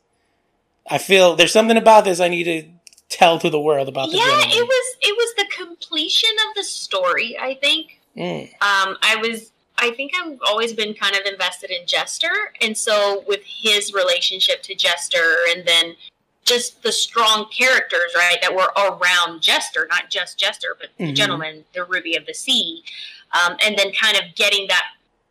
I 0.87 0.99
feel 0.99 1.35
there's 1.37 1.53
something 1.53 1.77
about 1.77 2.05
this 2.05 2.21
I 2.21 2.29
need 2.29 2.45
to 2.45 2.69
tell 3.09 3.39
to 3.39 3.49
the 3.51 3.61
world 3.61 3.89
about 3.89 4.11
the 4.11 4.17
yeah, 4.19 4.25
gentleman. 4.25 4.51
it 4.51 4.63
was 4.63 4.97
it 5.03 5.17
was 5.17 5.35
the 5.37 5.65
completion 5.65 6.31
of 6.49 6.55
the 6.57 6.65
story. 6.65 7.37
I 7.39 7.55
think. 7.55 8.01
Mm, 8.17 8.45
Um, 8.61 8.97
I 9.03 9.17
was. 9.21 9.51
I 9.77 9.91
think 9.91 10.13
I've 10.15 10.39
always 10.47 10.73
been 10.73 10.95
kind 10.95 11.17
of 11.17 11.23
invested 11.27 11.71
in 11.71 11.85
Jester, 11.87 12.53
and 12.61 12.79
so 12.79 13.25
with 13.27 13.41
his 13.45 13.93
relationship 13.93 14.63
to 14.65 14.75
Jester, 14.75 15.35
and 15.51 15.67
then 15.67 15.97
just 16.45 16.83
the 16.83 16.93
strong 16.93 17.47
characters, 17.51 18.15
right, 18.15 18.39
that 18.43 18.55
were 18.55 18.71
around 18.77 19.41
Jester, 19.41 19.87
not 19.91 20.11
just 20.11 20.39
Jester, 20.39 20.77
but 20.79 20.91
the 20.99 21.13
Mhm. 21.13 21.17
gentleman, 21.17 21.65
the 21.73 21.85
Ruby 21.85 22.17
of 22.17 22.27
the 22.27 22.35
Sea, 22.35 22.85
um, 23.33 23.57
and 23.61 23.79
then 23.79 23.93
kind 23.93 24.17
of 24.17 24.35
getting 24.35 24.67
that 24.69 24.85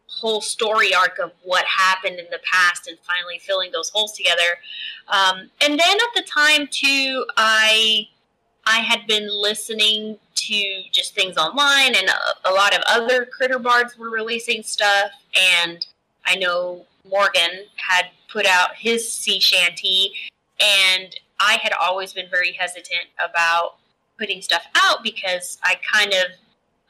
whole 0.07 0.41
story 0.41 0.93
arc 0.93 1.19
of 1.19 1.31
what 1.41 1.65
happened 1.65 2.19
in 2.19 2.27
the 2.29 2.39
past 2.39 2.87
and 2.87 2.97
finally 3.05 3.39
filling 3.39 3.71
those 3.71 3.89
holes 3.89 4.13
together. 4.13 4.61
Um, 5.07 5.51
and 5.61 5.79
then 5.79 5.97
at 5.97 6.13
the 6.15 6.23
time 6.23 6.67
too, 6.67 7.25
I 7.37 8.07
I 8.65 8.79
had 8.79 9.05
been 9.07 9.27
listening 9.29 10.17
to 10.35 10.83
just 10.91 11.13
things 11.13 11.37
online, 11.37 11.95
and 11.95 12.07
a, 12.07 12.49
a 12.49 12.51
lot 12.53 12.73
of 12.73 12.81
other 12.87 13.25
critter 13.25 13.59
bards 13.59 13.97
were 13.97 14.09
releasing 14.09 14.63
stuff. 14.63 15.11
And 15.35 15.85
I 16.25 16.35
know 16.35 16.85
Morgan 17.03 17.65
had 17.75 18.11
put 18.29 18.45
out 18.45 18.75
his 18.75 19.11
sea 19.11 19.41
shanty, 19.41 20.13
and 20.59 21.15
I 21.39 21.57
had 21.61 21.73
always 21.73 22.13
been 22.13 22.29
very 22.29 22.53
hesitant 22.53 23.07
about 23.23 23.75
putting 24.17 24.41
stuff 24.41 24.65
out 24.75 25.03
because 25.03 25.57
I 25.63 25.75
kind 25.91 26.13
of 26.13 26.25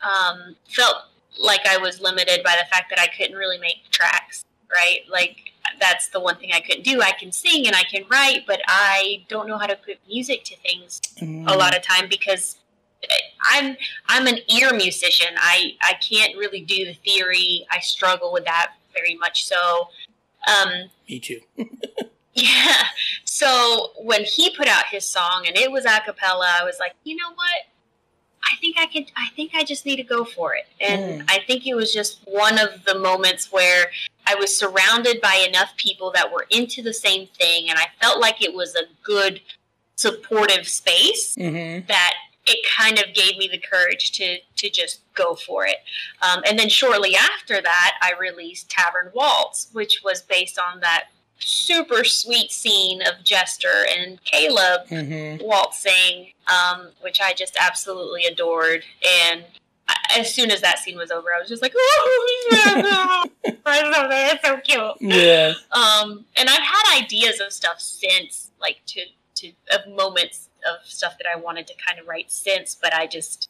um, 0.03 0.55
felt 0.67 0.95
like 1.39 1.61
I 1.67 1.77
was 1.77 2.01
limited 2.01 2.43
by 2.43 2.55
the 2.61 2.67
fact 2.69 2.89
that 2.89 2.99
I 2.99 3.07
couldn't 3.07 3.35
really 3.35 3.57
make 3.57 3.89
tracks, 3.91 4.45
right? 4.71 4.99
Like 5.09 5.37
that's 5.79 6.09
the 6.09 6.19
one 6.19 6.37
thing 6.37 6.51
I 6.53 6.59
couldn't 6.59 6.83
do. 6.83 7.01
I 7.01 7.11
can 7.11 7.31
sing 7.31 7.65
and 7.67 7.75
I 7.75 7.83
can 7.83 8.03
write, 8.09 8.45
but 8.45 8.61
I 8.67 9.25
don't 9.29 9.47
know 9.47 9.57
how 9.57 9.67
to 9.67 9.75
put 9.75 9.97
music 10.07 10.43
to 10.45 10.57
things 10.57 11.01
mm, 11.19 11.47
a 11.47 11.57
lot 11.57 11.75
of 11.75 11.81
time 11.81 12.07
because 12.09 12.57
I'm 13.51 13.75
I'm 14.07 14.27
an 14.27 14.39
ear 14.49 14.73
musician. 14.73 15.35
I 15.37 15.73
I 15.81 15.93
can't 15.93 16.37
really 16.37 16.61
do 16.61 16.85
the 16.85 16.93
theory. 16.93 17.65
I 17.71 17.79
struggle 17.79 18.31
with 18.31 18.45
that 18.45 18.73
very 18.93 19.15
much 19.15 19.45
so. 19.45 19.89
Um, 20.47 20.89
Me 21.09 21.19
too. 21.19 21.39
yeah. 22.35 22.83
So 23.25 23.91
when 24.01 24.23
he 24.23 24.55
put 24.55 24.67
out 24.67 24.85
his 24.87 25.05
song 25.09 25.45
and 25.47 25.57
it 25.57 25.71
was 25.71 25.85
a 25.85 25.99
cappella, 26.05 26.47
I 26.59 26.63
was 26.63 26.77
like, 26.79 26.93
you 27.03 27.15
know 27.15 27.29
what? 27.29 27.57
I 28.43 28.55
think 28.59 28.77
I 28.77 28.85
can. 28.87 29.05
I 29.15 29.29
think 29.35 29.51
I 29.55 29.63
just 29.63 29.85
need 29.85 29.95
to 29.97 30.03
go 30.03 30.25
for 30.25 30.53
it. 30.53 30.65
And 30.81 31.21
Mm. 31.21 31.25
I 31.29 31.39
think 31.47 31.65
it 31.65 31.75
was 31.75 31.93
just 31.93 32.19
one 32.25 32.59
of 32.59 32.83
the 32.85 32.99
moments 32.99 33.51
where 33.51 33.89
I 34.27 34.35
was 34.35 34.55
surrounded 34.55 35.21
by 35.21 35.45
enough 35.47 35.75
people 35.77 36.11
that 36.11 36.31
were 36.31 36.45
into 36.49 36.81
the 36.81 36.93
same 36.93 37.27
thing, 37.27 37.69
and 37.69 37.79
I 37.79 37.87
felt 38.01 38.19
like 38.19 38.41
it 38.43 38.53
was 38.53 38.75
a 38.75 38.83
good, 39.03 39.41
supportive 39.95 40.67
space 40.67 41.35
Mm-hmm. 41.35 41.87
that 41.87 42.13
it 42.45 42.59
kind 42.77 42.99
of 42.99 43.13
gave 43.13 43.37
me 43.37 43.47
the 43.47 43.57
courage 43.59 44.11
to 44.13 44.37
to 44.57 44.69
just 44.69 44.99
go 45.15 45.35
for 45.35 45.65
it. 45.65 45.77
Um, 46.21 46.43
and 46.45 46.59
then 46.59 46.67
shortly 46.67 47.15
after 47.15 47.61
that, 47.61 47.93
I 48.01 48.11
released 48.19 48.69
Tavern 48.69 49.11
Waltz, 49.15 49.69
which 49.71 50.01
was 50.03 50.21
based 50.21 50.59
on 50.59 50.81
that 50.81 51.05
super 51.39 52.03
sweet 52.03 52.51
scene 52.51 53.01
of 53.01 53.23
Jester 53.23 53.85
and 53.97 54.23
Caleb 54.23 54.87
Mm-hmm. 54.89 55.43
waltzing, 55.45 56.31
um, 56.47 56.89
which 57.01 57.19
I 57.21 57.33
just 57.33 57.57
absolutely 57.59 58.25
adored. 58.25 58.83
And 59.21 59.43
I, 59.87 59.95
as 60.17 60.33
soon 60.33 60.51
as 60.51 60.61
that 60.61 60.79
scene 60.79 60.97
was 60.97 61.11
over, 61.11 61.27
I 61.35 61.39
was 61.39 61.49
just 61.49 61.61
like, 61.61 61.73
"Oh, 61.75 62.45
yeah, 62.51 63.53
I 63.65 63.81
love 63.89 64.11
it. 64.11 64.33
It's 64.35 64.45
so 64.45 64.57
cute." 64.57 65.13
Yeah. 65.13 65.53
Um, 65.71 66.25
and 66.37 66.49
I've 66.49 66.61
had 66.63 67.03
ideas 67.03 67.39
of 67.41 67.51
stuff 67.51 67.79
since, 67.81 68.51
like 68.61 68.81
to 68.87 69.01
to 69.35 69.51
of 69.71 69.87
moments 69.93 70.49
of 70.65 70.85
stuff 70.87 71.17
that 71.17 71.27
I 71.29 71.37
wanted 71.37 71.67
to 71.67 71.73
kind 71.85 71.99
of 71.99 72.07
write 72.07 72.31
since, 72.31 72.73
but 72.75 72.93
I 72.93 73.07
just 73.07 73.49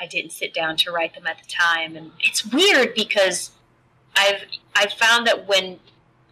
I 0.00 0.06
didn't 0.06 0.32
sit 0.32 0.52
down 0.52 0.76
to 0.78 0.90
write 0.90 1.14
them 1.14 1.26
at 1.28 1.38
the 1.38 1.48
time, 1.48 1.94
and 1.96 2.10
it's 2.20 2.44
weird 2.44 2.94
because 2.94 3.52
I've 4.16 4.42
I've 4.74 4.92
found 4.92 5.26
that 5.28 5.46
when 5.46 5.78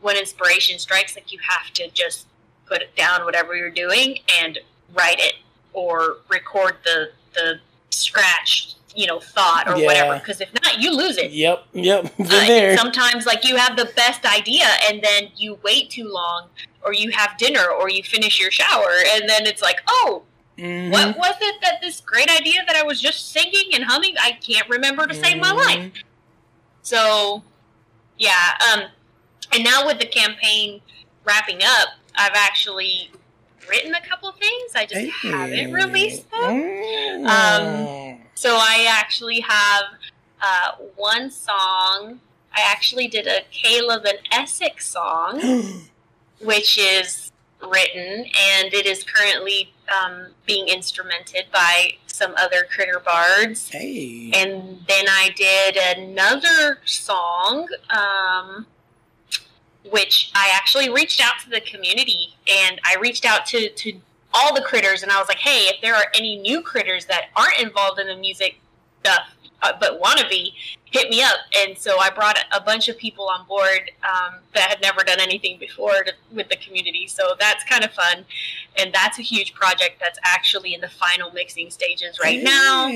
when 0.01 0.17
inspiration 0.17 0.79
strikes, 0.79 1.15
like 1.17 1.33
you 1.33 1.39
have 1.49 1.73
to 1.75 1.89
just 1.91 2.27
put 2.67 2.81
it 2.83 2.95
down 2.97 3.25
whatever 3.25 3.57
you're 3.57 3.71
doing 3.71 4.19
and 4.41 4.59
write 4.95 5.19
it 5.19 5.35
or 5.73 6.19
record 6.29 6.77
the 6.85 7.11
the 7.35 7.61
scratch 7.91 8.75
you 8.97 9.07
know 9.07 9.21
thought 9.21 9.69
or 9.69 9.77
Yeah. 9.77 9.87
whatever 9.87 10.19
because 10.19 10.41
if 10.41 10.53
not 10.63 10.81
you 10.81 10.91
lose 10.93 11.17
it 11.17 11.31
Yep, 11.31 11.65
yep, 11.75 12.07
Uh, 12.19 12.25
there. 12.47 12.77
sometimes 12.77 13.25
like 13.27 13.45
you 13.47 13.55
have 13.57 13.77
the 13.77 13.85
best 13.97 14.25
idea 14.27 14.67
and 14.89 15.01
then 15.03 15.31
you 15.37 15.59
wait 15.63 15.91
too 15.91 16.09
long 16.09 16.49
or 16.83 16.93
you 16.93 17.11
have 17.13 17.37
dinner 17.39 17.69
or 17.69 17.89
you 17.89 18.03
finish 18.03 18.41
your 18.41 18.51
shower 18.51 18.91
and 19.15 19.29
then 19.29 19.47
it's 19.47 19.63
like 19.63 19.81
oh 19.89 20.23
Mhm. 20.59 20.91
what 20.91 21.17
was 21.17 21.35
it 21.41 21.61
that 21.63 21.81
this 21.81 22.01
great 22.01 22.29
idea 22.31 22.61
that 22.67 22.75
i 22.75 22.83
was 22.83 23.01
just 23.01 23.31
singing 23.33 23.71
and 23.75 23.85
humming 23.85 24.15
i 24.21 24.33
can't 24.33 24.69
remember 24.69 25.07
to 25.07 25.15
save 25.15 25.39
my 25.39 25.53
Mhm. 25.53 25.67
life 25.67 25.93
so 26.83 27.43
yeah 28.19 28.57
um 28.73 28.83
and 29.53 29.65
now 29.65 29.87
with 29.87 29.99
the 29.99 30.07
campaign 30.07 30.81
wrapping 31.25 31.61
up 31.63 31.89
i've 32.17 32.35
actually 32.35 33.11
written 33.69 33.95
a 33.95 34.01
couple 34.07 34.31
things 34.33 34.73
i 34.75 34.87
just 34.87 35.11
haven't 35.23 35.73
released 35.73 36.31
them 36.31 36.81
Mm. 37.21 37.27
Um, 37.27 38.19
so 38.35 38.57
I 38.57 38.87
actually 38.89 39.41
have 39.41 39.85
uh, 40.41 40.73
one 40.97 41.31
song. 41.31 42.21
I 42.55 42.63
actually 42.67 43.09
did 43.09 43.27
a 43.27 43.41
Caleb 43.51 44.05
and 44.07 44.19
Essek 44.33 44.81
song, 44.81 45.41
which 46.41 46.79
is 46.79 47.31
written 47.63 48.25
and 48.25 48.73
it 48.73 48.87
is 48.87 49.05
currently 49.05 49.71
um, 49.95 50.29
being 50.47 50.67
instrumented 50.69 51.45
by 51.53 51.91
some 52.07 52.35
other 52.39 52.67
critter 52.75 53.01
bards. 53.05 53.69
hey. 53.69 54.31
And 54.35 54.81
then 54.89 55.05
I 55.09 55.31
did 55.37 55.77
another 55.77 56.79
song, 56.87 57.69
um, 57.91 58.67
which 59.89 60.31
I 60.35 60.51
actually 60.55 60.91
reached 60.91 61.21
out 61.21 61.35
to 61.45 61.51
the 61.51 61.61
community 61.61 62.35
and 62.49 62.81
I 62.85 62.97
reached 63.01 63.25
out 63.25 63.47
to, 63.47 63.71
to 63.71 63.93
all 64.35 64.55
the 64.55 64.61
critters 64.63 65.03
and 65.03 65.11
I 65.11 65.19
was 65.19 65.29
like, 65.29 65.39
hey, 65.39 65.69
if 65.69 65.81
there 65.81 65.95
are 65.95 66.07
any 66.15 66.39
new 66.39 66.63
critters 66.63 67.07
that 67.07 67.27
aren't 67.37 67.59
involved 67.61 67.99
in 67.99 68.07
the 68.07 68.17
music 68.17 68.61
stuff 69.01 69.29
uh, 69.63 69.73
but 69.79 70.01
want 70.01 70.19
to 70.19 70.27
be, 70.29 70.55
hit 70.85 71.09
me 71.11 71.23
up. 71.23 71.37
And 71.57 71.77
so 71.79 71.99
I 71.99 72.11
brought 72.11 72.39
a, 72.53 72.61
bunch 72.61 72.89
of 72.89 72.97
people 72.99 73.29
on 73.29 73.47
board 73.47 73.91
um, 74.03 74.37
that 74.55 74.69
had 74.71 74.81
never 74.83 75.03
done 75.05 75.21
anything 75.21 75.59
before 75.59 76.03
to, 76.05 76.13
with 76.33 76.49
the 76.49 76.57
community. 76.57 77.07
So 77.07 77.35
that's 77.39 77.63
kind 77.65 77.85
of 77.85 77.93
fun. 77.93 78.25
And 78.79 78.93
that's 78.93 79.19
a 79.19 79.23
huge 79.23 79.55
project 79.55 79.99
that's 80.01 80.19
actually 80.25 80.75
in 80.75 80.81
the 80.81 80.89
final 80.89 81.31
mixing 81.33 81.71
stages 81.71 82.19
right 82.23 82.43
now. 82.43 82.87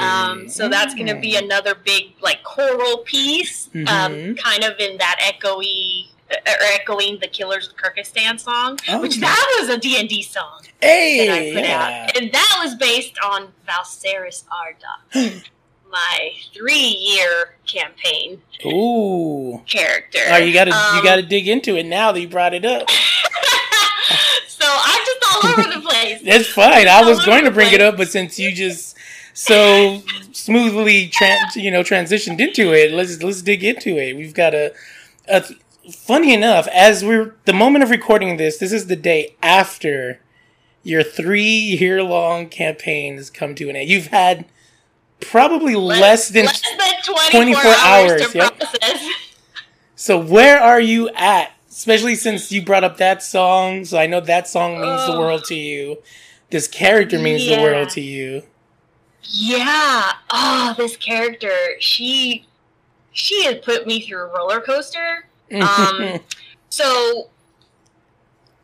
Um, 0.00 0.48
so 0.48 0.68
that's 0.68 0.94
going 0.94 1.06
to 1.08 1.14
be 1.20 1.34
Mm. 1.34 1.44
another 1.44 1.74
big 1.74 2.12
like 2.20 2.42
choral 2.44 2.98
piece, 2.98 3.68
um, 3.74 4.12
Mhm. 4.14 4.38
kind 4.42 4.64
of 4.64 4.78
in 4.78 4.96
that 4.98 5.18
echoey 5.20 6.08
uh, 6.30 6.34
or 6.46 6.64
echoing 6.74 7.18
the 7.20 7.28
Killers 7.28 7.68
of 7.68 7.76
Kirkistand 7.76 8.38
song, 8.40 8.78
Oh. 8.88 9.00
which 9.00 9.16
that 9.16 9.56
was 9.60 9.68
a 9.70 9.78
D 9.78 9.98
and 9.98 10.08
D 10.08 10.22
song 10.22 10.60
Hey, 10.80 11.26
that 11.26 11.34
I 11.38 11.52
put 11.54 11.64
yeah. 11.64 12.06
out, 12.08 12.16
and 12.18 12.30
that 12.32 12.60
was 12.62 12.74
based 12.74 13.18
on 13.24 13.52
Valseris 13.66 14.44
Arda, 14.50 15.40
my 15.90 16.30
three-year 16.54 17.54
campaign 17.66 18.42
Ooh. 18.66 19.62
character. 19.66 20.18
Oh, 20.30 20.36
you 20.36 20.52
gotta 20.52 20.70
you 20.70 20.98
Um, 20.98 21.04
gotta 21.04 21.22
dig 21.22 21.48
into 21.48 21.76
it 21.76 21.86
now 21.86 22.12
that 22.12 22.20
you 22.20 22.28
brought 22.28 22.54
it 22.54 22.64
up. 22.64 22.88
so 24.48 24.64
I'm 24.66 25.04
just 25.06 25.24
all 25.44 25.50
over 25.50 25.74
the 25.74 25.80
place. 25.80 26.22
That's 26.22 26.46
fine. 26.48 26.88
I 26.88 27.02
was 27.02 27.24
going 27.24 27.44
to 27.44 27.50
bring 27.50 27.72
it 27.72 27.80
up, 27.80 27.96
but 27.96 28.08
since 28.08 28.38
you 28.38 28.52
just 28.52 28.96
so 29.34 30.02
smoothly 30.32 31.08
tran 31.08 31.38
you 31.56 31.70
know 31.70 31.82
transitioned 31.82 32.40
into 32.40 32.72
it, 32.72 32.92
let's 32.92 33.22
let's 33.22 33.42
dig 33.42 33.62
into 33.64 33.96
it. 33.96 34.16
We've 34.16 34.34
got 34.34 34.54
a, 34.54 34.72
a 35.28 35.44
funny 35.92 36.34
enough 36.34 36.66
as 36.68 37.04
we're 37.04 37.34
the 37.44 37.52
moment 37.52 37.84
of 37.84 37.90
recording 37.90 38.36
this. 38.36 38.58
This 38.58 38.72
is 38.72 38.86
the 38.86 38.96
day 38.96 39.34
after 39.42 40.20
your 40.82 41.02
three 41.02 41.42
year 41.42 42.02
long 42.02 42.48
campaign 42.48 43.16
has 43.16 43.30
come 43.30 43.54
to 43.56 43.68
an 43.68 43.76
end. 43.76 43.88
You've 43.88 44.08
had 44.08 44.44
probably 45.20 45.74
less, 45.74 46.28
than 46.28 46.46
less 46.46 46.62
than 46.62 47.14
24, 47.30 47.30
24 47.30 47.62
hours, 47.64 48.22
hours, 48.22 48.34
yep. 48.34 48.62
So 49.96 50.18
where 50.18 50.60
are 50.60 50.80
you 50.80 51.08
at? 51.10 51.52
Especially 51.68 52.14
since 52.14 52.50
you 52.50 52.64
brought 52.64 52.84
up 52.84 52.96
that 52.98 53.22
song, 53.22 53.84
so 53.84 53.98
I 53.98 54.06
know 54.06 54.20
that 54.20 54.48
song 54.48 54.80
means 54.80 55.06
the 55.06 55.18
world 55.18 55.44
to 55.44 55.54
you. 55.54 55.98
This 56.50 56.66
character 56.66 57.18
means 57.18 57.46
the 57.46 57.60
world 57.60 57.90
to 57.90 58.00
you. 58.00 58.42
Yeah. 59.22 60.12
Oh, 60.30 60.74
this 60.76 60.96
character. 60.96 61.52
She 61.78 62.46
she 63.12 63.44
has 63.44 63.56
put 63.56 63.86
me 63.86 64.00
through 64.00 64.22
a 64.22 64.26
roller 64.26 64.60
coaster. 64.60 65.24
Um, 65.50 66.20
so 66.68 67.30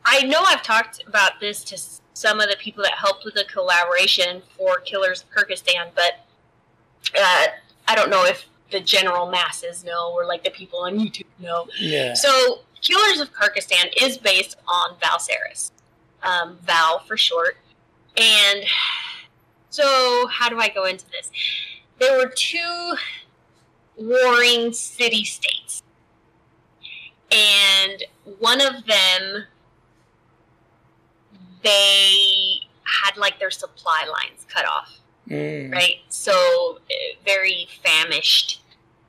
I 0.05 0.23
know 0.25 0.43
I've 0.47 0.63
talked 0.63 1.03
about 1.07 1.41
this 1.41 1.65
to 1.65 1.79
some 2.13 2.41
of 2.41 2.51
the 2.51 2.57
people 2.57 2.83
that 2.83 2.93
helped 2.93 3.25
with 3.25 3.35
the 3.35 3.45
collaboration 3.45 4.43
for 4.57 4.81
Killers 4.81 5.23
of 5.23 5.31
Kirkistand, 5.31 5.93
but 5.95 6.24
uh, 7.19 7.47
I 7.87 7.95
don't 7.95 8.11
know 8.11 8.25
if 8.25 8.47
the 8.71 8.81
general 8.81 9.31
masses 9.31 9.85
know 9.85 10.13
or 10.13 10.25
like 10.27 10.43
the 10.45 10.51
people 10.51 10.81
on 10.81 10.99
YouTube 10.99 11.27
know. 11.39 11.67
yeah. 11.79 12.15
So, 12.15 12.61
Killers 12.81 13.21
of 13.21 13.33
Kirkistand 13.33 13.93
is 14.03 14.19
based 14.19 14.57
on 14.69 14.97
Valseris, 14.97 15.71
um, 16.23 16.59
Val 16.63 16.99
for 17.01 17.17
short. 17.17 17.57
And 18.17 18.65
so, 19.71 20.27
how 20.29 20.49
do 20.49 20.59
I 20.59 20.69
go 20.69 20.85
into 20.85 21.05
this? 21.11 21.31
There 21.99 22.19
were 22.19 22.33
two 22.35 22.95
warring 23.97 24.73
city 24.73 25.25
states, 25.25 25.83
and 27.31 28.03
one 28.39 28.61
of 28.61 28.85
them 28.87 29.45
they 31.63 32.57
had 32.85 33.17
like 33.17 33.39
their 33.39 33.51
supply 33.51 34.05
lines 34.07 34.45
cut 34.49 34.67
off 34.67 34.99
Mm. 35.29 35.73
right? 35.73 36.01
So 36.09 36.33
uh, 36.91 36.95
very 37.25 37.67
famished 37.83 38.61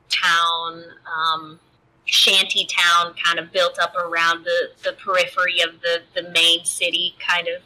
town, 0.08 0.84
um, 1.14 1.60
shanty 2.06 2.66
town, 2.66 3.14
kind 3.22 3.38
of 3.38 3.52
built 3.52 3.78
up 3.78 3.94
around 3.96 4.44
the 4.44 4.70
the 4.82 4.92
periphery 4.92 5.60
of 5.60 5.80
the 5.80 6.02
the 6.14 6.28
main 6.30 6.64
city, 6.64 7.14
kind 7.18 7.48
of. 7.48 7.62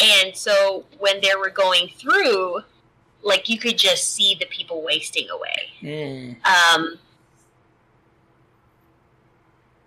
And 0.00 0.36
so 0.36 0.84
when 0.98 1.20
they 1.20 1.34
were 1.38 1.50
going 1.50 1.88
through, 1.88 2.60
like 3.22 3.48
you 3.48 3.58
could 3.58 3.78
just 3.78 4.10
see 4.14 4.36
the 4.38 4.46
people 4.46 4.82
wasting 4.82 5.28
away. 5.30 5.68
Mm. 5.82 6.36
Um, 6.46 6.98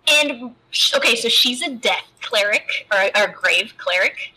and 0.08 0.54
okay, 0.94 1.16
so 1.16 1.28
she's 1.28 1.62
a 1.62 1.70
death 1.70 2.06
cleric 2.22 2.86
or, 2.92 3.10
a 3.14 3.32
grave 3.32 3.74
cleric. 3.76 4.32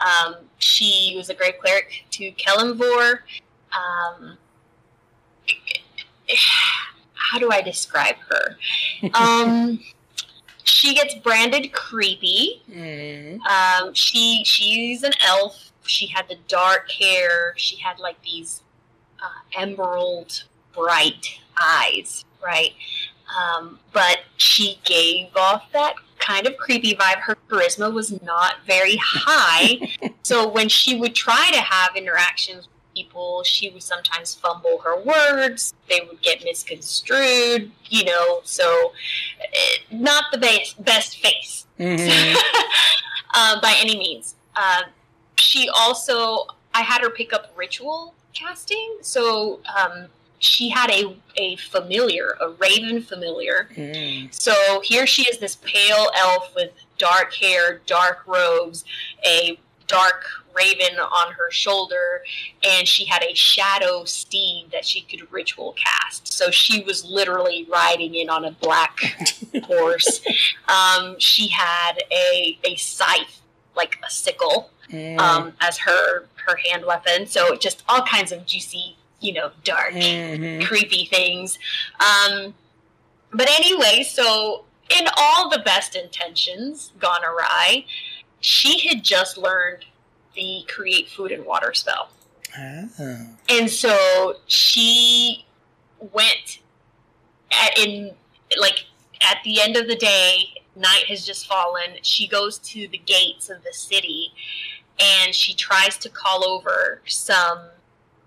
Um, 0.00 0.36
she 0.58 1.14
was 1.16 1.30
a 1.30 1.34
grave 1.34 1.54
cleric 1.60 2.04
to 2.12 2.32
Kelemvor. 2.32 3.20
Um, 3.72 4.36
how 7.14 7.38
do 7.38 7.50
I 7.50 7.60
describe 7.62 8.16
her? 8.28 8.56
Um, 9.14 9.80
she 10.64 10.94
gets 10.94 11.14
branded 11.14 11.72
creepy. 11.72 12.62
Mm. 12.70 13.40
Um, 13.46 13.94
she 13.94 14.42
she's 14.44 15.02
an 15.02 15.12
elf. 15.24 15.72
She 15.84 16.06
had 16.06 16.28
the 16.28 16.36
dark 16.48 16.90
hair. 16.90 17.54
She 17.56 17.76
had 17.76 17.98
like 17.98 18.20
these 18.22 18.62
uh, 19.22 19.60
emerald 19.60 20.44
bright 20.74 21.38
eyes, 21.60 22.24
right? 22.44 22.72
Um, 23.36 23.78
but 23.92 24.20
she 24.36 24.78
gave 24.84 25.36
off 25.36 25.70
that 25.72 25.94
kind 26.26 26.46
of 26.46 26.56
creepy 26.56 26.94
vibe. 26.94 27.18
Her 27.20 27.36
charisma 27.48 27.92
was 27.92 28.20
not 28.22 28.56
very 28.66 28.96
high, 29.02 29.78
so 30.22 30.48
when 30.48 30.68
she 30.68 30.96
would 30.96 31.14
try 31.14 31.50
to 31.52 31.60
have 31.60 31.96
interactions 31.96 32.66
with 32.66 32.94
people, 32.94 33.42
she 33.44 33.70
would 33.70 33.82
sometimes 33.82 34.34
fumble 34.34 34.78
her 34.84 34.98
words. 35.00 35.74
They 35.88 36.00
would 36.08 36.20
get 36.22 36.42
misconstrued, 36.44 37.70
you 37.88 38.04
know. 38.04 38.40
So, 38.44 38.92
eh, 39.40 39.78
not 39.90 40.24
the 40.32 40.38
best 40.38 40.82
best 40.84 41.18
face 41.18 41.66
Mhm. 41.78 42.36
uh, 43.34 43.60
by 43.60 43.74
any 43.78 43.96
means. 43.98 44.34
Uh, 44.54 44.82
she 45.38 45.68
also, 45.68 46.46
I 46.74 46.80
had 46.82 47.02
her 47.02 47.10
pick 47.10 47.32
up 47.32 47.52
ritual 47.56 48.14
casting, 48.32 48.98
so 49.02 49.60
um, 49.78 50.06
she 50.38 50.68
had 50.68 50.90
a 50.90 51.16
a 51.36 51.56
familiar, 51.56 52.36
a 52.40 52.50
raven 52.50 53.02
familiar. 53.02 53.68
Mm. 53.76 54.32
So 54.34 54.80
here 54.82 55.06
she 55.06 55.22
is, 55.22 55.38
this 55.38 55.56
pale 55.56 56.10
elf 56.16 56.54
with 56.54 56.70
dark 56.98 57.34
hair, 57.34 57.80
dark 57.86 58.26
robes, 58.26 58.84
a 59.24 59.58
dark 59.86 60.24
raven 60.54 60.98
on 60.98 61.32
her 61.32 61.50
shoulder, 61.50 62.22
and 62.66 62.88
she 62.88 63.04
had 63.04 63.22
a 63.22 63.34
shadow 63.34 64.04
steed 64.04 64.68
that 64.72 64.84
she 64.86 65.02
could 65.02 65.30
ritual 65.30 65.74
cast. 65.74 66.32
So 66.32 66.50
she 66.50 66.82
was 66.82 67.04
literally 67.04 67.66
riding 67.70 68.14
in 68.14 68.30
on 68.30 68.44
a 68.46 68.52
black 68.52 68.98
horse. 69.64 70.20
Um, 70.68 71.16
she 71.18 71.48
had 71.48 71.98
a 72.10 72.58
a 72.64 72.76
scythe, 72.76 73.42
like 73.76 73.98
a 74.06 74.10
sickle, 74.10 74.70
Mm. 74.90 75.18
um, 75.18 75.52
as 75.60 75.78
her 75.78 76.26
her 76.46 76.56
hand 76.70 76.84
weapon. 76.86 77.26
So 77.26 77.56
just 77.56 77.82
all 77.88 78.02
kinds 78.02 78.30
of 78.32 78.46
juicy, 78.46 78.96
you 79.20 79.32
know, 79.32 79.50
dark 79.64 79.92
Mhm. 79.94 80.64
creepy 80.66 81.06
things. 81.06 81.58
Um, 82.00 82.54
but 83.32 83.48
anyway, 83.50 84.02
so 84.02 84.64
in 84.90 85.08
all 85.16 85.48
the 85.48 85.58
best 85.60 85.96
intentions 85.96 86.92
gone 86.98 87.24
awry, 87.24 87.84
she 88.40 88.86
had 88.86 89.02
just 89.02 89.36
learned 89.36 89.84
the 90.34 90.64
create 90.68 91.08
food 91.08 91.32
and 91.32 91.44
water 91.46 91.72
spell. 91.74 92.10
Oh. 92.58 93.26
and 93.50 93.70
so 93.70 94.36
she 94.46 95.44
went 95.98 96.60
at, 97.52 97.76
in 97.78 98.14
like 98.58 98.86
at 99.20 99.38
the 99.44 99.60
end 99.60 99.76
of 99.76 99.86
the 99.88 99.96
day 99.96 100.54
night 100.74 101.04
has 101.06 101.26
just 101.26 101.46
fallen 101.46 101.98
she 102.00 102.26
goes 102.26 102.58
to 102.60 102.88
the 102.88 102.96
gates 102.96 103.50
of 103.50 103.62
the 103.62 103.74
city 103.74 104.32
and 104.98 105.34
she 105.34 105.52
tries 105.52 105.98
to 105.98 106.08
call 106.08 106.44
over 106.48 107.02
some 107.06 107.58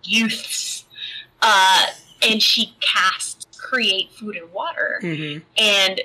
youths 0.04 0.86
uh, 1.42 1.86
and 2.22 2.42
she 2.42 2.74
casts 2.80 3.46
create 3.58 4.12
food 4.12 4.36
and 4.36 4.52
water 4.52 5.00
Mhm. 5.04 5.42
and 5.58 6.02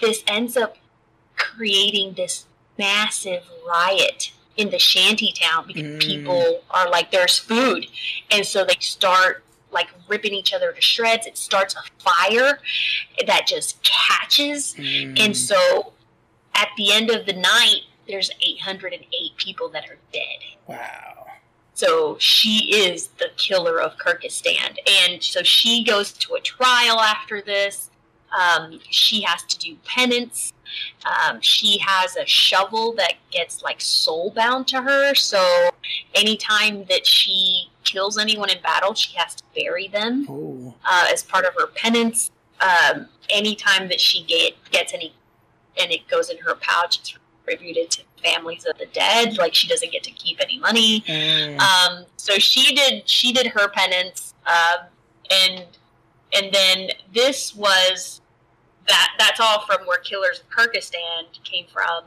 this 0.00 0.22
ends 0.26 0.56
up 0.56 0.76
creating 1.36 2.14
this 2.14 2.46
massive 2.78 3.42
riot 3.66 4.32
in 4.56 4.70
the 4.70 4.78
shanty 4.78 5.32
town 5.32 5.66
because 5.66 5.82
Mm. 5.82 6.00
people 6.00 6.62
are 6.70 6.88
like 6.88 7.10
there's 7.10 7.38
food 7.38 7.86
and 8.30 8.46
so 8.46 8.64
they 8.64 8.76
start 8.80 9.42
like 9.70 9.88
ripping 10.08 10.32
each 10.32 10.52
other 10.54 10.72
to 10.72 10.80
shreds 10.80 11.26
it 11.26 11.36
starts 11.36 11.74
a 11.74 11.82
fire 12.02 12.60
that 13.26 13.46
just 13.46 13.82
catches 13.82 14.74
Mm. 14.74 15.18
and 15.18 15.36
so 15.36 15.92
at 16.54 16.68
the 16.78 16.92
end 16.92 17.10
of 17.10 17.26
the 17.26 17.32
night 17.34 17.82
there's 18.06 18.30
808 18.40 19.36
people 19.36 19.68
that 19.70 19.84
are 19.90 19.98
dead 20.12 20.38
wow. 20.66 21.25
So 21.76 22.16
she 22.18 22.74
is 22.74 23.08
the 23.18 23.28
killer 23.36 23.78
of 23.80 23.98
Kirkistand. 23.98 24.78
And 25.04 25.22
so 25.22 25.42
she 25.42 25.84
goes 25.84 26.10
to 26.14 26.34
a 26.34 26.40
trial 26.40 27.00
after 27.00 27.42
this. 27.42 27.90
Um, 28.36 28.80
she 28.90 29.20
has 29.22 29.42
to 29.44 29.58
do 29.58 29.76
penance. 29.84 30.54
Um, 31.04 31.38
she 31.42 31.78
has 31.78 32.16
a 32.16 32.24
shovel 32.26 32.94
that 32.94 33.14
gets 33.30 33.62
like 33.62 33.80
soul 33.82 34.30
bound 34.30 34.66
to 34.68 34.80
her. 34.80 35.14
So 35.14 35.68
anytime 36.14 36.86
that 36.86 37.06
she 37.06 37.68
kills 37.84 38.16
anyone 38.18 38.48
in 38.50 38.60
battle, 38.62 38.94
she 38.94 39.14
has 39.18 39.34
to 39.34 39.42
bury 39.54 39.86
them 39.88 40.26
Oh. 40.30 40.74
uh, 40.84 41.06
as 41.12 41.22
part 41.22 41.44
of 41.44 41.52
her 41.58 41.66
penance. 41.66 42.30
Um, 42.60 43.08
anytime 43.28 43.88
that 43.88 44.00
she 44.00 44.24
get, 44.24 44.54
gets 44.70 44.94
any, 44.94 45.14
and 45.78 45.92
it 45.92 46.08
goes 46.08 46.30
in 46.30 46.38
her 46.38 46.54
pouch, 46.54 46.98
it's 47.00 47.18
attributed 47.46 47.90
to 47.90 48.02
families 48.22 48.64
of 48.66 48.78
the 48.78 48.86
dead. 48.86 49.38
Like 49.38 49.54
she 49.54 49.68
doesn't 49.68 49.92
get 49.92 50.02
to 50.04 50.10
keep 50.10 50.38
any 50.42 50.58
money. 50.58 51.02
Mm. 51.06 51.58
Um, 51.60 52.04
so 52.16 52.34
she 52.34 52.74
did 52.74 53.08
she 53.08 53.32
did 53.32 53.48
her 53.48 53.68
penance, 53.68 54.34
um, 54.46 54.86
and 55.30 55.64
and 56.34 56.52
then 56.52 56.90
this 57.12 57.54
was 57.54 58.20
that 58.88 59.10
that's 59.18 59.40
all 59.40 59.64
from 59.66 59.86
where 59.86 59.98
Killers 59.98 60.40
of 60.40 60.50
Kirkistand 60.50 61.42
came 61.44 61.66
from. 61.72 62.04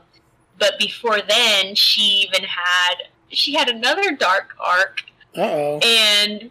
But 0.58 0.78
before 0.78 1.20
then, 1.26 1.74
she 1.74 2.26
even 2.28 2.44
had 2.44 2.94
she 3.28 3.54
had 3.54 3.68
another 3.68 4.14
dark 4.14 4.54
arc, 4.58 5.02
Uh 5.36 5.40
oh. 5.40 5.78
and 5.82 6.50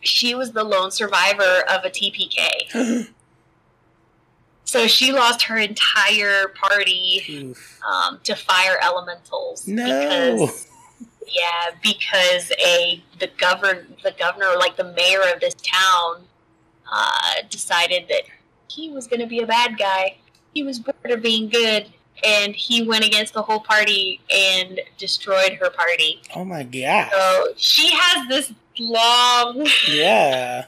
she 0.00 0.34
was 0.34 0.52
the 0.52 0.64
lone 0.64 0.90
survivor 0.90 1.64
of 1.70 1.84
a 1.84 1.90
TPK. 1.90 3.08
So 4.74 4.88
she 4.88 5.12
lost 5.12 5.42
her 5.44 5.56
entire 5.56 6.48
party 6.48 7.54
um, 7.88 8.18
to 8.24 8.34
fire 8.34 8.76
elementals. 8.82 9.68
No. 9.68 9.84
Because, 10.36 10.66
yeah, 11.28 11.76
because 11.80 12.50
a 12.58 13.00
the 13.20 13.30
govern 13.38 13.94
the 14.02 14.10
governor, 14.18 14.56
like 14.58 14.76
the 14.76 14.92
mayor 14.92 15.20
of 15.32 15.38
this 15.38 15.54
town, 15.54 16.24
uh, 16.92 17.34
decided 17.50 18.08
that 18.08 18.22
he 18.68 18.90
was 18.90 19.06
going 19.06 19.20
to 19.20 19.28
be 19.28 19.38
a 19.38 19.46
bad 19.46 19.78
guy. 19.78 20.16
He 20.54 20.64
was 20.64 20.80
bored 20.80 21.08
of 21.08 21.22
being 21.22 21.50
good, 21.50 21.86
and 22.24 22.56
he 22.56 22.82
went 22.82 23.04
against 23.04 23.32
the 23.32 23.42
whole 23.42 23.60
party 23.60 24.20
and 24.28 24.80
destroyed 24.98 25.52
her 25.60 25.70
party. 25.70 26.20
Oh 26.34 26.44
my 26.44 26.64
god. 26.64 27.10
So 27.12 27.52
she 27.56 27.90
has 27.92 28.26
this 28.26 28.52
long. 28.80 29.68
Yeah. 29.88 30.64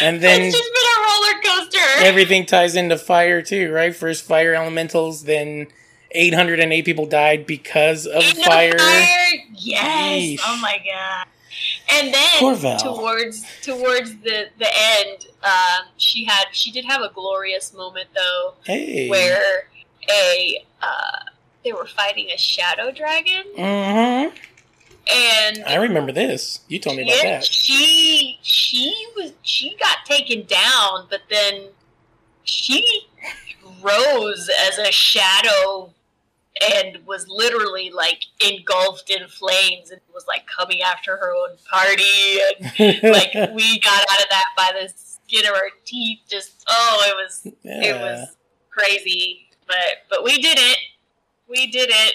And 0.00 0.20
then 0.20 0.42
it's 0.42 0.56
just 0.56 0.72
been 0.72 0.82
a 0.82 1.00
roller 1.06 1.60
coaster. 1.64 2.04
everything 2.06 2.46
ties 2.46 2.76
into 2.76 2.98
fire 2.98 3.42
too, 3.42 3.72
right? 3.72 3.94
First 3.94 4.24
fire 4.24 4.54
elementals, 4.54 5.24
then 5.24 5.68
808 6.12 6.84
people 6.84 7.06
died 7.06 7.46
because 7.46 8.06
of 8.06 8.22
In 8.22 8.36
the 8.36 8.42
fire. 8.42 8.76
Yes. 8.78 10.22
Yeesh. 10.22 10.38
Oh 10.44 10.58
my 10.60 10.78
god. 10.84 11.26
And 11.92 12.12
then 12.12 12.78
towards 12.78 13.42
towards 13.62 14.10
the 14.18 14.48
the 14.58 14.68
end, 14.70 15.26
um, 15.42 15.86
she 15.96 16.24
had 16.24 16.46
she 16.52 16.70
did 16.70 16.84
have 16.84 17.00
a 17.02 17.10
glorious 17.14 17.72
moment 17.72 18.08
though, 18.14 18.54
Hey. 18.64 19.08
where 19.08 19.68
a 20.10 20.64
uh, 20.82 21.18
they 21.64 21.72
were 21.72 21.86
fighting 21.86 22.28
a 22.34 22.38
shadow 22.38 22.90
dragon, 22.92 23.44
Mm-hmm. 23.56 24.36
And 25.12 25.64
I 25.64 25.76
remember 25.76 26.12
this. 26.12 26.60
You 26.68 26.78
told 26.78 26.96
me 26.96 27.02
about 27.04 27.22
that. 27.22 27.44
she 27.44 28.38
she 28.42 28.94
was 29.16 29.32
she 29.42 29.76
got 29.78 29.98
taken 30.04 30.44
down, 30.46 31.06
but 31.10 31.20
then 31.30 31.68
she 32.42 33.08
rose 33.82 34.50
as 34.68 34.78
a 34.78 34.90
shadow 34.90 35.92
and 36.72 36.98
was 37.06 37.28
literally 37.28 37.90
like 37.90 38.24
engulfed 38.44 39.10
in 39.10 39.28
flames 39.28 39.90
and 39.90 40.00
was 40.14 40.26
like 40.26 40.46
coming 40.46 40.80
after 40.82 41.16
her 41.16 41.34
own 41.34 41.56
party 41.70 42.40
and 42.40 43.02
like 43.02 43.34
we 43.54 43.78
got 43.80 44.00
out 44.10 44.20
of 44.20 44.28
that 44.30 44.46
by 44.56 44.72
the 44.72 44.88
skin 44.96 45.44
of 45.44 45.54
our 45.54 45.70
teeth 45.84 46.20
just 46.28 46.64
oh 46.68 47.04
it 47.08 47.14
was 47.14 47.52
it 47.64 48.00
was 48.00 48.36
crazy 48.70 49.48
but 49.66 49.76
but 50.08 50.24
we 50.24 50.40
did 50.40 50.58
it 50.58 50.78
we 51.48 51.66
did 51.66 51.90
it 51.90 52.14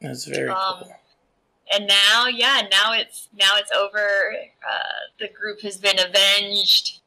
That's 0.00 0.24
very 0.24 0.50
um, 0.50 0.56
cool. 0.80 0.92
And 1.72 1.86
now 1.86 2.26
yeah 2.26 2.62
now 2.70 2.92
it's 2.92 3.28
now 3.38 3.52
it's 3.56 3.70
over 3.72 4.34
uh, 4.66 4.78
the 5.18 5.28
group 5.28 5.60
has 5.62 5.76
been 5.76 5.98
avenged 5.98 7.00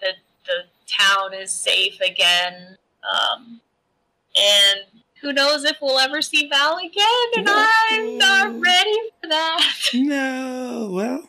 the 0.00 0.08
the 0.46 0.64
town 0.86 1.32
is 1.34 1.50
safe 1.52 2.00
again 2.00 2.76
um, 3.08 3.60
and 4.36 4.80
who 5.20 5.32
knows 5.32 5.64
if 5.64 5.76
we'll 5.82 5.98
ever 5.98 6.20
see 6.22 6.48
val 6.48 6.78
again 6.78 7.28
and 7.36 7.44
No. 7.46 7.66
i'm 7.90 8.18
not 8.18 8.60
ready 8.60 8.98
for 9.20 9.28
that 9.28 9.64
No, 9.94 10.90
well, 10.92 11.28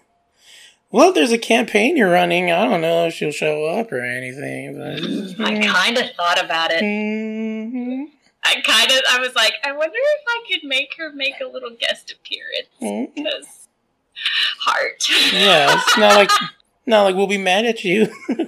well, 0.92 1.14
there's 1.14 1.32
a 1.32 1.38
campaign 1.38 1.96
you're 1.96 2.12
running. 2.12 2.52
I 2.52 2.66
don't 2.66 2.82
know 2.82 3.08
if 3.08 3.14
she'll 3.14 3.32
show 3.32 3.66
up 3.66 3.92
or 3.94 4.02
anything, 4.02 4.76
but 4.78 5.46
i 5.46 5.66
kind 5.66 5.98
of 5.98 6.12
thought 6.18 6.44
about 6.44 6.72
it 6.72 6.84
Mhm. 6.84 8.06
I 8.44 8.60
kind 8.62 8.92
of 8.92 9.00
i 9.10 9.20
was 9.20 9.34
like 9.36 9.54
i 9.64 9.72
wonder 9.72 9.96
if 9.96 10.24
i 10.28 10.44
could 10.52 10.68
make 10.68 10.89
her 10.98 11.12
make 11.14 11.36
a 11.42 11.48
little 11.48 11.72
guest 11.80 12.12
appearance 12.12 12.68
Mhm. 12.82 13.14
because 13.16 13.68
heart 14.60 15.04
yeah, 15.34 15.74
it's 15.78 15.98
not 15.98 16.16
like 16.16 16.30
not 16.86 17.04
like 17.04 17.16
we'll 17.16 17.28
be 17.28 17.38
mad 17.38 17.66
at 17.66 17.84
you. 17.84 18.08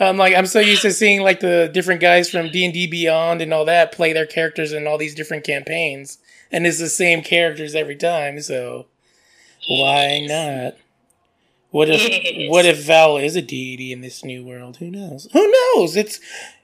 I'm 0.00 0.16
like 0.16 0.34
I'm 0.34 0.46
so 0.46 0.58
used 0.58 0.82
to 0.82 0.92
seeing 0.92 1.22
like 1.22 1.40
the 1.40 1.70
different 1.72 2.00
guys 2.00 2.28
from 2.28 2.50
D 2.50 2.64
and 2.64 2.74
D 2.74 2.86
Beyond 2.86 3.40
and 3.40 3.52
all 3.54 3.64
that 3.66 3.92
play 3.92 4.12
their 4.12 4.26
characters 4.26 4.72
in 4.72 4.86
all 4.86 4.98
these 4.98 5.14
different 5.14 5.44
campaigns, 5.44 6.18
and 6.50 6.66
it's 6.66 6.78
the 6.80 6.88
same 6.88 7.22
characters 7.22 7.74
every 7.74 7.94
time. 7.96 8.40
So 8.40 8.86
why 9.68 10.24
not? 10.28 10.76
What 11.70 11.88
if 11.88 12.00
Yes. 12.08 12.50
what 12.50 12.64
if 12.66 12.84
Val 12.84 13.16
is 13.16 13.36
a 13.36 13.42
deity 13.42 13.92
in 13.92 14.00
this 14.00 14.24
new 14.24 14.44
world? 14.44 14.78
Who 14.78 14.90
knows? 14.90 15.28
Who 15.32 15.52
knows? 15.76 15.94
It's 15.96 16.18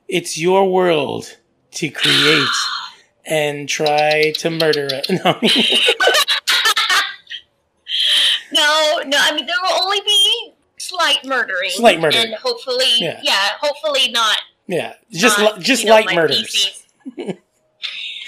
it's 0.08 0.38
your 0.38 0.70
world 0.70 1.36
to 1.72 1.88
create 1.90 2.48
and 3.26 3.68
try 3.68 4.32
to 4.38 4.50
murder 4.50 4.88
it. 4.90 5.06
No. 5.24 5.38
No, 8.52 9.02
no. 9.06 9.18
I 9.20 9.34
mean, 9.34 9.46
there 9.46 9.56
will 9.62 9.82
only 9.82 10.00
be 10.04 10.52
slight 10.78 11.18
murdering, 11.24 11.70
Slight 11.70 12.00
murder. 12.00 12.16
and 12.18 12.34
hopefully, 12.34 12.86
Yeah. 12.98 13.20
yeah, 13.22 13.50
hopefully 13.60 14.10
not. 14.10 14.38
yeah, 14.66 14.94
just 15.12 15.38
not, 15.38 15.58
li- 15.58 15.62
just 15.64 15.82
you 15.82 15.88
know, 15.90 15.94
light 15.96 16.14
murders. 16.14 16.84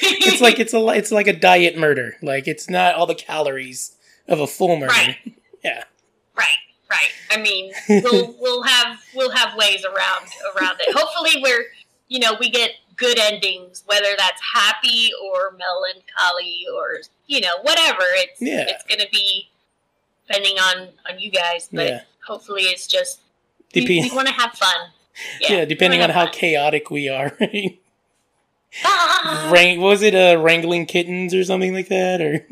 It's 0.03 0.41
like 0.41 0.59
it's 0.59 0.72
a 0.72 0.78
it's 0.89 1.12
like 1.12 1.26
a 1.26 1.33
diet 1.35 1.76
murder. 1.76 2.16
Like 2.22 2.49
it's 2.49 2.70
not 2.70 2.95
all 2.95 3.05
the 3.05 3.14
calories 3.14 3.97
of 4.26 4.41
a 4.41 4.47
full 4.47 4.76
murder. 4.78 4.93
Right. 4.93 5.16
Yeah. 5.62 5.85
right, 6.35 6.47
right. 6.91 7.11
I 7.30 7.38
mean, 7.41 7.72
we'll 7.88 8.34
we'll 8.41 8.62
have 8.64 8.99
we'll 9.14 9.30
have 9.30 9.57
ways 9.57 9.84
around 9.84 10.26
around 10.57 10.76
it. 10.80 10.95
Hopefully, 10.97 11.41
we're 11.43 11.66
you 12.09 12.18
know 12.18 12.36
we 12.38 12.51
get 12.51 12.72
good 12.97 13.18
endings, 13.18 13.82
whether 13.86 14.14
that's 14.18 14.43
happy 14.55 15.11
or 15.22 15.57
melancholy 15.57 16.66
or 16.74 16.99
you 17.26 17.41
know 17.41 17.55
whatever. 17.62 18.03
It's 18.03 18.41
Yeah. 18.43 18.64
it's 18.68 18.84
gonna 18.84 19.09
be 19.11 19.49
depending 20.26 20.59
on 20.59 20.88
on 21.09 21.18
you 21.18 21.30
guys, 21.30 21.68
but 21.72 21.86
Yeah. 21.86 22.01
hopefully 22.26 22.62
it's 22.64 22.86
just 22.86 23.20
we, 23.74 23.82
Dep- 23.82 23.88
we 23.88 24.16
want 24.16 24.28
to 24.28 24.34
have 24.34 24.53
fun. 24.53 24.91
yeah, 25.41 25.61
we 25.61 25.66
depending 25.66 26.03
on 26.03 26.11
how 26.11 26.26
have 26.26 26.32
chaotic 26.34 26.91
we 26.91 27.09
are. 27.09 27.36
Right? 27.41 27.78
fun. 28.82 29.53
Wrang- 29.53 29.80
was 29.80 30.01
it 30.03 30.14
uh, 30.14 30.41
wrangling 30.41 30.86
kittens 30.86 31.34
or 31.34 31.43
something 31.43 31.72
like 31.74 31.88
that? 31.88 32.20
Or 32.20 32.47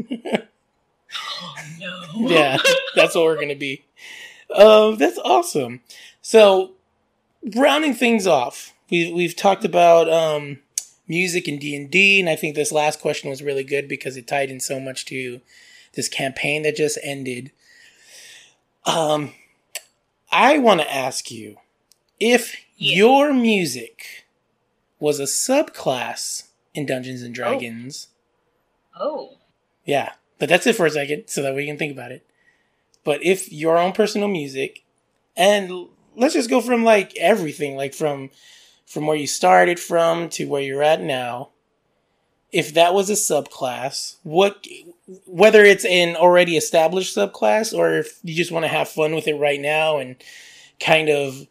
no. 1.78 2.28
yeah, 2.28 2.58
that's 2.96 3.14
what 3.14 3.24
we're 3.24 3.38
gonna 3.40 3.54
be. 3.54 3.84
Um, 4.54 4.96
that's 4.96 5.18
awesome. 5.18 5.80
So, 6.22 6.72
rounding 7.54 7.94
things 7.94 8.26
off, 8.26 8.72
we 8.90 9.12
we've 9.12 9.36
talked 9.36 9.64
about 9.64 10.08
um, 10.10 10.58
music 11.06 11.46
and 11.48 11.60
D 11.60 11.74
and 11.76 11.90
D, 11.90 12.18
and 12.20 12.28
I 12.28 12.36
think 12.36 12.54
this 12.54 12.72
last 12.72 13.00
question 13.00 13.30
was 13.30 13.42
really 13.42 13.64
good 13.64 13.88
because 13.88 14.16
it 14.16 14.26
tied 14.26 14.50
in 14.50 14.60
so 14.60 14.80
much 14.80 15.04
to 15.06 15.40
this 15.94 16.08
campaign 16.08 16.62
that 16.62 16.76
just 16.76 16.98
ended. 17.02 17.52
Um, 18.86 19.32
I 20.30 20.58
want 20.58 20.80
to 20.80 20.92
ask 20.94 21.30
you 21.30 21.56
if 22.20 22.54
Yeah. 22.76 22.96
your 22.96 23.32
music 23.34 24.24
was 24.98 25.20
a 25.20 25.24
subclass 25.24 26.44
in 26.74 26.86
Dungeons 26.86 27.22
and 27.22 27.34
Dragons. 27.34 28.08
Oh. 28.98 29.36
Yeah, 29.84 30.12
but 30.38 30.48
that's 30.48 30.66
it 30.66 30.74
for 30.76 30.86
a 30.86 30.90
second, 30.90 31.24
so 31.28 31.42
that 31.42 31.54
we 31.54 31.66
can 31.66 31.78
think 31.78 31.92
about 31.92 32.12
it. 32.12 32.27
But 33.08 33.24
if 33.24 33.50
your 33.50 33.78
own 33.78 33.92
personal 33.92 34.28
music, 34.28 34.84
and 35.34 35.88
let's 36.14 36.34
just 36.34 36.50
go 36.50 36.60
from 36.60 36.84
like 36.84 37.16
everything, 37.16 37.74
like 37.74 37.94
from 37.94 38.28
from 38.84 39.06
where 39.06 39.16
you 39.16 39.26
started 39.26 39.80
from 39.80 40.28
to 40.28 40.46
where 40.46 40.60
you're 40.60 40.82
at 40.82 41.00
now. 41.00 41.48
If 42.52 42.74
that 42.74 42.92
was 42.92 43.08
a 43.08 43.14
subclass, 43.14 44.16
what 44.24 44.66
whether 45.24 45.64
it's 45.64 45.86
an 45.86 46.16
already 46.16 46.58
established 46.58 47.16
subclass 47.16 47.72
or 47.72 47.94
if 47.94 48.20
you 48.22 48.34
just 48.34 48.52
want 48.52 48.64
to 48.64 48.68
have 48.68 48.90
fun 48.90 49.14
with 49.14 49.26
it 49.26 49.36
right 49.36 49.58
now 49.58 49.96
and 49.96 50.16
kind 50.78 51.08
of 51.08 51.46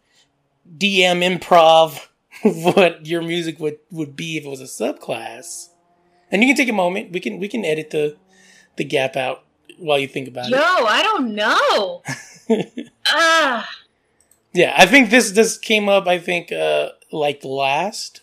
DM 0.78 1.40
improv 1.40 2.08
what 2.76 3.08
your 3.08 3.24
music 3.24 3.60
would 3.60 3.80
would 3.90 4.16
be 4.16 4.38
if 4.38 4.46
it 4.46 4.50
was 4.50 4.62
a 4.62 4.66
subclass. 4.66 5.70
And 6.30 6.44
you 6.44 6.50
can 6.50 6.56
take 6.56 6.70
a 6.70 6.72
moment. 6.72 7.14
We 7.14 7.20
can 7.20 7.40
we 7.40 7.48
can 7.48 7.66
edit 7.66 7.90
the 7.90 8.16
the 8.76 8.84
gap 8.84 9.16
out 9.16 9.44
while 9.78 10.00
you 10.00 10.08
think 10.08 10.28
about 10.28 10.50
Yo, 10.50 10.58
it. 10.58 10.60
No, 10.60 10.86
I 10.86 11.02
don't 11.04 11.36
know. 11.36 12.04
Ah. 13.10 13.70
yeah, 14.54 14.74
I 14.78 14.86
think 14.86 15.10
this 15.10 15.32
this 15.32 15.58
came 15.58 15.90
up. 15.90 16.08
I 16.08 16.18
think 16.18 16.52
uh 16.52 16.90
like 17.12 17.44
last 17.44 18.22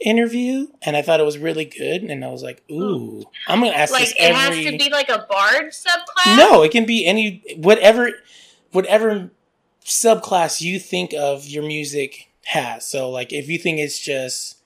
interview, 0.00 0.68
and 0.82 0.96
I 0.96 1.02
thought 1.02 1.20
it 1.20 1.24
was 1.24 1.38
really 1.38 1.64
good. 1.64 2.02
And 2.02 2.24
I 2.24 2.28
was 2.28 2.42
like, 2.42 2.62
ooh, 2.70 3.24
I'm 3.46 3.60
gonna 3.60 3.72
ask 3.72 3.92
like 3.92 4.04
this 4.04 4.12
it 4.12 4.20
every. 4.20 4.64
has 4.64 4.72
to 4.72 4.78
be 4.78 4.90
like 4.90 5.08
a 5.08 5.26
bard 5.28 5.72
subclass? 5.72 6.36
no, 6.36 6.62
it 6.62 6.72
can 6.72 6.86
be 6.86 7.04
any 7.06 7.42
whatever 7.56 8.10
whatever 8.72 9.30
subclass 9.84 10.60
you 10.60 10.78
think 10.78 11.12
of 11.14 11.46
your 11.46 11.62
music 11.62 12.30
has. 12.46 12.86
So 12.86 13.10
like 13.10 13.32
if 13.32 13.48
you 13.48 13.58
think 13.58 13.78
it's 13.78 13.98
just 13.98 14.56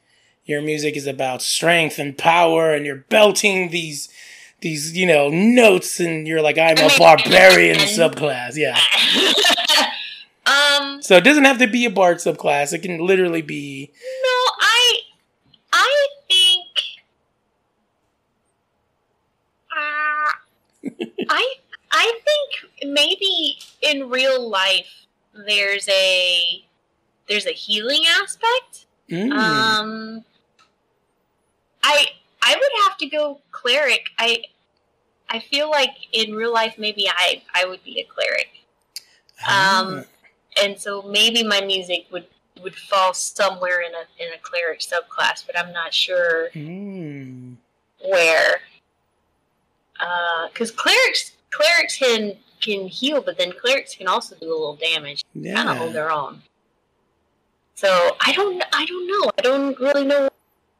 your 0.45 0.62
music 0.62 0.97
is 0.97 1.07
about 1.07 1.43
strength 1.43 1.99
and 1.99 2.17
power 2.17 2.73
and 2.73 2.87
you're 2.87 3.05
belting 3.09 3.71
these 3.71 4.09
these, 4.67 4.97
you 4.97 5.07
know, 5.07 5.29
notes 5.29 6.01
and 6.01 6.27
you're 6.27 6.43
like 6.43 6.59
I'm 6.59 6.77
a 6.79 6.91
barbarian 6.99 7.77
subclass. 7.79 8.57
Yeah. 8.57 8.79
um 10.47 11.03
So 11.03 11.17
it 11.17 11.25
doesn't 11.25 11.45
have 11.45 11.59
to 11.59 11.67
be 11.69 11.85
a 11.85 11.91
bard 11.91 12.19
subclass. 12.19 12.73
It 12.73 12.81
can 12.83 12.99
literally 12.99 13.43
be 13.43 13.91
no, 13.95 14.39
I 14.61 14.99
I 15.73 16.07
think 16.29 16.67
uh, 19.77 20.31
I 21.29 21.55
I 21.93 22.21
think 22.27 22.73
maybe 22.93 23.59
in 23.83 24.09
real 24.09 24.49
life 24.49 25.07
there's 25.35 25.89
a 25.89 26.64
there's 27.29 27.47
a 27.47 27.53
healing 27.53 28.03
aspect. 28.23 28.87
mm, 29.11 29.31
Um, 29.33 30.25
I 31.83 32.07
I 32.43 32.55
would 32.55 32.85
have 32.85 32.97
to 32.99 33.07
go 33.07 33.41
cleric. 33.51 34.07
I 34.19 34.45
I 35.29 35.41
feel 35.41 35.70
like 35.70 35.97
in 36.12 36.35
real 36.35 36.53
life 36.53 36.77
maybe 36.79 37.09
I 37.09 37.43
I 37.55 37.66
would 37.66 37.83
be 37.85 38.01
a 38.01 38.05
cleric, 38.05 38.49
um, 39.49 40.05
and 40.62 40.79
so 40.79 41.03
maybe 41.03 41.43
my 41.43 41.61
music 41.61 42.07
would 42.11 42.27
would 42.62 42.74
fall 42.74 43.12
somewhere 43.14 43.81
in 43.81 43.93
a 43.95 44.24
in 44.24 44.33
a 44.33 44.39
cleric 44.39 44.81
subclass, 44.81 45.45
but 45.47 45.59
I'm 45.59 45.72
not 45.72 45.93
sure 45.93 46.51
mm, 46.55 47.57
where. 48.09 48.61
Because 50.53 50.70
clerics 50.70 51.33
clerics 51.51 51.97
can 51.99 52.37
can 52.61 52.87
heal, 52.87 53.20
but 53.22 53.39
then 53.39 53.53
clerics 53.53 53.95
can 53.95 54.09
also 54.09 54.37
do 54.37 54.49
a 54.49 54.51
little 54.51 54.77
damage 54.77 55.24
kind 55.43 55.68
of 55.68 55.77
hold 55.77 55.93
their 55.93 56.11
own. 56.11 56.43
So 57.74 58.16
I 58.20 58.33
don't, 58.33 58.62
I 58.72 58.87
don't 58.87 59.07
know. 59.07 59.31
I 59.39 59.43
don't 59.43 59.79
really 59.79 60.05
know 60.05 60.22
what 60.22 60.33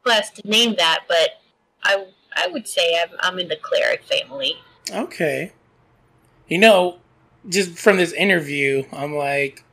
class 0.03 0.31
to 0.31 0.47
name 0.47 0.75
that, 0.77 1.03
but 1.07 1.39
I, 1.83 2.05
I 2.37 2.47
would 2.47 2.67
say 2.67 3.01
I'm, 3.01 3.15
I'm 3.19 3.39
in 3.39 3.47
the 3.47 3.57
cleric 3.57 4.03
family. 4.03 4.57
Okay. 4.91 5.51
You 6.47 6.59
know, 6.59 6.97
just 7.49 7.77
from 7.77 7.97
this 7.97 8.13
interview, 8.13 8.83
I'm 8.91 9.15
like, 9.15 9.63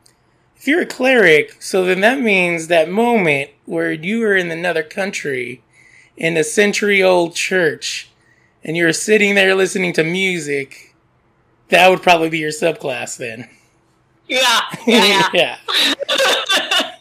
if 0.56 0.66
you're 0.66 0.82
a 0.82 0.86
cleric, 0.86 1.60
so 1.60 1.84
then 1.84 2.00
that 2.00 2.20
means 2.20 2.68
that 2.68 2.88
moment 2.88 3.50
where 3.66 3.92
you 3.92 4.20
were 4.20 4.34
in 4.34 4.50
another 4.50 4.82
country 4.82 5.62
in 6.16 6.36
a 6.36 6.44
century 6.44 7.02
old 7.02 7.34
church 7.34 8.08
and 8.62 8.76
you're 8.76 8.92
sitting 8.92 9.34
there 9.34 9.54
listening 9.54 9.92
to 9.92 10.04
music, 10.04 10.94
that 11.68 11.88
would 11.88 12.02
probably 12.02 12.30
be 12.30 12.38
your 12.38 12.50
subclass 12.50 13.16
then. 13.16 13.48
Yeah, 14.26 14.60
yeah, 14.86 15.28
yeah. 15.34 15.58
yeah. 16.08 16.96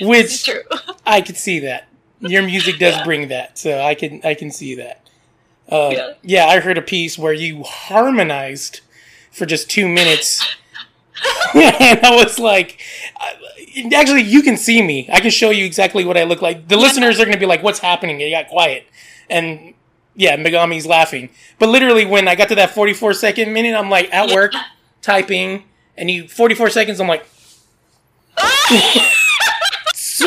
Which 0.06 0.44
true. 0.44 0.62
I 1.06 1.20
could 1.20 1.36
see 1.36 1.60
that. 1.60 1.88
Your 2.24 2.42
music 2.42 2.78
does 2.78 2.96
Yeah. 2.96 3.04
bring 3.04 3.28
that, 3.28 3.58
so 3.58 3.80
I 3.80 3.94
can 3.94 4.20
I 4.24 4.34
can 4.34 4.50
see 4.50 4.74
that. 4.76 5.00
Uh, 5.70 5.90
Yeah. 5.92 6.10
yeah. 6.22 6.46
I 6.46 6.60
heard 6.60 6.78
a 6.78 6.82
piece 6.82 7.18
where 7.18 7.32
you 7.32 7.62
harmonized 7.64 8.80
for 9.30 9.46
just 9.46 9.68
two 9.70 9.88
minutes, 9.88 10.44
and 11.54 12.00
I 12.04 12.14
was 12.14 12.38
like, 12.38 12.80
actually, 13.94 14.22
you 14.22 14.42
can 14.42 14.56
see 14.56 14.82
me. 14.82 15.08
I 15.12 15.20
can 15.20 15.30
show 15.30 15.50
you 15.50 15.64
exactly 15.64 16.04
what 16.04 16.16
I 16.16 16.24
look 16.24 16.40
like. 16.42 16.68
The 16.68 16.76
Yeah. 16.76 16.82
listeners 16.82 17.18
are 17.20 17.24
going 17.24 17.34
to 17.34 17.40
be 17.40 17.46
like, 17.46 17.62
"What's 17.62 17.78
happening?" 17.80 18.20
It 18.20 18.30
got 18.30 18.48
quiet, 18.48 18.86
and 19.30 19.74
yeah, 20.16 20.36
Megami's 20.36 20.86
laughing. 20.86 21.30
But 21.58 21.68
literally, 21.70 22.04
when 22.04 22.28
I 22.28 22.34
got 22.36 22.48
to 22.48 22.54
that 22.56 22.70
forty-four 22.74 23.14
second 23.14 23.52
minute, 23.52 23.74
I'm 23.74 23.90
like 23.90 24.12
at 24.14 24.30
work 24.30 24.52
typing, 25.02 25.64
and 25.96 26.10
you 26.10 26.28
forty-four 26.28 26.70
seconds. 26.70 27.00
I'm 27.00 27.08
like. 27.08 27.26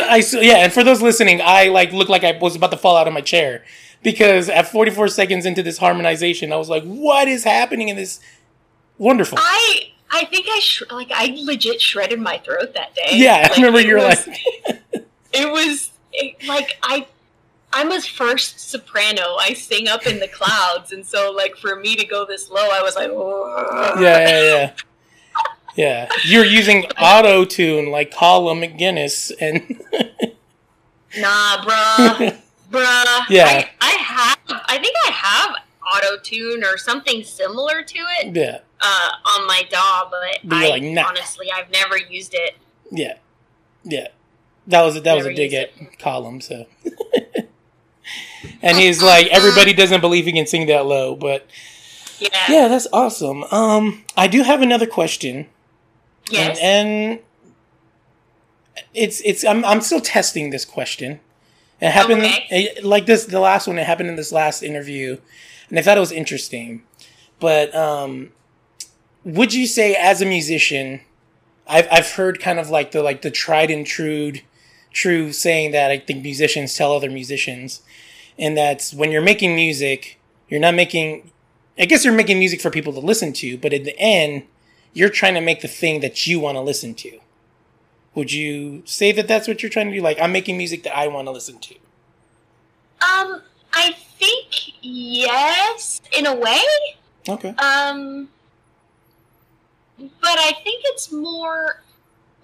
I 0.07 0.23
yeah, 0.41 0.57
and 0.57 0.73
for 0.73 0.83
those 0.83 1.01
listening, 1.01 1.41
I 1.43 1.67
like 1.69 1.91
looked 1.91 2.09
like 2.09 2.23
I 2.23 2.37
was 2.37 2.55
about 2.55 2.71
to 2.71 2.77
fall 2.77 2.95
out 2.97 3.07
of 3.07 3.13
my 3.13 3.21
chair 3.21 3.63
because 4.03 4.49
at 4.49 4.67
44 4.69 5.07
seconds 5.09 5.45
into 5.45 5.61
this 5.63 5.77
harmonization, 5.77 6.51
I 6.53 6.55
was 6.57 6.69
like, 6.69 6.83
"What 6.83 7.27
is 7.27 7.43
happening 7.43 7.89
in 7.89 7.95
this?" 7.95 8.19
Wonderful. 8.97 9.37
I, 9.39 9.91
I 10.09 10.25
think 10.25 10.47
I 10.49 10.59
sh- 10.59 10.83
like 10.89 11.11
I 11.13 11.35
legit 11.43 11.79
shredded 11.81 12.19
my 12.19 12.37
throat 12.39 12.73
that 12.73 12.95
day. 12.95 13.11
yeah, 13.13 13.47
I 13.51 13.55
remember 13.55 13.79
it 13.79 13.85
you 13.85 13.95
were 13.97 14.05
was- 14.07 14.27
like, 14.27 14.41
it 15.33 15.51
was 15.51 15.91
it, 16.13 16.47
like 16.47 16.77
I 16.83 17.05
I'm 17.73 17.91
a 17.91 18.01
first 18.01 18.59
soprano. 18.59 19.35
I 19.39 19.53
sing 19.53 19.87
up 19.87 20.07
in 20.07 20.19
the 20.19 20.27
clouds, 20.27 20.91
and 20.93 21.05
so 21.05 21.31
like 21.31 21.55
for 21.57 21.75
me 21.75 21.95
to 21.95 22.05
go 22.05 22.25
this 22.25 22.49
low, 22.49 22.69
I 22.71 22.81
was 22.81 22.95
like, 22.95 23.11
"Yeah, 24.01 24.19
yeah, 24.29 24.41
yeah." 24.43 24.73
Yeah, 25.78 26.09
you're 26.25 26.43
using 26.43 26.86
auto 26.99 27.45
tune 27.45 27.91
like 27.91 28.11
Colin 28.11 28.59
McGinnis, 28.59 29.32
and 29.39 29.80
nah, 31.19 31.63
bruh, 31.63 32.36
bruh. 32.71 33.25
Yeah. 33.30 33.45
I, 33.45 33.69
I 33.80 33.91
have. 33.91 34.38
I 34.49 34.80
think 34.80 34.95
I 35.05 35.11
have 35.11 35.55
auto 35.95 36.19
tune 36.23 36.63
or 36.63 36.78
something 36.78 37.23
similar 37.23 37.84
to 37.84 37.99
it 38.19 38.36
yeah, 38.36 38.59
uh, 38.82 39.09
on 39.38 39.45
my 39.47 39.63
DAW, 39.69 40.09
but, 40.09 40.53
I 40.53 40.69
like, 40.69 40.84
nah. 40.84 41.05
honestly 41.07 41.47
I've 41.53 41.69
never 41.71 41.95
used 41.97 42.34
it. 42.34 42.55
yeah, 42.91 43.13
yeah. 43.84 44.07
That 44.65 44.82
was 44.82 44.99
that 45.01 45.15
was 45.15 45.28
a 45.28 45.34
dig 45.34 45.53
at 45.53 45.99
Colin. 45.99 46.41
So, 46.41 46.65
and 48.61 48.78
he's 48.78 49.01
like, 49.13 49.28
everybody 49.28 49.73
doesn't 49.73 50.01
believe 50.01 50.25
he 50.25 50.32
can 50.34 50.47
sing 50.47 50.65
that 50.67 50.86
low, 50.88 51.15
but 51.15 51.47
Yeah. 52.19 52.30
yeah, 52.49 52.67
that's 52.67 52.88
awesome. 52.91 53.43
Um, 53.45 54.03
I 54.17 54.28
do 54.28 54.41
have 54.43 54.61
another 54.63 54.88
question. 54.88 55.47
Yes. 56.32 56.57
And, 56.61 57.11
and 57.11 57.19
it's 58.93 59.21
it's 59.21 59.43
I'm 59.43 59.63
I'm 59.65 59.82
still 59.82 60.01
testing 60.01 60.49
this 60.49 60.65
question. 60.65 61.19
It 61.82 61.91
happened 61.91 62.21
Okay. 62.21 62.45
it- 62.49 62.84
like 62.84 63.05
this 63.05 63.25
the 63.25 63.39
last 63.39 63.67
one. 63.67 63.78
It 63.78 63.86
happened 63.86 64.09
in 64.09 64.15
this 64.15 64.32
last 64.32 64.63
interview, 64.63 65.17
and 65.69 65.78
I 65.78 65.82
thought 65.82 65.97
it 65.97 66.01
was 66.01 66.11
interesting. 66.11 66.84
But 67.39 67.73
um, 67.75 68.32
would 69.23 69.53
you 69.53 69.67
say 69.67 69.93
as 69.95 70.21
a 70.21 70.25
musician, 70.25 71.01
I've 71.67 71.88
I've 71.91 72.11
heard 72.13 72.39
kind 72.39 72.59
of 72.59 72.69
like 72.69 72.91
the 72.91 73.03
like 73.03 73.21
the 73.21 73.32
tried 73.32 73.69
and 73.71 73.86
true 73.86 74.34
true 74.91 75.32
saying 75.32 75.71
that 75.71 75.91
I 75.91 75.99
think 75.99 76.23
musicians 76.23 76.75
tell 76.75 76.93
other 76.93 77.09
musicians, 77.09 77.82
and 78.39 78.57
that's 78.57 78.93
when 78.93 79.11
you're 79.11 79.21
making 79.21 79.55
music, 79.55 80.19
you're 80.49 80.59
not 80.59 80.73
making. 80.75 81.32
I 81.80 81.86
guess 81.86 82.03
you're 82.03 82.13
making 82.13 82.39
music 82.39 82.59
for 82.59 82.71
people 82.71 82.91
to 82.93 82.99
listen 82.99 83.34
to, 83.34 83.55
but 83.59 83.71
at 83.71 83.84
the 83.84 83.95
end, 83.99 84.43
you're 84.97 85.09
trying 85.09 85.35
to 85.35 85.41
make 85.41 85.61
the 85.61 85.67
thing 85.67 85.99
that 85.99 86.25
you 86.25 86.39
want 86.39 86.55
to 86.55 86.61
listen 86.61 86.95
to. 86.95 87.19
Would 88.15 88.33
you 88.33 88.81
say 88.85 89.11
that 89.11 89.27
that's 89.27 89.47
what 89.47 89.61
you're 89.61 89.69
trying 89.69 89.89
to 89.89 89.93
do? 89.93 90.01
Like, 90.01 90.19
I'm 90.19 90.31
making 90.31 90.57
music 90.57 90.81
that 90.83 90.97
I 90.97 91.07
want 91.07 91.27
to 91.27 91.31
listen 91.31 91.59
to. 91.59 91.75
Um, 91.75 93.43
I 93.73 93.95
think 94.17 94.73
yes, 94.81 96.01
in 96.17 96.25
a 96.25 96.33
way. 96.33 96.61
Okay. 97.29 97.49
Um, 97.49 98.29
but 99.99 100.09
I 100.23 100.53
think 100.63 100.81
it's 100.85 101.11
more 101.11 101.83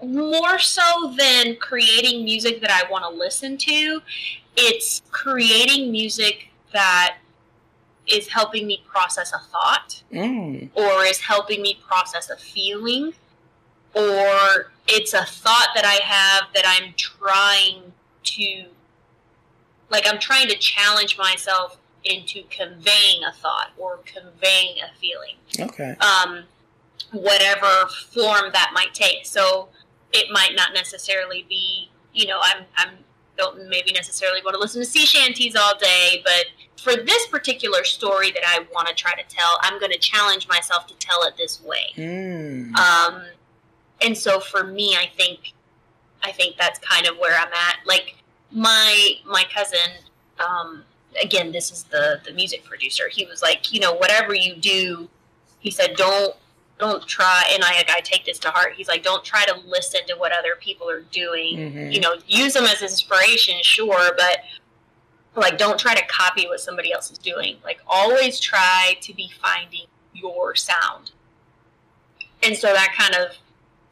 more 0.03 0.59
so 0.59 1.15
than 1.17 1.55
creating 1.55 2.25
music 2.25 2.59
that 2.61 2.69
I 2.69 2.91
want 2.91 3.05
to 3.05 3.09
listen 3.09 3.57
to, 3.57 4.01
it's 4.57 5.01
creating 5.11 5.91
music 5.91 6.49
that 6.73 7.17
is 8.13 8.27
helping 8.29 8.67
me 8.67 8.83
process 8.87 9.33
a 9.33 9.39
thought 9.39 10.03
Mm. 10.11 10.69
or 10.75 11.03
is 11.03 11.19
helping 11.21 11.61
me 11.61 11.79
process 11.87 12.29
a 12.29 12.37
feeling 12.37 13.13
or 13.93 14.71
it's 14.87 15.13
a 15.13 15.23
thought 15.25 15.69
that 15.75 15.85
I 15.85 16.03
have 16.03 16.43
that 16.53 16.65
I'm 16.67 16.93
trying 16.97 17.93
to 18.23 18.65
like 19.89 20.07
I'm 20.07 20.19
trying 20.19 20.47
to 20.47 20.55
challenge 20.57 21.17
myself 21.17 21.77
into 22.03 22.43
conveying 22.49 23.23
a 23.23 23.31
thought 23.31 23.71
or 23.77 23.99
conveying 24.05 24.77
a 24.81 24.89
feeling 24.99 25.35
Okay. 25.59 25.95
um, 25.99 26.43
whatever 27.11 27.87
form 28.11 28.51
that 28.53 28.71
might 28.73 28.93
take. 28.93 29.25
So 29.25 29.69
it 30.11 30.27
might 30.31 30.53
not 30.55 30.73
necessarily 30.73 31.45
be, 31.47 31.89
you 32.13 32.25
know, 32.27 32.39
I'm 32.41 32.65
I'm 32.77 32.89
don't 33.37 33.67
maybe 33.69 33.91
necessarily 33.91 34.41
want 34.43 34.55
to 34.55 34.59
listen 34.59 34.81
to 34.81 34.85
sea 34.85 35.05
shanties 35.05 35.55
all 35.55 35.77
day, 35.77 36.21
but 36.23 36.45
for 36.83 36.95
this 36.95 37.27
particular 37.27 37.83
story 37.83 38.31
that 38.31 38.43
I 38.45 38.65
want 38.73 38.87
to 38.89 38.93
try 38.93 39.13
to 39.13 39.23
tell, 39.27 39.57
I'm 39.61 39.79
going 39.79 39.91
to 39.91 39.97
challenge 39.97 40.47
myself 40.47 40.85
to 40.87 40.95
tell 40.95 41.23
it 41.23 41.35
this 41.37 41.63
way. 41.63 41.93
Mm. 41.95 42.75
Um, 42.77 43.23
and 44.01 44.17
so 44.17 44.39
for 44.39 44.65
me, 44.65 44.95
I 44.95 45.09
think 45.17 45.53
I 46.21 46.31
think 46.31 46.57
that's 46.57 46.79
kind 46.79 47.07
of 47.07 47.17
where 47.17 47.37
I'm 47.37 47.51
at. 47.53 47.77
Like 47.85 48.17
my 48.51 49.13
my 49.25 49.45
cousin, 49.53 49.91
um, 50.45 50.83
again, 51.21 51.51
this 51.51 51.71
is 51.71 51.83
the 51.83 52.19
the 52.25 52.33
music 52.33 52.63
producer. 52.65 53.03
He 53.09 53.25
was 53.25 53.41
like, 53.41 53.71
you 53.71 53.79
know, 53.79 53.93
whatever 53.93 54.33
you 54.33 54.55
do, 54.55 55.09
he 55.59 55.71
said, 55.71 55.95
don't 55.95 56.35
don't 56.83 57.07
try. 57.07 57.49
And 57.53 57.63
I 57.63 57.83
I 57.89 58.01
take 58.01 58.25
this 58.25 58.37
to 58.39 58.49
heart. 58.49 58.73
He's 58.75 58.87
like, 58.87 59.03
don't 59.03 59.23
try 59.23 59.45
to 59.45 59.55
listen 59.65 60.01
to 60.07 60.15
what 60.15 60.31
other 60.31 60.55
people 60.59 60.89
are 60.89 61.01
doing. 61.01 61.57
Mhm. 61.57 61.93
You 61.93 62.01
know, 62.01 62.15
use 62.27 62.53
them 62.53 62.65
as 62.65 62.81
inspiration, 62.81 63.55
sure, 63.61 64.13
but 64.17 64.39
like 65.35 65.57
don't 65.57 65.79
try 65.79 65.95
to 65.95 66.05
copy 66.07 66.45
what 66.47 66.59
somebody 66.59 66.91
else 66.91 67.09
is 67.09 67.17
doing. 67.17 67.57
Like 67.63 67.79
always 67.87 68.39
try 68.39 68.97
to 69.01 69.13
be 69.13 69.31
finding 69.41 69.85
your 70.13 70.55
sound. 70.55 71.11
And 72.43 72.55
so 72.57 72.73
that 72.73 72.93
kind 72.97 73.15
of 73.15 73.35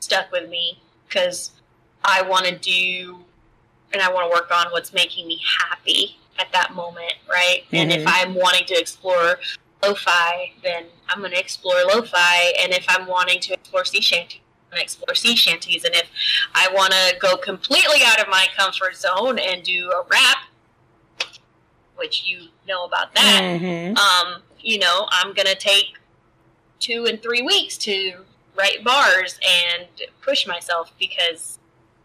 stuck 0.01 0.31
with 0.31 0.49
me 0.49 0.79
because 1.07 1.51
I 2.03 2.21
want 2.21 2.45
to 2.45 2.57
do 2.57 3.23
and 3.93 4.01
I 4.01 4.11
want 4.11 4.29
to 4.29 4.33
work 4.33 4.51
on 4.51 4.71
what's 4.71 4.93
making 4.93 5.27
me 5.27 5.39
happy 5.61 6.17
at 6.39 6.51
that 6.51 6.73
moment, 6.73 7.13
right? 7.29 7.63
And 7.71 7.91
if 7.91 8.01
Mhm. 8.03 8.11
I'm 8.13 8.33
wanting 8.35 8.65
to 8.65 8.73
explore 8.79 9.39
lo-fi, 9.83 10.53
then 10.63 10.85
I'm 11.09 11.19
going 11.19 11.31
to 11.31 11.39
explore 11.39 11.75
lo-fi. 11.87 12.53
And 12.61 12.71
if 12.71 12.85
I'm 12.89 13.07
wanting 13.07 13.39
to 13.41 13.53
explore 13.53 13.85
sea 13.85 14.01
shanties, 14.01 14.39
I'm 14.71 14.77
going 14.77 14.79
to 14.79 14.83
explore 14.83 15.15
sea 15.15 15.35
shanties. 15.35 15.83
And 15.83 15.95
if 15.95 16.07
I 16.53 16.69
want 16.73 16.93
to 16.93 17.15
go 17.19 17.37
completely 17.37 17.99
out 18.05 18.19
of 18.19 18.27
my 18.29 18.47
comfort 18.55 18.95
zone 18.95 19.39
and 19.39 19.63
do 19.63 19.89
a 19.91 20.03
rap, 20.09 20.37
which 21.95 22.23
you 22.25 22.47
know 22.67 22.85
about 22.85 23.13
that, 23.13 23.41
Mhm. 23.43 23.95
um, 23.97 24.41
you 24.59 24.79
know, 24.79 25.07
I'm 25.11 25.33
gonna 25.33 25.53
take 25.55 25.97
two 26.79 27.05
and 27.05 27.21
three 27.21 27.43
weeks 27.43 27.77
to 27.79 28.25
write 28.55 28.83
bars 28.83 29.39
and 29.47 29.87
push 30.21 30.47
myself 30.47 30.91
because 30.99 31.59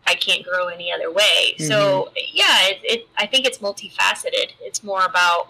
I 0.06 0.14
can't 0.14 0.42
grow 0.44 0.68
any 0.68 0.92
other 0.92 1.10
way. 1.10 1.54
So 1.58 2.12
yeah, 2.32 2.66
it, 2.68 2.80
it 2.82 3.08
I 3.16 3.26
think 3.26 3.46
it's 3.46 3.58
multifaceted. 3.58 4.52
It's 4.60 4.82
more 4.82 5.04
about 5.04 5.48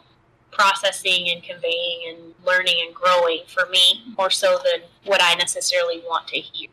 processing 0.56 1.28
and 1.30 1.42
conveying 1.42 2.00
and 2.08 2.34
learning 2.44 2.76
and 2.86 2.94
growing 2.94 3.40
for 3.46 3.66
me 3.66 4.04
more 4.16 4.30
so 4.30 4.58
than 4.64 4.82
what 5.04 5.20
I 5.22 5.34
necessarily 5.34 6.00
want 6.00 6.28
to 6.28 6.38
hear. 6.38 6.68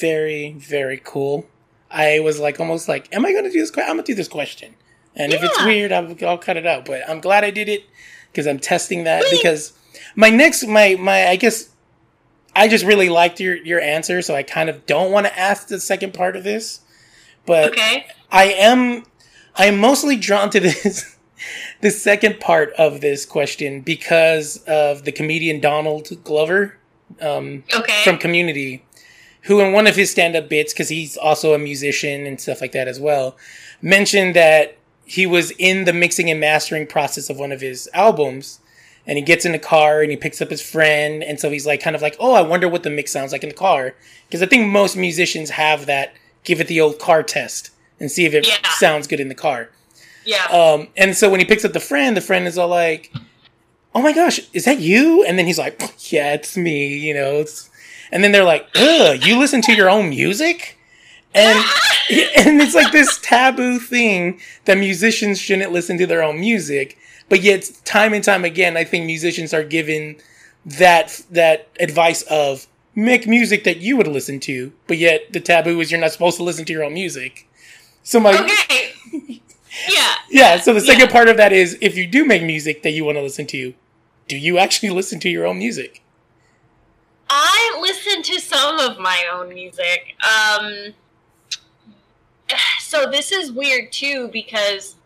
Very, 0.00 0.52
very 0.52 1.00
cool. 1.02 1.46
I 1.90 2.20
was 2.20 2.40
like, 2.40 2.58
almost 2.58 2.88
like, 2.88 3.14
am 3.14 3.24
I 3.24 3.32
going 3.32 3.44
to 3.44 3.50
do 3.50 3.60
this? 3.60 3.70
I'm 3.76 3.84
going 3.84 3.98
to 3.98 4.02
do 4.02 4.14
this 4.14 4.28
question. 4.28 4.74
And 5.14 5.32
if 5.32 5.44
it's 5.44 5.64
weird, 5.64 5.92
I'll, 5.92 6.16
I'll 6.26 6.38
cut 6.38 6.56
it 6.56 6.66
out. 6.66 6.86
But 6.86 7.08
I'm 7.08 7.20
glad 7.20 7.44
I 7.44 7.50
did 7.50 7.68
it 7.68 7.84
because 8.32 8.46
I'm 8.48 8.58
testing 8.58 9.04
that. 9.04 9.22
Because 9.30 9.72
my 10.16 10.28
next, 10.28 10.66
my, 10.66 10.96
my, 10.98 11.28
I 11.28 11.36
guess, 11.36 11.70
I 12.56 12.66
just 12.66 12.84
really 12.84 13.08
liked 13.08 13.38
your, 13.38 13.54
your 13.56 13.80
answer. 13.80 14.22
So 14.22 14.34
I 14.34 14.42
kind 14.42 14.68
of 14.68 14.86
don't 14.86 15.12
want 15.12 15.26
to 15.26 15.38
ask 15.38 15.68
the 15.68 15.78
second 15.78 16.14
part 16.14 16.34
of 16.34 16.42
this. 16.42 16.80
But 17.46 17.70
Okay. 17.72 18.06
I 18.32 18.44
am, 18.46 19.04
I 19.54 19.66
am 19.66 19.78
mostly 19.78 20.16
drawn 20.16 20.50
to 20.50 20.58
this, 20.58 21.16
the 21.84 21.90
second 21.90 22.40
part 22.40 22.72
of 22.78 23.00
this 23.02 23.26
question 23.26 23.82
because 23.82 24.56
of 24.66 25.04
the 25.04 25.12
comedian 25.12 25.60
Donald 25.60 26.08
Glover. 26.24 26.78
Um, 27.20 27.62
Okay. 27.72 28.02
from 28.02 28.16
Community, 28.18 28.82
who 29.42 29.60
in 29.60 29.72
one 29.72 29.86
of 29.86 29.94
his 29.94 30.10
stand-up 30.10 30.48
bits, 30.48 30.72
because 30.72 30.88
he's 30.88 31.16
also 31.18 31.52
a 31.54 31.58
musician 31.58 32.26
and 32.26 32.40
stuff 32.40 32.60
like 32.62 32.72
that 32.72 32.88
as 32.88 32.98
well, 32.98 33.36
mentioned 33.82 34.34
that 34.34 34.76
he 35.04 35.26
was 35.26 35.50
in 35.58 35.84
the 35.84 35.92
mixing 35.92 36.30
and 36.30 36.40
mastering 36.40 36.86
process 36.86 37.28
of 37.28 37.38
one 37.38 37.52
of 37.52 37.60
his 37.60 37.88
albums, 37.92 38.58
and 39.06 39.18
he 39.18 39.22
gets 39.22 39.44
in 39.44 39.52
the 39.52 39.58
car 39.58 40.00
and 40.00 40.10
he 40.10 40.16
picks 40.16 40.40
up 40.40 40.48
his 40.50 40.62
friend, 40.62 41.22
and 41.22 41.38
so 41.38 41.50
he's 41.50 41.66
like, 41.66 41.80
kind 41.82 41.94
of 41.94 42.00
like, 42.02 42.16
oh, 42.18 42.32
I 42.32 42.40
wonder 42.40 42.68
what 42.68 42.82
the 42.82 42.90
mix 42.90 43.12
sounds 43.12 43.30
like 43.30 43.42
in 43.44 43.50
the 43.50 43.54
car, 43.54 43.94
because 44.26 44.42
I 44.42 44.46
think 44.46 44.66
most 44.66 44.96
musicians 44.96 45.50
have 45.50 45.84
that, 45.86 46.14
give 46.42 46.58
it 46.60 46.66
the 46.68 46.80
old 46.80 46.98
car 46.98 47.22
test 47.22 47.70
and 48.00 48.10
see 48.10 48.24
if 48.24 48.32
it 48.32 48.46
Yeah. 48.48 48.56
sounds 48.78 49.06
good 49.06 49.20
in 49.20 49.28
the 49.28 49.34
car. 49.34 49.68
Yeah. 50.24 50.44
Um, 50.46 50.88
and 50.96 51.16
so 51.16 51.30
when 51.30 51.40
he 51.40 51.46
picks 51.46 51.64
up 51.64 51.72
the 51.72 51.80
friend, 51.80 52.16
the 52.16 52.20
friend 52.20 52.46
is 52.46 52.58
all 52.58 52.68
like, 52.68 53.12
"Oh 53.94 54.02
my 54.02 54.12
gosh, 54.12 54.40
is 54.52 54.64
that 54.64 54.80
you?" 54.80 55.24
And 55.24 55.38
then 55.38 55.46
he's 55.46 55.58
like, 55.58 55.80
"Yeah, 56.12 56.34
it's 56.34 56.56
me." 56.56 56.98
You 56.98 57.14
know. 57.14 57.40
It's, 57.40 57.70
and 58.12 58.22
then 58.22 58.32
they're 58.32 58.44
like, 58.44 58.66
"Ugh, 58.76 59.24
you 59.24 59.38
listen 59.38 59.62
to 59.62 59.74
your 59.74 59.90
own 59.90 60.08
music?" 60.08 60.78
And 61.34 61.58
and 62.36 62.60
it's 62.60 62.74
like 62.74 62.92
this 62.92 63.18
taboo 63.20 63.78
thing 63.78 64.40
that 64.66 64.78
musicians 64.78 65.40
shouldn't 65.40 65.72
listen 65.72 65.98
to 65.98 66.06
their 66.06 66.22
own 66.22 66.40
music. 66.40 66.98
But 67.28 67.42
yet, 67.42 67.70
time 67.84 68.12
and 68.12 68.22
time 68.22 68.44
again, 68.44 68.76
I 68.76 68.84
think 68.84 69.06
musicians 69.06 69.54
are 69.54 69.64
given 69.64 70.16
that 70.64 71.22
that 71.30 71.68
advice 71.80 72.22
of 72.22 72.66
make 72.94 73.26
music 73.26 73.64
that 73.64 73.78
you 73.78 73.96
would 73.96 74.06
listen 74.06 74.40
to. 74.40 74.72
But 74.86 74.98
yet, 74.98 75.32
the 75.32 75.40
taboo 75.40 75.80
is 75.80 75.90
you're 75.90 76.00
not 76.00 76.12
supposed 76.12 76.36
to 76.36 76.42
listen 76.42 76.64
to 76.66 76.72
your 76.72 76.84
own 76.84 76.94
music. 76.94 77.48
So 78.02 78.20
my 78.20 78.38
okay. 78.38 79.40
yeah. 79.88 80.14
yeah, 80.30 80.60
so 80.60 80.72
the 80.72 80.80
second 80.80 81.06
Yeah. 81.08 81.12
part 81.12 81.28
of 81.28 81.36
that 81.36 81.52
is 81.52 81.76
if 81.80 81.96
you 81.96 82.06
do 82.06 82.24
make 82.24 82.42
music 82.42 82.82
that 82.82 82.90
you 82.90 83.04
want 83.04 83.16
to 83.18 83.22
listen 83.22 83.46
to, 83.48 83.74
do 84.28 84.36
you 84.36 84.58
actually 84.58 84.90
listen 84.90 85.20
to 85.20 85.28
your 85.28 85.46
own 85.46 85.58
music? 85.58 86.02
I 87.28 87.78
listen 87.80 88.22
to 88.22 88.40
some 88.40 88.78
of 88.78 88.98
my 88.98 89.24
own 89.32 89.48
music. 89.48 90.14
Um, 90.22 90.94
so 92.80 93.10
this 93.10 93.32
is 93.32 93.50
weird 93.52 93.92
too 93.92 94.28
because, 94.32 94.96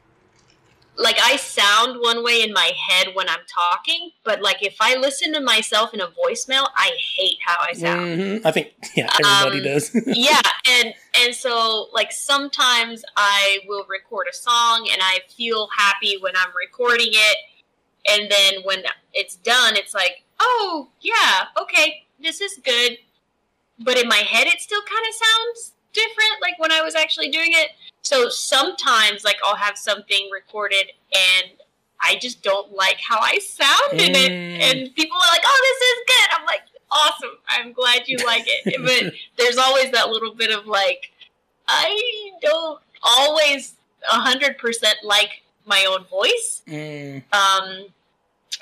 like, 1.01 1.17
I 1.23 1.37
sound 1.37 2.01
one 2.01 2.25
way 2.25 2.43
in 2.43 2.53
my 2.53 2.73
head 2.89 3.09
when 3.15 3.29
I'm 3.29 3.45
talking, 3.53 4.11
but 4.25 4.43
like 4.43 4.63
if 4.65 4.77
I 4.81 4.97
listen 4.97 5.33
to 5.35 5.41
myself 5.41 5.95
in 5.95 6.01
a 6.01 6.09
voicemail, 6.09 6.67
I 6.77 6.91
hate 7.17 7.39
how 7.47 7.57
I 7.61 7.73
sound. 7.73 8.21
hmm 8.21 8.47
I 8.47 8.51
think 8.51 8.73
yeah, 8.97 9.09
everybody 9.25 9.59
Um, 9.59 9.65
does. 9.65 9.91
yeah, 10.07 10.41
and 10.69 10.93
and 11.23 11.35
so 11.35 11.89
like 11.93 12.11
sometimes 12.11 13.05
I 13.17 13.59
will 13.69 13.87
record 13.89 14.27
a 14.31 14.35
song 14.35 14.89
and 14.93 15.01
I 15.03 15.21
feel 15.37 15.69
happy 15.77 16.17
when 16.21 16.35
I'm 16.37 16.51
recording 16.57 17.11
it, 17.13 17.37
and 18.11 18.31
then 18.31 18.63
when 18.65 18.83
it's 19.15 19.37
done, 19.37 19.77
it's 19.77 19.95
like, 19.95 20.25
oh 20.41 20.89
yeah, 21.01 21.45
okay, 21.63 22.07
this 22.21 22.41
is 22.41 22.59
good. 22.65 22.99
But 23.79 23.97
in 23.97 24.09
my 24.09 24.17
head, 24.17 24.49
it 24.49 24.61
still 24.61 24.83
kind 24.83 25.05
of 25.09 25.15
sounds 25.15 25.73
different, 25.93 26.41
like 26.43 26.59
when 26.59 26.73
I 26.73 26.81
was 26.83 26.95
actually 26.95 27.31
doing 27.31 27.51
it. 27.53 27.71
So 28.03 28.29
sometimes, 28.29 29.25
like 29.25 29.37
I'll 29.45 29.57
have 29.57 29.77
something 29.77 30.29
recorded 30.33 30.87
and 31.15 31.53
I 32.01 32.17
just 32.17 32.43
don't 32.43 32.73
like 32.73 32.99
how 33.01 33.19
I 33.21 33.39
sound 33.39 33.93
in 34.01 34.15
it, 34.15 34.31
Mm. 34.31 34.61
and 34.63 34.95
people 34.95 35.17
are 35.17 35.33
like, 35.33 35.43
"Oh, 35.45 35.61
this 35.81 35.89
is 35.89 36.05
good." 36.07 36.39
I'm 36.39 36.47
like, 36.47 36.63
"Awesome! 36.93 37.39
I'm 37.49 37.73
glad 37.73 38.07
you 38.07 38.19
like 38.19 38.45
it." 38.47 38.81
But 38.85 39.13
there's 39.37 39.59
always 39.59 39.91
that 39.91 40.09
little 40.09 40.33
bit 40.35 40.51
of 40.57 40.67
like, 40.67 41.11
I 41.67 42.31
don't 42.41 42.81
always 43.03 43.75
hundred 44.05 44.59
percent 44.59 44.99
like 45.03 45.43
my 45.67 45.85
own 45.91 46.05
voice, 46.05 46.63
Mm, 46.69 47.23
um, 47.33 47.87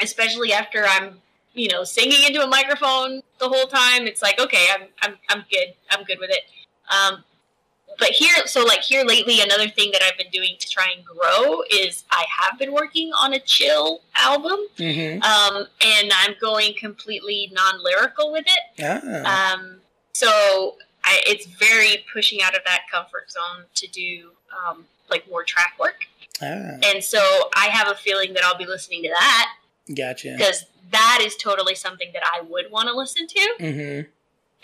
especially 0.00 0.52
after 0.52 0.84
I'm, 0.86 1.20
you 1.52 1.68
know, 1.68 1.84
singing 1.84 2.24
into 2.26 2.42
a 2.42 2.46
microphone 2.46 3.22
the 3.38 3.48
whole 3.48 3.66
time. 3.66 4.06
It's 4.06 4.22
like, 4.22 4.40
okay, 4.40 4.66
I'm, 4.74 4.88
I'm, 5.02 5.14
I'm 5.28 5.44
good. 5.50 5.74
I'm 5.90 6.04
good 6.04 6.18
with 6.18 6.30
it. 6.30 6.42
Um, 6.90 7.24
but 7.98 8.10
here, 8.10 8.46
so 8.46 8.62
like 8.64 8.80
here 8.82 9.04
lately, 9.04 9.40
another 9.40 9.68
thing 9.68 9.90
that 9.92 10.02
I've 10.02 10.18
been 10.18 10.30
doing 10.30 10.56
to 10.58 10.68
try 10.68 10.92
and 10.94 11.02
grow 11.04 11.62
is 11.72 12.04
I 12.10 12.26
have 12.42 12.58
been 12.58 12.72
working 12.72 13.10
on 13.12 13.32
a 13.32 13.38
chill 13.40 14.00
album, 14.14 14.58
hmm 14.76 15.22
um, 15.22 15.66
and 15.80 16.12
I'm 16.14 16.34
going 16.40 16.74
completely 16.78 17.50
non-lyrical 17.52 18.32
with 18.32 18.44
it. 18.46 18.84
Ah, 18.84 19.54
Um, 19.54 19.76
so 20.12 20.76
I, 21.04 21.20
it's 21.26 21.46
very 21.46 22.04
pushing 22.12 22.42
out 22.42 22.54
of 22.54 22.62
that 22.66 22.82
comfort 22.92 23.30
zone 23.30 23.64
to 23.76 23.86
do 23.88 24.32
um, 24.68 24.84
like 25.08 25.26
more 25.30 25.42
track 25.44 25.74
work. 25.80 26.00
ah, 26.42 26.76
And 26.84 27.02
so 27.02 27.18
I 27.54 27.68
have 27.68 27.88
a 27.88 27.94
feeling 27.94 28.34
that 28.34 28.44
I'll 28.44 28.58
be 28.58 28.66
listening 28.66 29.04
to 29.04 29.08
that 29.10 29.52
gotcha. 29.94 30.34
because 30.36 30.66
that 30.90 31.20
is 31.22 31.34
totally 31.36 31.74
something 31.74 32.10
that 32.12 32.22
I 32.26 32.42
would 32.42 32.70
want 32.70 32.88
to 32.88 32.94
listen 32.94 33.26
to. 33.26 33.54
hmm 33.58 34.00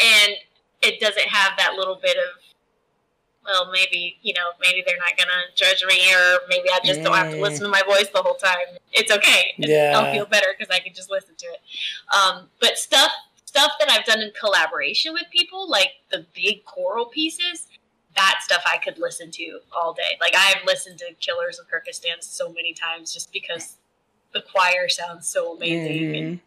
And 0.04 0.34
it 0.82 1.00
doesn't 1.00 1.28
have 1.28 1.52
that 1.58 1.74
little 1.74 1.96
bit 2.02 2.16
of 2.16 2.24
well, 3.44 3.72
maybe 3.72 4.18
you 4.22 4.32
know, 4.34 4.50
maybe 4.60 4.84
they're 4.86 4.98
not 4.98 5.16
gonna 5.16 5.42
judge 5.56 5.84
me, 5.86 6.14
or 6.14 6.38
maybe 6.48 6.68
I 6.70 6.78
just 6.84 7.02
don't 7.02 7.14
have 7.16 7.30
to 7.32 7.36
Mm. 7.36 7.40
listen 7.40 7.64
to 7.64 7.68
my 7.68 7.82
voice 7.82 8.08
the 8.08 8.22
whole 8.22 8.36
time. 8.36 8.78
It's 8.92 9.10
okay. 9.10 9.54
Yeah. 9.58 9.92
I'll 9.98 10.12
feel 10.12 10.26
better 10.26 10.54
because 10.56 10.72
I 10.74 10.78
can 10.78 10.94
just 10.94 11.10
listen 11.10 11.34
to 11.36 11.46
it. 11.46 11.60
Um, 12.14 12.50
but 12.60 12.78
stuff 12.78 13.10
stuff 13.44 13.72
that 13.80 13.90
I've 13.90 14.04
done 14.06 14.20
in 14.22 14.30
collaboration 14.38 15.12
with 15.12 15.24
people, 15.30 15.68
like 15.68 15.90
the 16.10 16.24
big 16.34 16.64
choral 16.64 17.06
pieces, 17.06 17.66
that 18.16 18.40
stuff 18.42 18.62
I 18.64 18.78
could 18.78 18.98
listen 18.98 19.30
to 19.32 19.60
all 19.72 19.92
day. 19.92 20.16
Like 20.20 20.34
I've 20.36 20.64
listened 20.64 20.98
to 21.00 21.12
Killers 21.20 21.58
of 21.58 21.66
Kirkistand 21.68 22.22
so 22.22 22.50
many 22.52 22.72
times 22.72 23.12
just 23.12 23.32
because 23.32 23.76
the 24.32 24.40
choir 24.42 24.88
sounds 24.88 25.26
so 25.28 25.54
amazing, 25.56 26.16
and 26.16 26.38
Mhm. 26.38 26.40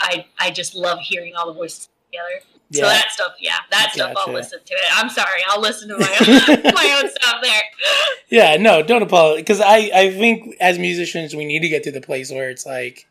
I 0.00 0.26
I 0.40 0.50
just 0.50 0.74
love 0.74 0.98
hearing 1.00 1.36
all 1.36 1.46
the 1.46 1.52
voices 1.52 1.88
together. 2.10 2.42
So 2.72 2.82
that 2.82 3.10
stuff, 3.10 3.32
yeah, 3.40 3.56
that 3.72 3.90
stuff 3.92 4.12
I'll 4.16 4.32
listen 4.32 4.60
to 4.64 4.72
it. 4.72 4.80
I'm 4.92 5.10
sorry, 5.10 5.40
I'll 5.48 5.60
listen 5.60 5.88
to 5.88 5.98
my 5.98 6.06
own, 6.20 6.62
my 6.74 7.00
own 7.02 7.10
stuff 7.10 7.36
there. 7.42 7.62
Yeah, 8.28 8.56
no, 8.58 8.82
don't 8.82 9.02
apologize. 9.02 9.42
Because 9.42 9.60
I, 9.60 9.90
I 9.92 10.10
think 10.12 10.54
as 10.60 10.78
musicians, 10.78 11.34
we 11.34 11.44
need 11.44 11.60
to 11.60 11.68
get 11.68 11.82
to 11.84 11.90
the 11.90 12.00
place 12.00 12.30
where 12.30 12.48
it's 12.48 12.64
like, 12.64 13.06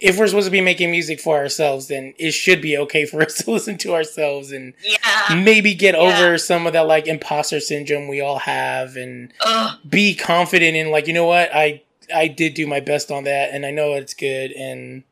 if 0.00 0.18
we're 0.18 0.26
supposed 0.26 0.46
to 0.46 0.50
be 0.50 0.60
making 0.60 0.90
music 0.90 1.18
for 1.18 1.36
ourselves, 1.38 1.88
then 1.88 2.14
it 2.18 2.32
should 2.32 2.60
be 2.60 2.76
okay 2.78 3.04
for 3.06 3.22
us 3.22 3.38
to 3.44 3.50
listen 3.50 3.78
to 3.78 3.94
ourselves 3.94 4.52
and 4.52 4.74
Yeah. 4.84 5.42
maybe 5.42 5.74
get 5.74 5.94
Yeah. 5.94 6.00
over 6.00 6.38
some 6.38 6.66
of 6.66 6.72
that 6.74 6.86
like 6.86 7.06
imposter 7.06 7.58
syndrome 7.60 8.06
we 8.08 8.20
all 8.20 8.38
have 8.40 8.96
and 8.96 9.32
Ugh. 9.40 9.78
be 9.88 10.14
confident 10.14 10.76
in 10.76 10.90
like, 10.90 11.06
you 11.08 11.14
know 11.14 11.26
what, 11.26 11.50
I 11.54 11.82
I 12.14 12.28
did 12.28 12.54
do 12.54 12.66
my 12.66 12.80
best 12.80 13.10
on 13.10 13.24
that 13.24 13.50
and 13.52 13.64
I 13.64 13.70
know 13.70 13.94
it's 13.94 14.14
good 14.14 14.52
and 14.52 15.04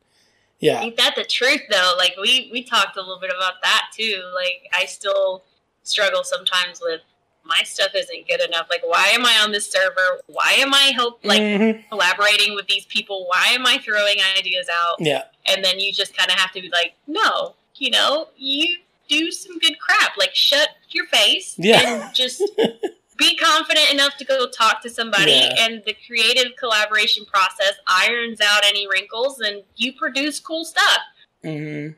yeah. 0.62 0.80
Ain't 0.80 0.96
that 0.96 1.14
the 1.16 1.24
truth 1.24 1.60
though? 1.70 1.92
Like 1.98 2.14
we 2.20 2.48
we 2.50 2.62
talked 2.62 2.96
a 2.96 3.00
little 3.00 3.20
bit 3.20 3.30
about 3.36 3.60
that 3.62 3.90
too. 3.94 4.22
Like 4.34 4.62
I 4.72 4.86
still 4.86 5.44
struggle 5.82 6.24
sometimes 6.24 6.80
with 6.82 7.02
my 7.44 7.60
stuff 7.64 7.90
isn't 7.94 8.28
good 8.28 8.40
enough. 8.40 8.68
Like 8.70 8.82
why 8.86 9.08
am 9.08 9.26
I 9.26 9.40
on 9.42 9.52
this 9.52 9.68
server? 9.70 10.20
Why 10.28 10.52
am 10.58 10.72
I 10.72 10.92
help 10.94 11.22
like 11.24 11.40
Mhm. 11.42 11.88
collaborating 11.90 12.54
with 12.54 12.66
these 12.68 12.86
people? 12.86 13.26
Why 13.26 13.48
am 13.48 13.66
I 13.66 13.78
throwing 13.78 14.16
ideas 14.38 14.68
out? 14.72 14.96
Yeah. 15.00 15.24
And 15.46 15.62
then 15.64 15.78
you 15.80 15.92
just 15.92 16.16
kind 16.16 16.30
of 16.30 16.38
have 16.38 16.52
to 16.52 16.60
be 16.62 16.70
like, 16.70 16.94
no, 17.06 17.56
you 17.76 17.90
know, 17.90 18.28
you 18.36 18.78
do 19.08 19.30
some 19.32 19.58
good 19.58 19.78
crap. 19.80 20.16
Like 20.16 20.34
shut 20.34 20.68
your 20.90 21.06
face 21.06 21.56
Yeah. 21.58 22.04
and 22.04 22.14
just 22.14 22.40
be 23.16 23.36
confident 23.36 23.90
enough 23.92 24.16
to 24.16 24.24
go 24.24 24.48
talk 24.48 24.82
to 24.82 24.90
somebody 24.90 25.32
Yeah. 25.32 25.54
and 25.66 25.82
the 25.84 25.94
creative 26.06 26.56
collaboration 26.58 27.24
process 27.26 27.74
irons 27.86 28.40
out 28.40 28.64
any 28.64 28.86
wrinkles 28.88 29.40
and 29.40 29.62
you 29.76 29.92
produce 29.92 30.40
cool 30.40 30.64
stuff. 30.64 30.98
hmm 31.42 31.88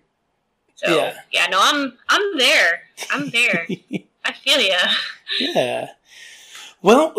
So 0.76 0.96
Yeah. 0.96 1.14
yeah, 1.30 1.46
no, 1.46 1.58
I'm 1.60 1.96
I'm 2.08 2.38
there. 2.38 2.82
I'm 3.10 3.30
there. 3.30 3.66
I 4.24 4.32
feel 4.32 4.60
ya. 4.60 4.78
Yeah. 5.38 5.88
Well, 6.82 7.14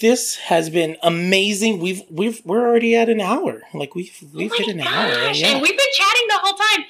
this 0.00 0.36
has 0.36 0.70
been 0.70 0.96
amazing. 1.02 1.80
We've 1.80 2.02
we've 2.10 2.40
we're 2.44 2.66
already 2.66 2.96
at 2.96 3.08
an 3.08 3.20
hour. 3.20 3.62
Like 3.72 3.94
we've 3.94 4.16
we've 4.32 4.52
oh 4.52 4.56
hit 4.58 4.68
an 4.68 4.80
hour. 4.80 5.30
Yeah. 5.32 5.48
and 5.48 5.62
we've 5.62 5.76
been 5.76 5.94
chatting 5.94 6.26
the 6.28 6.38
whole 6.42 6.58
time. 6.58 6.84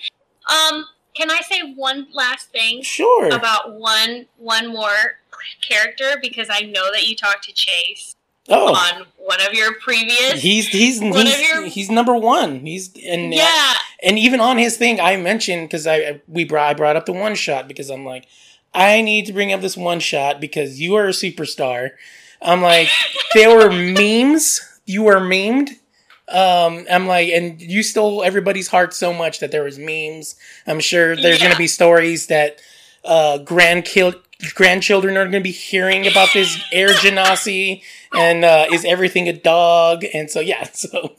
Um, 0.74 0.84
can 1.14 1.30
I 1.30 1.40
say 1.42 1.74
one 1.74 2.08
last 2.12 2.50
thing 2.50 2.82
sure. 2.82 3.28
about 3.28 3.74
one 3.78 4.26
one 4.38 4.68
more 4.68 5.18
character 5.60 6.16
because 6.20 6.48
I 6.50 6.60
know 6.60 6.90
that 6.92 7.06
you 7.06 7.16
talked 7.16 7.44
to 7.44 7.52
Chase 7.52 8.14
oh, 8.48 8.74
on 8.74 9.06
one 9.16 9.40
of 9.46 9.52
your 9.54 9.74
previous. 9.80 10.40
he's 10.40 10.68
he's 10.68 11.00
he's, 11.00 11.48
your- 11.50 11.66
he's 11.66 11.90
number 11.90 12.14
one. 12.14 12.60
He's 12.66 12.90
and 13.06 13.32
yeah, 13.34 13.74
and 14.02 14.18
even 14.18 14.40
on 14.40 14.58
his 14.58 14.76
thing, 14.76 15.00
I 15.00 15.16
mentioned 15.16 15.68
because 15.68 15.86
I 15.86 15.96
I- 15.96 16.20
we 16.28 16.44
brought 16.44 16.68
I 16.70 16.74
brought 16.74 16.96
up 16.96 17.06
the 17.06 17.12
one 17.12 17.34
shot 17.34 17.68
because 17.68 17.90
I'm 17.90 18.04
like, 18.04 18.26
I 18.74 19.00
need 19.02 19.26
to 19.26 19.32
bring 19.32 19.52
up 19.52 19.60
this 19.60 19.76
one 19.76 20.00
shot 20.00 20.40
because 20.40 20.80
you 20.80 20.94
are 20.96 21.06
a 21.06 21.10
superstar. 21.12 21.90
I'm 22.42 22.60
like, 22.60 22.88
there 23.34 23.54
were 23.56 23.70
memes. 23.70 24.60
You 24.86 25.04
were 25.04 25.20
memed. 25.20 25.70
Um, 26.28 26.86
I'm 26.90 27.06
like, 27.06 27.28
and 27.30 27.60
you 27.60 27.82
stole 27.82 28.22
everybody's 28.24 28.68
heart 28.68 28.94
so 28.94 29.12
much 29.12 29.40
that 29.40 29.50
there 29.50 29.62
was 29.64 29.78
memes. 29.78 30.36
I'm 30.66 30.80
sure 30.80 31.14
there's 31.16 31.38
Yeah. 31.40 31.48
gonna 31.48 31.58
be 31.58 31.66
stories 31.66 32.26
that 32.28 32.60
uh 33.04 33.38
grandkill 33.44 34.14
grandchildren 34.54 35.16
are 35.16 35.24
gonna 35.24 35.40
be 35.40 35.50
hearing 35.50 36.06
about 36.06 36.28
this 36.34 36.58
air 36.72 36.88
genasi 36.94 37.82
and 38.14 38.44
uh 38.44 38.66
is 38.72 38.84
everything 38.84 39.28
a 39.28 39.32
dog 39.32 40.04
and 40.12 40.30
so 40.30 40.40
yeah 40.40 40.64
so 40.72 41.14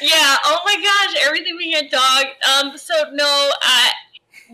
yeah. 0.00 0.36
Oh 0.44 0.58
my 0.64 0.76
gosh, 0.76 1.24
everything 1.26 1.56
we 1.56 1.70
had 1.72 1.88
dog. 1.90 2.26
Um, 2.52 2.76
so 2.76 2.94
no, 3.12 3.50
uh, 3.64 3.88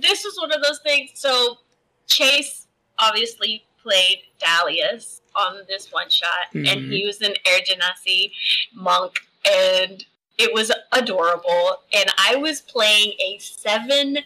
this 0.01 0.25
was 0.25 0.37
one 0.39 0.53
of 0.53 0.63
those 0.63 0.79
things. 0.81 1.11
So 1.15 1.59
Chase 2.07 2.67
obviously 2.99 3.65
played 3.83 4.21
Dalius 4.41 5.21
on 5.35 5.63
this 5.67 5.91
one 5.91 6.09
shot, 6.11 6.47
and 6.55 6.67
Mhm. 6.67 6.93
he 6.93 7.05
was 7.07 7.21
an 7.23 7.35
Air 7.45 7.61
Genasi 7.61 8.31
monk, 8.73 9.19
and 9.51 10.05
it 10.39 10.53
was 10.53 10.71
adorable. 10.93 11.83
And 11.93 12.13
I 12.19 12.37
was 12.37 12.61
playing 12.61 13.15
a 13.21 13.39
seven 13.39 14.19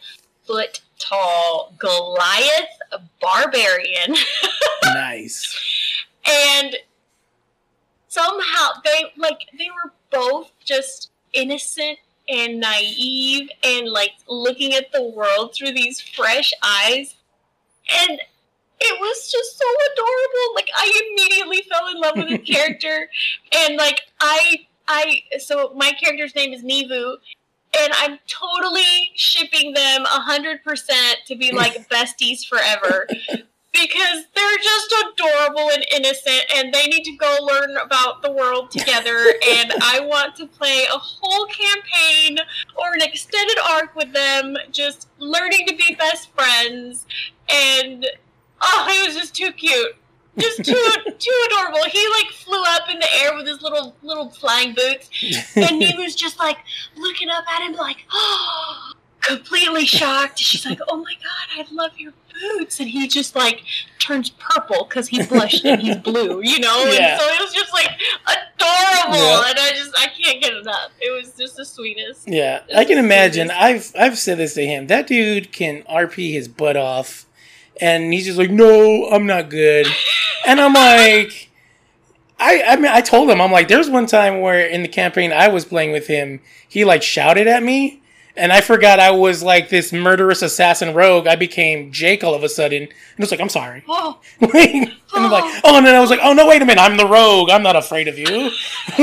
foot 0.47 0.81
tall 0.99 1.75
Goliath 1.79 2.79
barbarian. 3.21 4.17
nice. 4.85 6.05
And 6.25 6.77
somehow 8.09 8.71
they 8.85 9.13
like 9.17 9.41
they 9.59 9.69
were 9.71 9.93
both 10.11 10.51
just 10.65 11.11
innocent 11.33 11.99
and 12.29 12.61
naive 12.61 13.49
and 13.63 13.89
like 13.89 14.13
looking 14.29 14.75
at 14.75 14.91
the 14.93 15.03
world 15.03 15.55
through 15.55 15.73
these 15.73 16.01
fresh 16.01 16.53
eyes. 16.63 17.15
And 18.03 18.19
it 18.79 19.01
was 19.01 19.31
just 19.31 19.59
so 19.59 19.65
adorable. 19.93 20.55
Like 20.55 20.69
i 20.77 21.03
immediately 21.11 21.63
fell 21.71 21.89
in 21.89 22.01
love 22.01 22.17
with 22.17 22.29
the 22.29 22.39
character. 22.53 23.09
And 23.53 23.77
like 23.77 24.01
i 24.21 24.67
i 24.89 25.23
so 25.39 25.73
my 25.75 25.93
character's 25.93 26.35
name 26.35 26.53
is 26.53 26.63
nivu 26.63 27.17
and 27.81 27.93
i'm 27.97 28.19
totally 28.27 29.11
shipping 29.15 29.73
them 29.73 30.05
100% 30.05 30.61
to 31.27 31.37
be 31.37 31.53
like 31.53 31.89
besties 31.91 32.47
forever 32.47 33.07
because 33.81 34.25
they're 34.35 34.59
just 34.63 34.95
adorable 35.05 35.71
and 35.71 35.85
innocent 35.95 36.45
and 36.55 36.73
they 36.73 36.87
need 36.87 37.05
to 37.05 37.17
go 37.17 37.39
learn 37.43 37.77
about 37.77 38.23
the 38.23 38.33
world 38.33 38.71
together. 38.71 39.17
And 39.47 39.73
I 39.81 40.01
want 40.01 40.35
to 40.37 40.47
play 40.47 40.85
a 40.93 40.99
whole 40.99 41.47
campaign 41.47 42.39
or 42.75 42.95
an 42.95 43.03
extended 43.03 43.59
arc 43.71 43.95
with 43.95 44.13
them 44.13 44.57
just 44.73 45.09
learning 45.19 45.67
to 45.67 45.77
be 45.77 45.95
best 45.95 46.33
friends. 46.35 47.07
And 47.49 48.07
oh 48.61 48.87
it 48.89 49.07
was 49.07 49.17
just 49.17 49.35
too 49.35 49.53
cute 49.53 49.95
just 50.39 50.65
too 50.65 50.93
too 51.19 51.47
adorable 51.47 51.83
he 51.91 52.07
like 52.11 52.31
flew 52.33 52.63
up 52.69 52.83
in 52.91 52.99
the 52.99 53.09
air 53.23 53.35
with 53.35 53.47
his 53.47 53.61
little 53.63 53.95
little 54.03 54.31
flying 54.31 54.75
boots 54.75 55.09
and 55.57 55.83
he 55.83 55.95
was 55.97 56.15
just 56.15 56.39
like 56.39 56.59
looking 56.97 57.29
up 57.31 57.45
at 57.53 57.63
him 57.67 57.75
like 57.75 57.99
oh 58.13 58.93
completely 59.23 59.85
shocked 59.87 60.39
she's 60.39 60.65
like 60.65 60.79
oh 60.89 60.97
my 60.99 61.15
god 61.15 61.65
i 61.67 61.75
love 61.75 61.91
your 61.97 62.13
boots 62.59 62.79
and 62.79 62.89
he 62.89 63.09
just 63.09 63.35
like 63.35 63.63
turns 63.99 64.31
purple 64.31 64.85
because 64.85 65.09
he 65.09 65.21
blushed 65.25 65.65
and 65.65 65.81
he's 65.83 65.97
blue 65.97 66.41
you 66.43 66.61
know 66.61 66.85
Yeah. 66.93 67.13
and 67.13 67.21
so 67.21 67.27
it 67.27 67.41
was 67.41 67.53
just 67.53 67.73
like 67.73 67.91
adorable 68.27 69.17
Yeah. 69.19 69.49
and 69.49 69.59
i 69.59 69.71
just 69.75 69.91
i 69.99 70.07
can't 70.09 70.41
get 70.41 70.53
enough 70.55 70.91
it 71.01 71.11
was 71.11 71.33
just 71.33 71.57
the 71.57 71.65
sweetest 71.65 72.29
Yeah, 72.29 72.61
I 72.77 72.85
can 72.85 72.99
imagine. 72.99 73.49
sweetest. 73.49 73.97
I've 73.97 74.01
I've 74.13 74.19
said 74.19 74.39
this 74.39 74.55
to 74.55 74.65
him. 74.67 74.87
That 74.89 75.07
dude 75.07 75.51
can 75.53 75.83
RP 75.85 76.33
his 76.33 76.47
butt 76.49 76.77
off, 76.77 77.26
and 77.81 78.13
he's 78.13 78.27
just 78.27 78.39
like, 78.39 78.51
"No, 78.51 79.09
I'm 79.11 79.27
not 79.27 79.51
good." 79.51 79.87
And 80.47 80.61
I'm 80.61 80.75
like, 80.75 81.51
I 82.39 82.63
I 82.67 82.77
mean, 82.77 82.93
I 82.93 83.01
told 83.01 83.31
him, 83.31 83.41
I'm 83.41 83.53
like, 83.53 83.69
there's 83.69 83.91
one 83.91 84.07
time 84.07 84.41
where 84.41 84.67
in 84.67 84.83
the 84.83 84.89
campaign 84.89 85.33
I 85.33 85.49
was 85.49 85.65
playing 85.65 85.93
with 85.93 86.07
him, 86.07 86.41
he 86.69 86.85
like 86.85 87.03
shouted 87.03 87.47
at 87.47 87.63
me, 87.63 88.03
and 88.37 88.53
I 88.53 88.61
forgot 88.61 89.01
I 89.01 89.11
was 89.11 89.43
like 89.43 89.69
this 89.69 89.93
murderous 89.93 90.43
assassin 90.43 90.95
rogue. 90.95 91.27
I 91.27 91.37
became 91.37 91.91
Jake 91.91 92.23
all 92.23 92.35
of 92.35 92.43
a 92.43 92.49
sudden, 92.49 92.83
and 92.83 92.93
I 92.93 93.23
was 93.23 93.31
like, 93.31 93.41
I'm 93.41 93.49
sorry. 93.49 93.83
oh 93.89 94.21
and 94.41 94.93
I'm 95.15 95.31
like, 95.31 95.61
oh, 95.65 95.77
and 95.77 95.87
then 95.87 95.95
I 95.95 96.01
was 96.01 96.11
like, 96.11 96.21
oh 96.23 96.33
no, 96.33 96.47
wait 96.47 96.63
a 96.63 96.65
minute, 96.65 96.81
I'm 96.81 96.97
the 96.97 97.07
rogue. 97.07 97.51
I'm 97.51 97.63
not 97.63 97.77
afraid 97.77 98.09
of 98.09 98.19
you. 98.19 98.51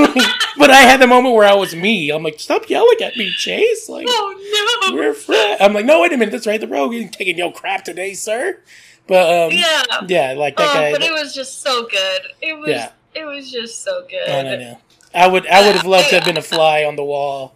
but 0.58 0.70
I 0.70 0.82
had 0.82 1.02
the 1.02 1.08
moment 1.08 1.36
where 1.36 1.48
I 1.48 1.54
was 1.56 1.76
me. 1.76 2.12
I'm 2.12 2.24
like, 2.24 2.40
stop 2.40 2.70
yelling 2.70 3.02
at 3.02 3.18
me, 3.18 3.32
Chase. 3.32 3.90
Like, 3.90 4.06
oh 4.10 4.90
no 4.92 4.96
we're 4.96 5.14
friends. 5.14 5.58
I'm 5.60 5.74
like, 5.74 5.86
no, 5.86 6.02
wait 6.02 6.14
a 6.14 6.18
minute, 6.18 6.32
that's 6.32 6.48
right, 6.48 6.62
the 6.62 6.68
rogue 6.68 6.94
ain't 6.94 7.14
taking 7.14 7.38
no 7.38 7.52
crap 7.52 7.84
today, 7.84 8.14
sir. 8.14 8.60
But 9.08 9.48
um, 9.48 9.52
yeah 9.52 9.84
yeah, 10.08 10.34
like 10.34 10.56
that 10.58 10.70
oh, 10.70 10.74
guy. 10.74 10.92
but 10.94 11.02
it 11.02 11.12
was 11.12 11.34
just 11.34 11.62
so 11.62 11.86
good 11.88 12.22
it 12.42 12.58
was 12.58 12.70
Yeah. 12.70 12.92
it 13.14 13.26
was 13.26 13.52
just 13.52 13.84
so 13.84 14.06
good 14.10 14.30
I. 14.30 14.80
I 15.14 15.28
would, 15.28 15.46
I 15.46 15.66
would 15.66 15.76
have 15.76 15.86
loved 15.86 16.10
to 16.10 16.16
have 16.16 16.26
been 16.26 16.38
a 16.38 16.42
fly 16.42 16.86
on 16.86 16.96
the 16.96 17.04
wall 17.04 17.56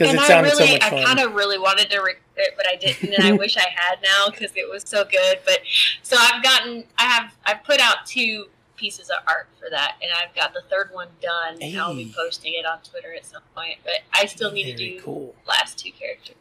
and 0.00 0.10
it 0.10 0.18
I 0.18 0.26
sounded 0.28 0.50
really, 0.52 0.66
so 0.66 0.72
much 0.74 0.82
I 0.82 1.04
kind 1.04 1.18
of 1.20 1.34
really 1.34 1.58
wanted 1.58 1.90
to 1.90 1.98
record 1.98 2.22
it, 2.36 2.54
but 2.56 2.66
I 2.68 2.76
didn't, 2.76 3.14
and 3.14 3.24
I 3.24 3.32
wish 3.38 3.56
I 3.56 3.66
had 3.74 3.98
now 4.02 4.30
because 4.30 4.52
it 4.56 4.68
was 4.70 4.82
so 4.86 5.04
good. 5.04 5.40
But 5.44 5.60
so 6.02 6.16
I've 6.18 6.42
gotten, 6.42 6.84
I 6.98 7.04
have, 7.04 7.34
I've 7.44 7.62
put 7.64 7.80
out 7.80 8.06
two 8.06 8.46
pieces 8.76 9.10
of 9.10 9.16
art 9.28 9.48
for 9.58 9.68
that, 9.70 9.96
and 10.00 10.10
I've 10.10 10.34
got 10.34 10.54
the 10.54 10.62
third 10.70 10.88
one 10.92 11.08
done. 11.20 11.58
and 11.60 11.78
I'll 11.78 11.94
be 11.94 12.10
posting 12.16 12.54
it 12.54 12.64
on 12.64 12.78
Twitter 12.80 13.12
at 13.14 13.26
some 13.26 13.42
point. 13.54 13.76
But 13.84 13.94
I 14.12 14.24
still 14.26 14.50
need 14.52 14.64
to 14.64 14.74
do 14.76 15.00
cool. 15.02 15.34
last 15.46 15.78
two 15.78 15.90
characters. 15.92 16.36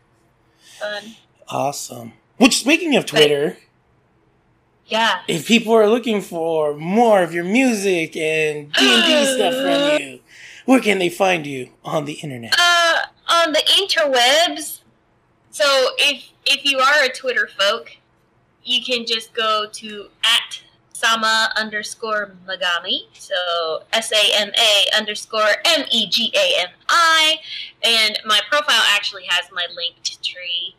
Fun. 0.80 1.16
Awesome. 1.50 2.14
Which, 2.38 2.60
speaking 2.62 2.96
of 2.96 3.06
Twitter, 3.06 3.58
Yeah. 4.86 5.20
if 5.28 5.46
people 5.48 5.74
are 5.74 5.90
looking 5.90 6.22
for 6.22 6.74
more 6.76 7.22
of 7.22 7.34
your 7.34 7.44
music 7.44 8.16
and 8.16 8.72
D 8.72 8.94
and 8.96 9.04
D 9.06 9.26
stuff 9.36 9.54
from 9.56 10.02
you, 10.08 10.20
where 10.70 10.80
can 10.80 11.00
they 11.00 11.10
find 11.10 11.48
you 11.48 11.70
on 11.84 12.06
the 12.06 12.14
internet? 12.14 12.54
Uh, 12.56 13.00
on 13.28 13.54
the 13.54 13.64
interwebs. 13.82 14.82
So 15.50 15.66
if 15.98 16.30
if 16.46 16.64
you 16.64 16.78
are 16.78 17.06
a 17.06 17.10
Twitter 17.10 17.50
folk, 17.60 17.98
you 18.64 18.84
can 18.86 19.08
just 19.08 19.34
go 19.34 19.66
to 19.68 20.10
at 20.24 20.62
Sama 20.94 21.52
underscore 21.58 22.36
Megami. 22.48 23.08
So 23.14 23.82
S 23.94 24.12
A 24.12 24.42
M 24.42 24.50
A 24.50 24.96
underscore 24.96 25.56
M 25.66 25.86
E 25.90 26.08
G 26.08 26.32
A 26.36 26.62
M 26.62 26.70
I. 26.88 27.38
And 27.84 28.20
my 28.26 28.40
profile 28.48 28.84
actually 28.94 29.26
has 29.28 29.50
my 29.52 29.66
linktree 29.72 30.76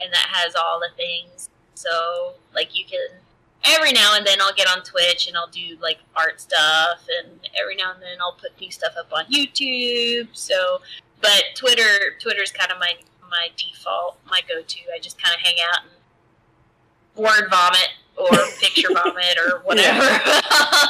and 0.00 0.10
that 0.10 0.28
has 0.32 0.54
all 0.54 0.80
the 0.80 0.96
things. 0.96 1.50
So 1.74 2.32
like 2.54 2.74
you 2.74 2.86
can 2.86 3.20
every 3.66 3.92
now 3.92 4.16
and 4.16 4.26
then 4.26 4.40
I'll 4.40 4.54
get 4.54 4.68
on 4.68 4.82
Twitch 4.82 5.26
and 5.28 5.36
I'll 5.36 5.48
do 5.48 5.76
like 5.80 5.98
art 6.16 6.40
stuff 6.40 7.06
and 7.20 7.38
every 7.60 7.76
now 7.76 7.92
and 7.92 8.02
then 8.02 8.18
I'll 8.20 8.36
put 8.40 8.58
new 8.60 8.70
stuff 8.70 8.94
up 8.98 9.12
on 9.12 9.24
YouTube. 9.26 10.28
So 10.32 10.80
but 11.20 11.42
Twitter 11.54 12.16
Twitter's 12.20 12.52
kind 12.52 12.70
of 12.70 12.78
my 12.78 12.92
my 13.30 13.48
default, 13.56 14.18
my 14.30 14.40
go-to. 14.48 14.80
I 14.94 15.00
just 15.00 15.20
kind 15.20 15.34
of 15.34 15.40
hang 15.40 15.56
out 15.72 15.80
and 15.82 17.24
word 17.24 17.48
vomit 17.50 17.90
or 18.16 18.28
picture 18.60 18.88
vomit 18.92 19.38
or 19.44 19.60
whatever. 19.60 20.04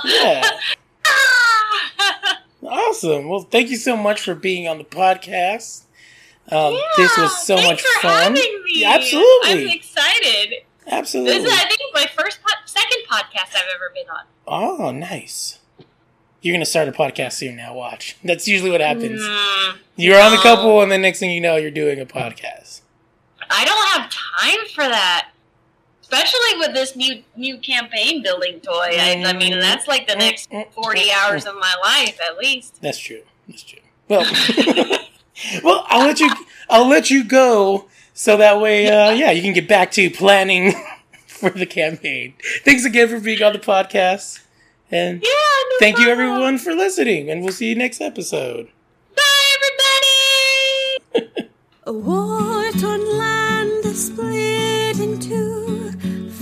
Yeah. 0.04 0.50
Awesome. 2.66 3.28
Well, 3.28 3.40
thank 3.40 3.70
you 3.70 3.76
so 3.76 3.96
much 3.96 4.22
for 4.22 4.34
being 4.34 4.66
on 4.66 4.78
the 4.78 4.84
podcast. 4.84 5.82
Um, 6.50 6.78
this 6.96 7.16
was 7.16 7.44
so 7.44 7.56
much 7.56 7.82
for 7.82 8.00
fun. 8.00 8.36
Having 8.36 8.62
me. 8.64 8.80
Yeah, 8.80 8.94
absolutely. 8.94 9.50
I'm 9.50 9.68
excited. 9.68 10.54
Absolutely. 10.86 11.32
This 11.38 11.52
is, 11.52 11.52
I 11.52 11.68
think, 11.68 11.80
my 11.94 12.06
first, 12.16 12.40
podcast 13.14 13.54
I've 13.56 13.64
ever 13.74 13.92
been 13.94 14.08
on. 14.08 14.24
Oh, 14.46 14.90
nice. 14.90 15.58
You're 16.42 16.54
gonna 16.54 16.66
start 16.66 16.88
a 16.88 16.92
podcast 16.92 17.32
soon. 17.34 17.56
Now, 17.56 17.74
watch. 17.74 18.16
That's 18.22 18.46
usually 18.46 18.70
what 18.70 18.80
happens. 18.82 19.22
Mm, 19.22 19.78
You're 19.96 20.20
on 20.20 20.34
a 20.34 20.38
couple, 20.42 20.82
and 20.82 20.92
the 20.92 20.98
next 20.98 21.18
thing 21.18 21.30
you 21.30 21.40
know, 21.40 21.56
you're 21.56 21.70
doing 21.70 22.00
a 22.00 22.06
podcast. 22.06 22.82
I 23.50 23.64
don't 23.64 23.88
have 23.88 24.10
time 24.10 24.66
for 24.74 24.84
that. 24.84 25.30
Especially 26.02 26.58
with 26.58 26.74
this 26.74 26.94
new 26.96 27.22
new 27.34 27.56
campaign 27.58 28.22
building 28.22 28.60
toy. 28.60 28.72
I, 28.72 29.22
I 29.26 29.32
mean, 29.32 29.58
that's 29.58 29.88
like 29.88 30.06
the 30.06 30.16
next 30.16 30.50
40 30.72 31.00
hours 31.12 31.46
of 31.46 31.54
my 31.54 31.74
life 31.82 32.18
at 32.20 32.36
least. 32.36 32.80
That's 32.82 32.98
true. 32.98 33.22
That's 33.48 33.62
true. 33.62 33.80
Well, 34.08 34.20
well, 35.64 35.84
I'll 35.88 36.06
let 36.06 36.20
you. 36.20 36.30
I'll 36.68 36.86
let 36.88 37.10
you 37.10 37.24
go, 37.24 37.88
so 38.12 38.36
that 38.36 38.60
way, 38.60 38.86
uh, 38.88 39.10
yeah, 39.14 39.30
you 39.30 39.40
can 39.40 39.54
get 39.54 39.66
back 39.66 39.90
to 39.92 40.10
planning 40.10 40.74
for 41.50 41.58
the 41.58 41.66
campaign. 41.66 42.34
Thanks 42.64 42.84
again 42.84 43.08
for 43.08 43.20
being 43.20 43.42
on 43.42 43.52
the 43.52 43.58
podcast, 43.58 44.40
and 44.90 45.22
Yeah, 45.22 45.28
no 45.70 45.76
thank 45.78 45.98
you 45.98 46.08
everyone 46.08 46.58
for 46.58 46.72
listening. 46.74 47.30
And 47.30 47.42
we'll 47.42 47.52
see 47.52 47.68
you 47.68 47.74
next 47.74 48.00
episode. 48.00 48.68
Bye, 49.14 49.56
everybody! 51.14 51.50
A 51.86 51.92
war-torn 51.92 53.18
land 53.18 53.84
is 53.84 54.06
split 54.06 54.98
in 55.00 55.20
two, 55.20 55.92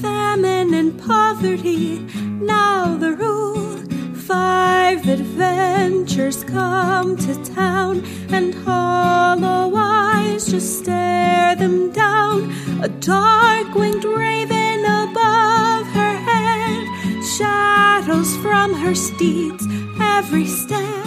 famine 0.00 0.72
and 0.72 1.00
poverty 1.00 1.98
now 1.98 2.96
the 2.96 3.12
rule. 3.16 3.78
Five 4.14 5.08
adventures 5.08 6.44
come 6.44 7.16
to 7.16 7.44
town, 7.54 8.04
and 8.30 8.54
hollow 8.54 9.72
eyes 9.74 10.46
just 10.46 10.78
stare 10.78 11.56
them 11.56 11.90
down. 11.90 12.52
A 12.82 12.88
dark-winged 12.88 14.04
raven 14.04 14.61
above 15.08 15.86
her 15.98 16.14
head, 16.28 16.84
shadows 17.36 18.36
from 18.36 18.74
her 18.74 18.94
steeds 18.94 19.66
every 20.00 20.46
step 20.46 21.02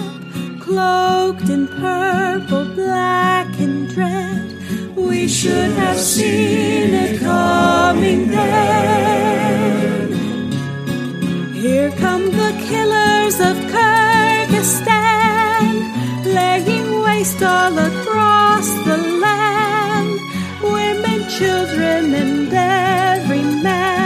cloaked 0.66 1.48
in 1.50 1.68
purple, 1.68 2.66
black, 2.74 3.48
and 3.60 3.88
dread. 3.88 4.58
We 4.96 5.28
should 5.28 5.72
have 5.84 6.00
seen 6.00 6.92
it 7.06 7.20
coming 7.20 8.32
then. 8.32 10.12
Here 11.54 11.92
come 12.04 12.26
the 12.42 12.52
killers 12.70 13.38
of 13.50 13.56
Kirkistand, 13.74 15.74
laying 16.26 16.90
waste 17.04 17.44
all 17.44 17.78
across 17.78 18.68
the 18.88 18.98
land. 19.26 20.20
Women, 20.64 21.20
children, 21.38 22.04
and 22.22 22.50
every 22.50 23.15
man. 23.66 24.05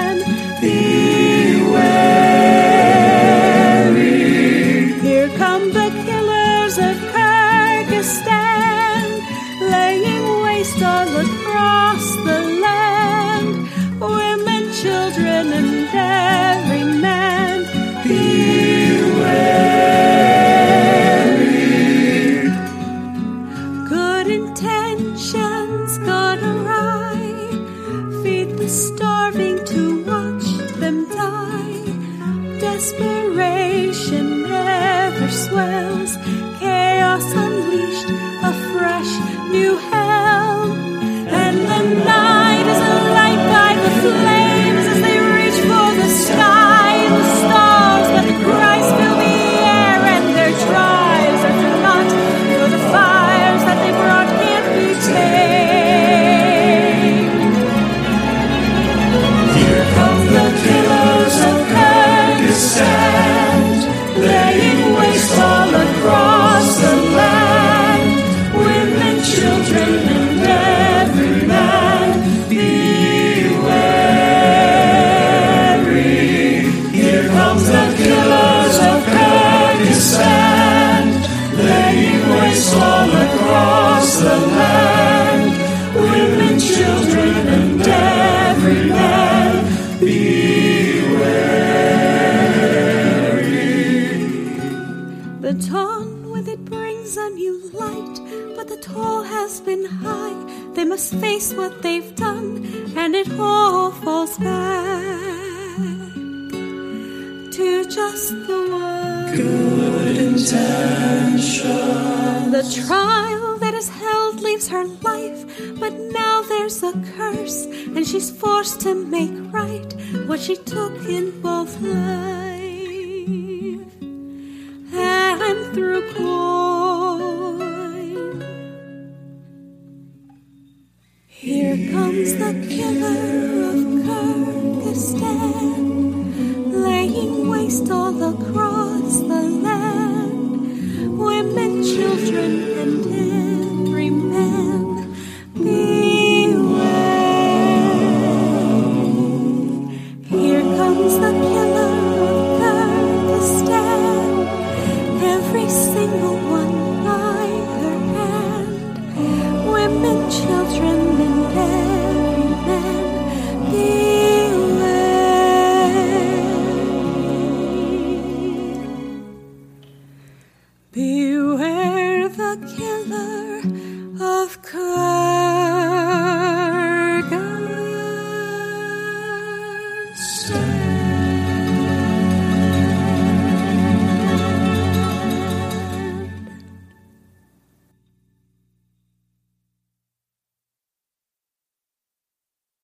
What 101.53 101.81
they've 101.81 101.98